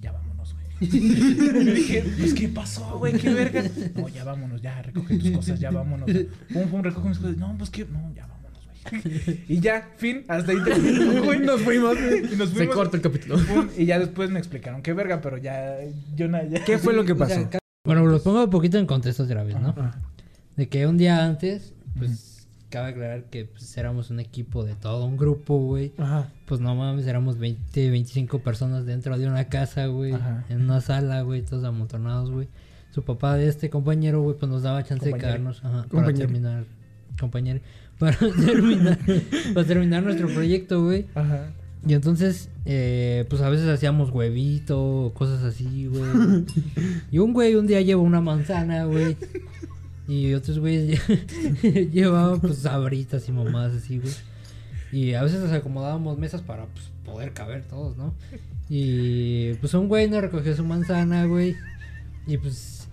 [0.00, 0.66] ya vámonos, güey.
[0.80, 3.12] y dije, pues, ¿qué pasó, güey?
[3.14, 3.62] ¿Qué verga?
[3.94, 6.10] No, ya vámonos, ya, recoge tus cosas, ya vámonos.
[6.52, 7.36] Pum, pum, recoge mis cosas.
[7.36, 7.84] No, pues, ¿qué?
[7.84, 8.60] No, ya vámonos,
[8.90, 9.40] güey.
[9.48, 11.38] y ya, fin, hasta ahí terminó, güey.
[11.40, 11.96] Nos fuimos.
[12.32, 13.36] Y nos Se corta el capítulo.
[13.46, 15.76] Pum, y ya después me explicaron qué verga, pero ya,
[16.16, 16.64] yo na- ya.
[16.64, 17.48] ¿Qué fue lo que pasó?
[17.84, 19.70] Bueno, los pongo un poquito en contexto otra vez, ¿no?
[19.70, 19.98] Ajá.
[20.56, 25.04] De que un día antes, pues, cabe aclarar que pues, éramos un equipo de todo
[25.04, 25.92] un grupo, güey.
[25.98, 26.30] Ajá.
[26.46, 30.12] Pues no mames, éramos 20, 25 personas dentro de una casa, güey.
[30.12, 30.44] Ajá.
[30.48, 32.46] En una sala, güey, todos amontonados, güey.
[32.92, 36.64] Su papá de este compañero, güey, pues nos daba chance de quedarnos, ajá, para terminar.
[37.18, 37.60] Compañero.
[37.98, 38.98] Para terminar,
[39.54, 41.06] para terminar nuestro proyecto, güey.
[41.14, 41.52] Ajá.
[41.86, 46.44] Y entonces, eh, pues a veces hacíamos huevito, cosas así, güey.
[47.10, 49.16] Y un güey un día llevó una manzana, güey.
[50.08, 54.12] Y otros güeyes lle- llevaban pues sabritas y mamadas así, güey.
[54.92, 58.14] Y a veces nos acomodábamos mesas para pues, poder caber todos, ¿no?
[58.68, 61.56] Y pues un güey nos recogió su manzana, güey.
[62.26, 62.86] Y pues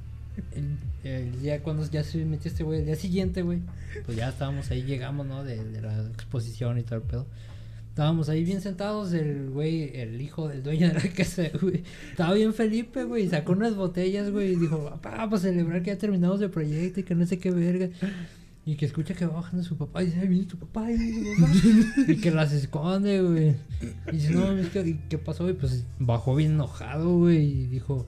[0.55, 3.59] el, el día cuando ya se metió este güey, el día siguiente, güey,
[4.05, 5.43] pues ya estábamos ahí, llegamos, ¿no?
[5.43, 7.25] De, de la exposición y todo el pedo.
[7.99, 11.83] Estábamos ahí bien sentados, el güey, el hijo del dueño de la casa, güey.
[12.11, 15.97] Estaba bien Felipe, güey, sacó unas botellas, güey, y dijo, papá, para celebrar que ya
[15.97, 17.89] terminamos el proyecto y que no sé qué verga.
[18.65, 22.15] Y que escucha que va bajando su papá y dice, ahí viene tu papá, y
[22.21, 23.55] que las esconde, güey.
[24.13, 25.49] Y dice, no, es que, ¿y ¿qué pasó?
[25.49, 28.07] Y pues bajó bien enojado, güey, y dijo,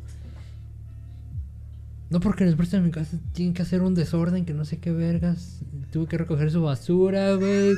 [2.12, 4.92] no porque les prestan mi casa tienen que hacer un desorden que no sé qué
[4.92, 5.62] vergas.
[5.94, 7.76] Tuve que recoger su basura, güey.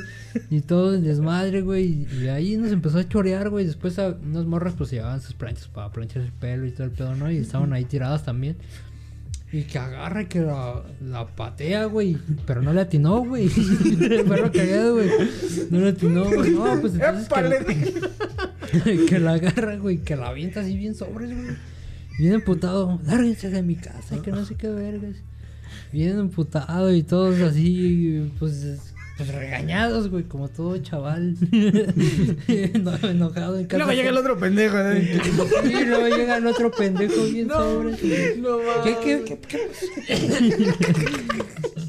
[0.50, 2.08] Y todo el desmadre, güey.
[2.20, 3.64] Y ahí nos empezó a chorear, güey.
[3.64, 6.90] Después a unas morras pues llevaban sus planchas para planchar el pelo y todo el
[6.90, 7.30] pedo, ¿no?
[7.30, 8.56] Y estaban ahí tiradas también.
[9.52, 12.18] Y que agarra y que la, la patea, güey.
[12.44, 13.48] Pero no le atinó, güey.
[14.26, 15.10] Lo cagado, güey.
[15.70, 16.50] No le atinó, güey.
[16.50, 17.28] No, pues entonces
[18.82, 19.98] que, que la agarra, güey.
[19.98, 21.73] Que la avienta así bien sobres, güey.
[22.18, 23.00] Bien emputado.
[23.04, 25.16] Lárguense de mi casa, que no sé qué vergas.
[25.92, 31.36] Bien emputado y todos así, pues, pues regañados, güey, como todo chaval.
[32.80, 33.78] No, enojado en casa.
[33.78, 34.76] luego llega el otro pendejo.
[34.76, 34.96] ¿no?
[34.96, 38.02] Y luego llega el otro pendejo bien sobres.
[38.38, 39.68] No ¿Qué, qué, qué, qué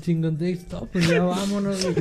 [0.06, 0.12] pasó?
[0.12, 1.95] Sin contexto, pues ya vámonos, güey.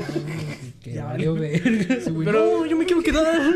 [0.82, 1.96] Que Ya valió verga.
[2.24, 3.24] Pero yo me quiero quedar.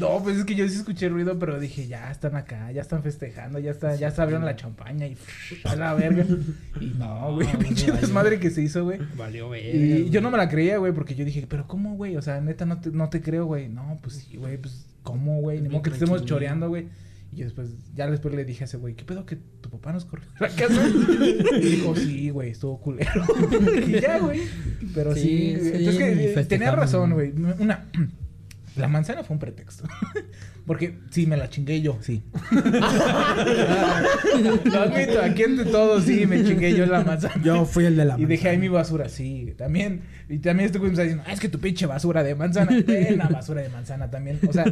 [0.00, 3.02] No, pues es que yo sí escuché ruido, pero dije, ya están acá, ya están
[3.02, 5.16] festejando, ya está, ya se abrieron la champaña y
[5.64, 6.24] a la verga.
[6.80, 8.98] Y no, güey, No, pinche desmadre que se hizo, güey.
[9.16, 9.68] Valió verga.
[9.68, 12.16] Y yo no me la creía, güey, porque yo dije, pero ¿cómo, güey?
[12.16, 13.68] O sea, neta, no te, no te creo, güey.
[13.68, 15.60] No, pues sí, güey, pues, ¿cómo, güey?
[15.60, 16.86] Ni modo que te estemos choreando, güey.
[17.32, 19.92] Y yo después, ya después le dije a ese güey, ¿qué pedo que tu papá
[19.92, 20.88] nos corrió de la casa?
[20.88, 23.24] y dijo, sí, güey, estuvo culero.
[23.86, 24.40] y ya, güey.
[24.94, 27.32] Pero Sí, sí, entonces que, eh, tenía razón, güey.
[27.58, 27.86] Una,
[28.76, 29.84] La manzana fue un pretexto.
[30.70, 32.22] Porque sí, me la chingué yo, sí.
[34.64, 37.42] Lo admito, aquí entre todos, sí, me chingué yo la manzana.
[37.42, 40.02] Yo fui el de la Y dejé ahí mi basura, sí, también.
[40.28, 42.70] Y también este güey me está diciendo, ah, es que tu pinche basura de manzana.
[42.86, 44.38] Buena basura de manzana también.
[44.48, 44.64] O sea,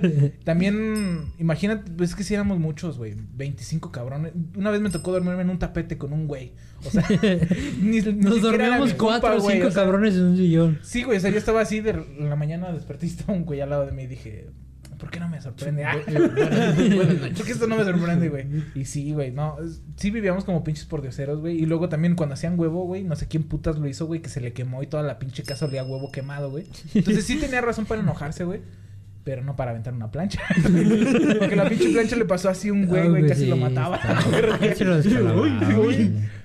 [0.45, 3.17] también, imagínate, pues es que si éramos muchos, güey.
[3.35, 4.35] 25 cabrones.
[4.55, 6.53] Una vez me tocó dormirme en un tapete con un güey.
[6.87, 7.05] O sea,
[7.83, 10.79] ni, ni Nos dormíamos cuatro o cinco o sea, cabrones en un sillón.
[10.83, 13.45] Sí, güey, o sea, yo estaba así de en la mañana desperté y estaba un
[13.45, 14.47] güey al lado de mí y dije,
[14.99, 15.85] ¿por qué no me sorprende?
[15.85, 18.47] Ah, ¿Por qué esto no me sorprende, güey?
[18.75, 21.57] Y sí, güey, no, es- sí vivíamos como pinches pordioseros, güey.
[21.63, 24.29] Y luego también cuando hacían huevo, güey, no sé quién putas lo hizo, güey, que
[24.29, 26.67] se le quemó y toda la pinche casa olía huevo quemado, güey.
[26.95, 28.61] Entonces sí tenía razón para enojarse, güey.
[29.25, 30.41] Pero no para aventar una plancha.
[31.39, 33.57] Porque la pinche plancha le pasó así a un güey, Ah, güey, casi sí, lo
[33.59, 33.99] mataba.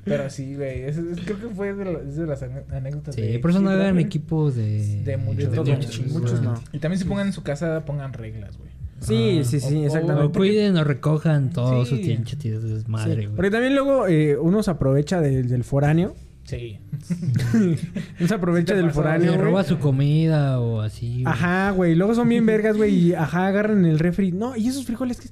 [0.05, 0.83] Pero sí, güey.
[0.83, 3.15] es- es- creo que fue de, la- de las anécdotas.
[3.15, 5.01] Sí, de por eso no hagan equipos de...
[5.03, 6.55] De muchos, De de muchos, muchos, muchos no.
[6.73, 8.69] Y también si pongan en su casa, pongan reglas, güey.
[8.99, 10.27] Sí, sí, sí, o- exactamente.
[10.27, 12.03] O cuiden o recojan todo su Sí.
[12.03, 13.35] pinche tío de desmadre, Sí, güey.
[13.35, 16.15] Porque también luego eh, uno se aprovecha del, del foráneo.
[16.44, 16.80] Sí.
[17.53, 19.32] Uno se aprovecha ¿Te del foráneo.
[19.32, 21.24] Le roba su comida o así.
[21.24, 21.26] güey.
[21.26, 21.95] Ajá, güey.
[21.95, 22.94] Luego son bien vergas, güey.
[22.94, 24.32] Y ajá, agarran el refri.
[24.32, 25.30] No, y esos frijoles que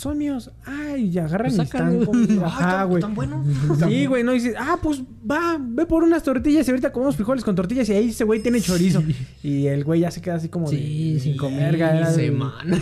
[0.00, 0.50] son míos.
[0.64, 2.46] Ay, y agarran Pues y están comiendo.
[2.46, 3.00] Ajá, ¿tan- güey.
[3.02, 3.46] tan buenos?
[3.86, 7.44] Sí, güey, no dices, ah, pues va, ve por unas tortillas y ahorita comemos frijoles
[7.44, 9.02] con tortillas y ahí ese güey tiene chorizo.
[9.42, 12.78] Y el güey ya se queda así como Sí, de, sin comer, de- Semana.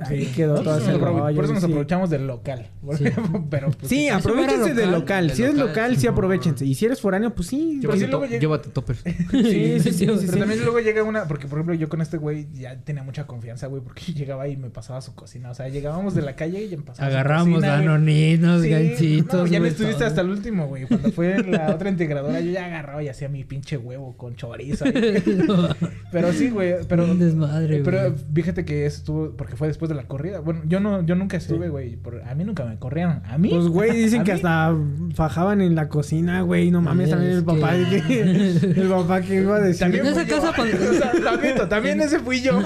[0.00, 1.66] Ahí quedó todo ese rollo, por eso nos sí.
[1.66, 2.68] aprovechamos del local.
[3.50, 6.66] Pero pues, Sí, aprovechense del local, Si eres local, local, sí sí, aprovechense.
[6.66, 7.78] Y si eres foráneo, pues sí.
[7.80, 8.96] Pero Llévate, sí to- luego llega- llévate topper.
[9.30, 10.26] Sí, sí, sí, sí, Pero sí.
[10.38, 13.66] también luego llega una, porque por ejemplo yo con este güey ya tenía mucha confianza,
[13.66, 15.50] güey, porque llegaba y me pasaba a su cocina.
[15.50, 19.40] O sea, llegábamos de la calle y Agarramos danoninos, Sí, gancitos.
[19.40, 20.06] no, ya me estuviste todo.
[20.08, 20.86] hasta el último, güey.
[20.86, 24.84] Cuando fue la otra integradora, yo ya agarraba y hacía mi pinche huevo con chorizo.
[26.12, 26.74] pero sí, güey.
[26.88, 28.14] Pero, Un desmadre, pero güey.
[28.34, 30.40] fíjate que eso estuvo, porque fue después de la corrida.
[30.40, 31.96] Bueno, yo no, yo nunca estuve, güey.
[31.96, 33.22] por- A mí nunca me corrieron.
[33.26, 33.50] A mí.
[33.50, 34.36] Pues, güey, dicen ¿A que mí?
[34.36, 34.74] hasta
[35.14, 36.70] fajaban en la cocina, güey.
[36.70, 37.72] No mames, Es también el papá.
[37.90, 39.80] que- que- el papá que iba a decir.
[39.80, 42.60] También En esa casa O sea, admito, también ese fui yo.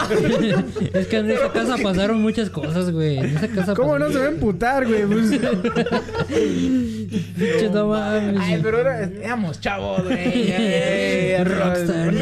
[0.94, 3.18] es que en esa casa pasaron muchas cosas, güey.
[3.18, 5.04] En esa casa ¿Cómo no se va a emputar, güey?
[5.06, 5.30] Pues,
[7.72, 8.36] no mames.
[8.40, 11.42] Ay, pero era, éramos chavos, güey.
[11.44, 12.14] Rockstar.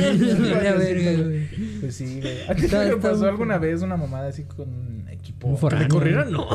[1.80, 2.42] Pues sí, güey.
[2.48, 5.48] ¿A ti te pasó alguna vez una mamada así con equipo?
[5.48, 5.88] Un foráneo.
[5.88, 6.32] ¿Me corrieron?
[6.32, 6.46] No.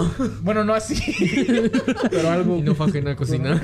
[0.42, 0.96] Bueno, no así.
[2.12, 2.58] pero algo.
[2.58, 3.62] Y no fue ajena a cocinar.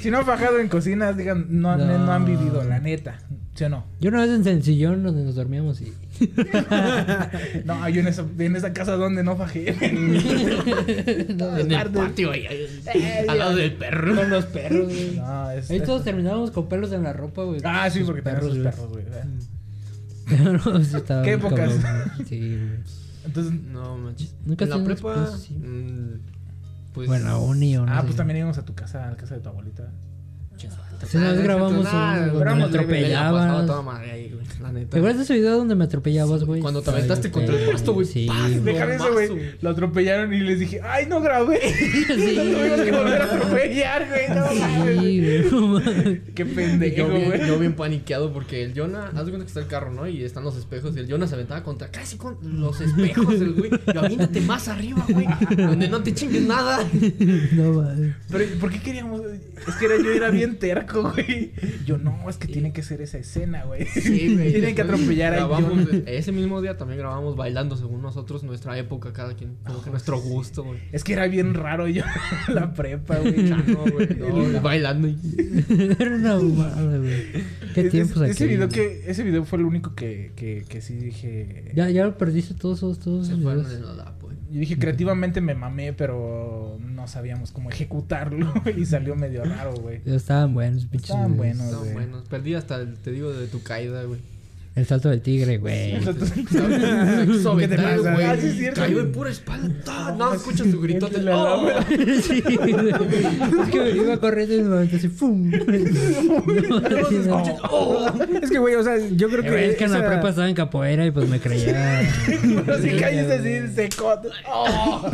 [0.00, 1.98] Si no han fajado en cocinas, digan, no, han- No.
[1.98, 3.18] no han vivido, la neta.
[3.54, 3.84] ¿Sí o no?
[4.00, 5.92] Yo una vez en el sillón donde nos dormíamos y...
[7.64, 9.74] No, yo en esa, en esa casa donde no fajé.
[11.36, 12.46] No, en el patio ahí.
[12.46, 14.14] ahí, Al lado del perro.
[14.16, 15.16] Con los perros, güey.
[15.16, 15.70] No, es.
[15.70, 17.60] Ahí todos terminábamos con pelos en la ropa, güey.
[17.64, 18.62] Ah, sí, porque sus güey.
[18.62, 19.04] perros, güey.
[20.64, 21.70] No, sí estaba ¿Qué épocas?
[21.80, 22.26] güey.
[22.28, 22.78] Sí, güey.
[23.26, 23.52] Entonces.
[23.70, 24.34] No manches.
[24.44, 25.36] Nunca en la prepa.
[25.36, 25.54] sí.
[25.54, 26.20] mm,
[26.92, 27.06] Pues.
[27.08, 29.40] Bueno, uni o no Ah, pues también íbamos a tu casa, a la casa de
[29.42, 29.90] tu abuelita.
[30.56, 30.68] Sí,
[31.14, 34.90] una vez grabamos un- grabamos me pasaba toda madre ahí, güey, la neta.
[34.90, 36.60] ¿Te acuerdas de ese video donde me atropellabas, güey?
[36.60, 38.06] Cuando te aventaste contra el pasto, güey.
[38.06, 38.28] Sí.
[38.62, 39.28] Déjame eso, güey.
[39.60, 41.60] Lo atropellaron y les dije, ¡ay, no grabé!
[42.14, 44.28] Sí, Lo tuvimos que volver a atropellar, güey.
[44.28, 45.00] No mames.
[45.00, 45.50] Sí, güey.
[45.50, 46.18] no mames.
[46.34, 47.46] Qué Y pendejo, yo, bien, güey.
[47.46, 50.06] yo bien paniqueado porque el Jonah, haz de cuenta que está el carro, ¿no?
[50.06, 53.52] Y están los espejos y el Jonah se aventaba contra casi con los espejos, el
[53.54, 53.70] güey.
[53.92, 55.26] Yo aviéntate más arriba, güey.
[55.56, 56.84] Donde no te chingues nada.
[57.52, 58.14] No mames.
[58.30, 59.20] Pero, ¿por qué queríamos?
[59.66, 61.52] Es que era, yo era bien terco, güey.
[61.86, 63.86] Yo, no, es que tiene que ser esa escena, güey.
[63.86, 64.52] Sí, güey.
[64.52, 65.86] Tienen que atropellar a Jonah.
[66.06, 69.56] Ese mismo día también grabamos bailando según nosotros, nuestra época, cada quien.
[69.64, 70.80] Como que nuestro gusto, güey.
[70.92, 72.04] Es que era bien raro yo
[72.48, 73.42] la prepa, güey.
[73.44, 74.08] No, güey.
[74.16, 75.08] No, bailando.
[75.98, 77.32] Era una mamada, güey.
[77.74, 78.52] Qué Ese- tiempos ese, aquí.
[78.54, 81.72] video que Ese video fue el único que, que, que sí dije...
[81.74, 84.14] Ya, ya lo perdiste todos todos Se fueron en la.
[84.54, 88.52] Yo dije, creativamente me mamé, pero no sabíamos cómo ejecutarlo.
[88.76, 90.00] y salió medio raro, güey.
[90.04, 91.10] Estaban buenos, pinches.
[91.10, 91.64] Estaban buenos.
[91.64, 91.94] Estaban güey.
[91.94, 92.28] buenos.
[92.28, 94.20] Perdí hasta, el, te digo, de tu caída, güey.
[94.76, 96.00] El salto del tigre, güey.
[96.00, 96.10] ¿Qué te
[97.48, 98.12] Aventado, pasa?
[98.14, 98.24] güey.
[98.26, 98.80] Ah, sí, es cierto.
[98.80, 99.72] Cayó de pura espalda.
[99.86, 100.14] ¡Ah!
[100.18, 101.18] No, escuchas tu gritote.
[101.18, 101.64] Entre la ¡Oh!
[101.68, 101.86] lámpara.
[102.22, 102.90] Sí, güey.
[103.62, 105.48] es que iba corriendo y me aventé así, ¡fum!
[107.24, 107.38] No.
[108.42, 109.70] es que, güey, o sea, yo creo Eh, que.
[109.70, 112.02] Es que en la prepa estaba en capoeira y pues me creía.
[112.66, 114.20] Pero si caes así, seco.
[114.52, 115.08] ¡Oh!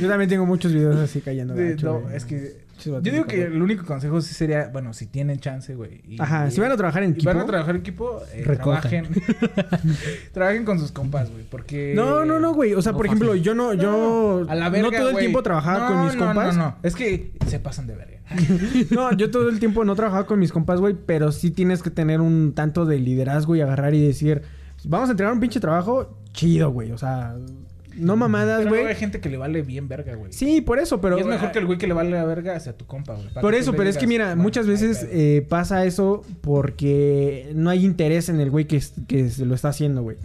[0.00, 1.54] Yo también tengo muchos videos así cayendo.
[1.54, 2.65] No, es que...
[2.78, 6.02] Sí, Yo digo que el único consejo sí sería, bueno, si tienen chance, güey.
[6.06, 7.30] y- Ajá, si van a trabajar en y equipo.
[7.32, 8.80] van a trabajar en equipo, eh, Recojan.
[8.82, 9.22] trabajen.
[10.32, 11.92] trabajen con sus compas, güey, porque...
[11.94, 12.74] No, no, no, güey.
[12.74, 13.42] O sea, no por ejemplo, fácil.
[13.42, 15.24] yo no, yo A la verga, no todo el güey.
[15.24, 16.56] tiempo trabajaba No, con mis no, compas.
[16.56, 18.16] No, no, Es que se pasan de verga.
[18.90, 21.90] No, yo todo el tiempo no trabajaba con mis compas, güey, pero sí tienes que
[21.90, 24.42] tener un tanto de liderazgo y agarrar y decir,
[24.84, 26.90] vamos a entregar un pinche trabajo chido, güey.
[26.92, 27.36] O sea,
[27.96, 28.86] no mamadas, Pero güey.
[28.86, 30.32] hay gente que le vale bien verga, güey.
[30.32, 31.16] Sí, por eso, pero.
[31.18, 33.28] Y es mejor que el güey que le vale la verga sea tu compa, güey.
[33.40, 35.10] Por eso, pero es que mira, "Bueno, muchas veces pedo".
[35.12, 39.68] eh, pasa eso porque no hay interés en el güey que, que se lo está
[39.70, 40.16] haciendo, güey.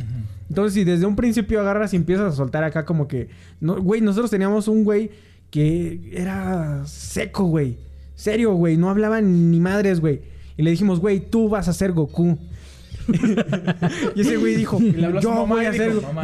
[0.50, 3.30] Entonces, si desde un principio agarras y empiezas a soltar acá como que...
[3.62, 5.12] No, güey, nosotros teníamos un güey
[5.50, 7.78] que era seco, güey.
[8.16, 8.76] Serio, güey.
[8.78, 10.22] No hablaba ni madres, güey.
[10.58, 12.38] Y le dijimos, güey, tú vas a ser Goku.
[14.16, 14.80] y ese güey dijo,
[15.22, 16.24] yo mamá voy a ser "Mamá,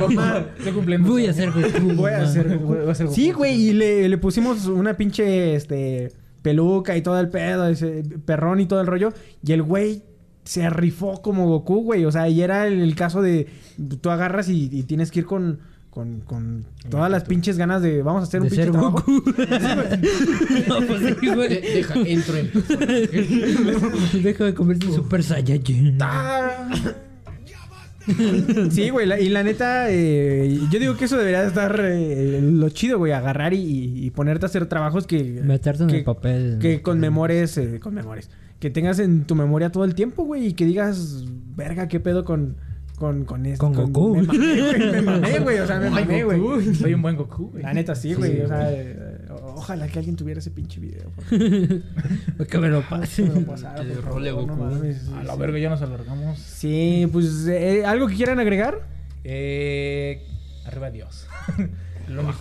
[1.00, 1.52] Voy a sueño".
[1.52, 1.94] ser Goku.
[1.96, 2.96] Voy a ser Voy a.
[2.96, 8.04] Sí, güey, y le, le pusimos una pinche este peluca y todo el pedo, ese
[8.26, 9.14] perrón y todo el rollo.
[9.46, 10.04] Y el güey
[10.44, 12.06] se rifó como Goku, güey.
[12.06, 13.48] O sea, y era el, el caso de
[14.02, 15.60] tú agarras y, y tienes que ir con,
[15.98, 19.04] con, con todas las pinches ganas de vamos a hacer un pinche trabajo.
[20.68, 21.50] No, pues sí, De- güey.
[21.62, 22.52] deja, entro en.
[24.24, 25.98] Deja de convertirse en Super Saiyajin.
[28.70, 32.40] Sí, güey, la- y la neta, eh, yo digo que eso debería de estar eh,
[32.42, 36.04] lo chido, güey, agarrar y, y ponerte a hacer trabajos que, Meterte en que- el
[36.06, 36.58] papel.
[36.62, 38.30] que conmemores, eh, conmemores,
[38.60, 41.26] que tengas en tu memoria todo el tiempo, güey, y que digas,
[41.58, 42.56] verga, qué pedo con,
[42.98, 43.64] con, con esto.
[43.64, 44.16] Con Goku.
[44.16, 46.76] Me mamé, güey, me mamé, güey, o sea, me mamé, güey.
[46.76, 47.64] Soy un buen Goku, güey.
[47.64, 51.12] La neta, sí, güey, Sí, o sea, eh, ojalá que alguien tuviera ese pinche video.
[51.30, 53.24] que me lo pase.
[53.24, 54.64] Que me lo pasara, El por favor, role no Goku.
[55.16, 55.40] A la sí.
[55.40, 56.40] verga ya nos alargamos.
[56.40, 58.80] Sí, pues, eh, ¿algo que quieran agregar?
[59.24, 60.26] Eh,
[60.66, 61.28] arriba Dios.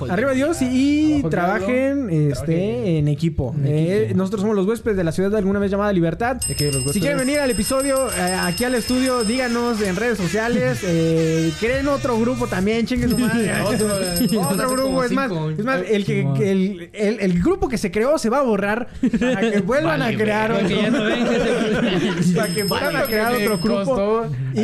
[0.09, 2.87] Arriba Dios y, trabajen este, Trabajen.
[2.87, 3.55] en equipo.
[3.65, 6.37] Eh, nosotros somos los huéspedes de la ciudad de alguna vez llamada Libertad.
[6.47, 10.19] De que los Si quieren venir al episodio, eh, aquí al estudio, díganos en redes
[10.19, 10.81] sociales.
[10.99, 13.53] Eh, creen otro grupo también, chingue su madre.
[13.67, 18.19] Otro, grupo, es más, es más, el, que, el, el- el grupo que se creó
[18.19, 18.89] se va a borrar
[19.21, 20.67] para que vuelvan Vale, a crear otro.
[20.67, 24.27] Ese- para que vuelvan a crear otro grupo.
[24.55, 24.63] Y,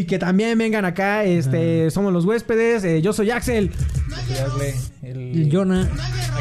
[0.00, 2.84] y que también vengan acá, este, somos los huéspedes.
[2.84, 3.70] eh, yo soy Axel.
[5.02, 5.18] El...
[5.42, 5.88] El Jonah.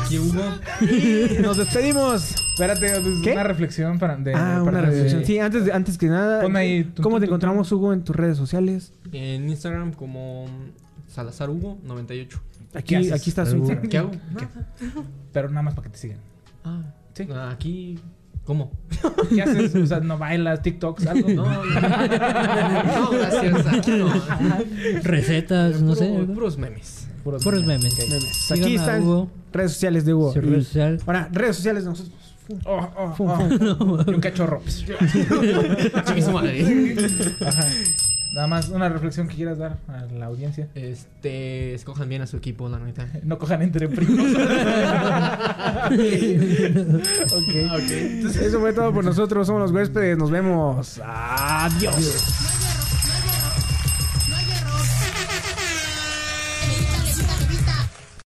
[0.02, 0.44] Aquí Hugo.
[0.82, 2.36] Y nos despedimos.
[2.52, 2.94] Espérate,
[3.24, 3.32] ¿Qué?
[3.34, 4.16] una reflexión para...
[4.18, 5.26] De, Ah, de una de- reflexión.
[5.26, 7.94] Sí, antes, de- antes que nada, Ponme ahí, tum, ¿cómo tum, te tum, encontramos, Hugo,
[7.94, 8.94] en tus redes sociales?
[9.12, 10.46] En Instagram como
[11.08, 12.40] Salazar Hugo 98.
[12.74, 13.68] Aquí, aquí está su.
[13.90, 14.12] ¿Qué hago?
[15.34, 16.18] Pero nada más para que te sigan.
[16.64, 16.84] Ah,
[17.14, 17.28] Sí.
[17.50, 18.00] aquí.
[18.46, 18.72] ¿Cómo?
[19.30, 19.76] ¿Qué haces?
[19.76, 21.30] O sea, no bailas, TikToks, algo.
[21.30, 23.68] No, no, no, gracias.
[23.68, 24.12] Aquí no.
[25.04, 26.10] Recetas, no sé.
[26.34, 27.08] Puros memes.
[27.24, 27.96] Puros Puros memes.
[27.96, 28.10] memes.
[28.10, 28.36] Memes.
[28.48, 30.34] Sigan Aquí están Hugo, redes sociales de Hugo.
[31.06, 32.16] Ahora, redes sociales de nosotros.
[32.66, 34.04] Oh, oh, oh.
[34.08, 34.62] Y un cachorro.
[34.66, 36.96] Su madre.
[37.46, 37.66] Ajá.
[38.34, 40.70] Nada más una reflexión que quieras dar a la audiencia.
[40.74, 43.08] Este, escojan bien a su equipo, la neta.
[43.24, 44.26] No cojan entre primos.
[47.32, 47.92] Ok.
[48.42, 49.48] Eso fue todo por nosotros.
[49.48, 50.18] Somos los huéspedes.
[50.18, 51.02] Nos vemos.
[51.04, 52.61] Adiós.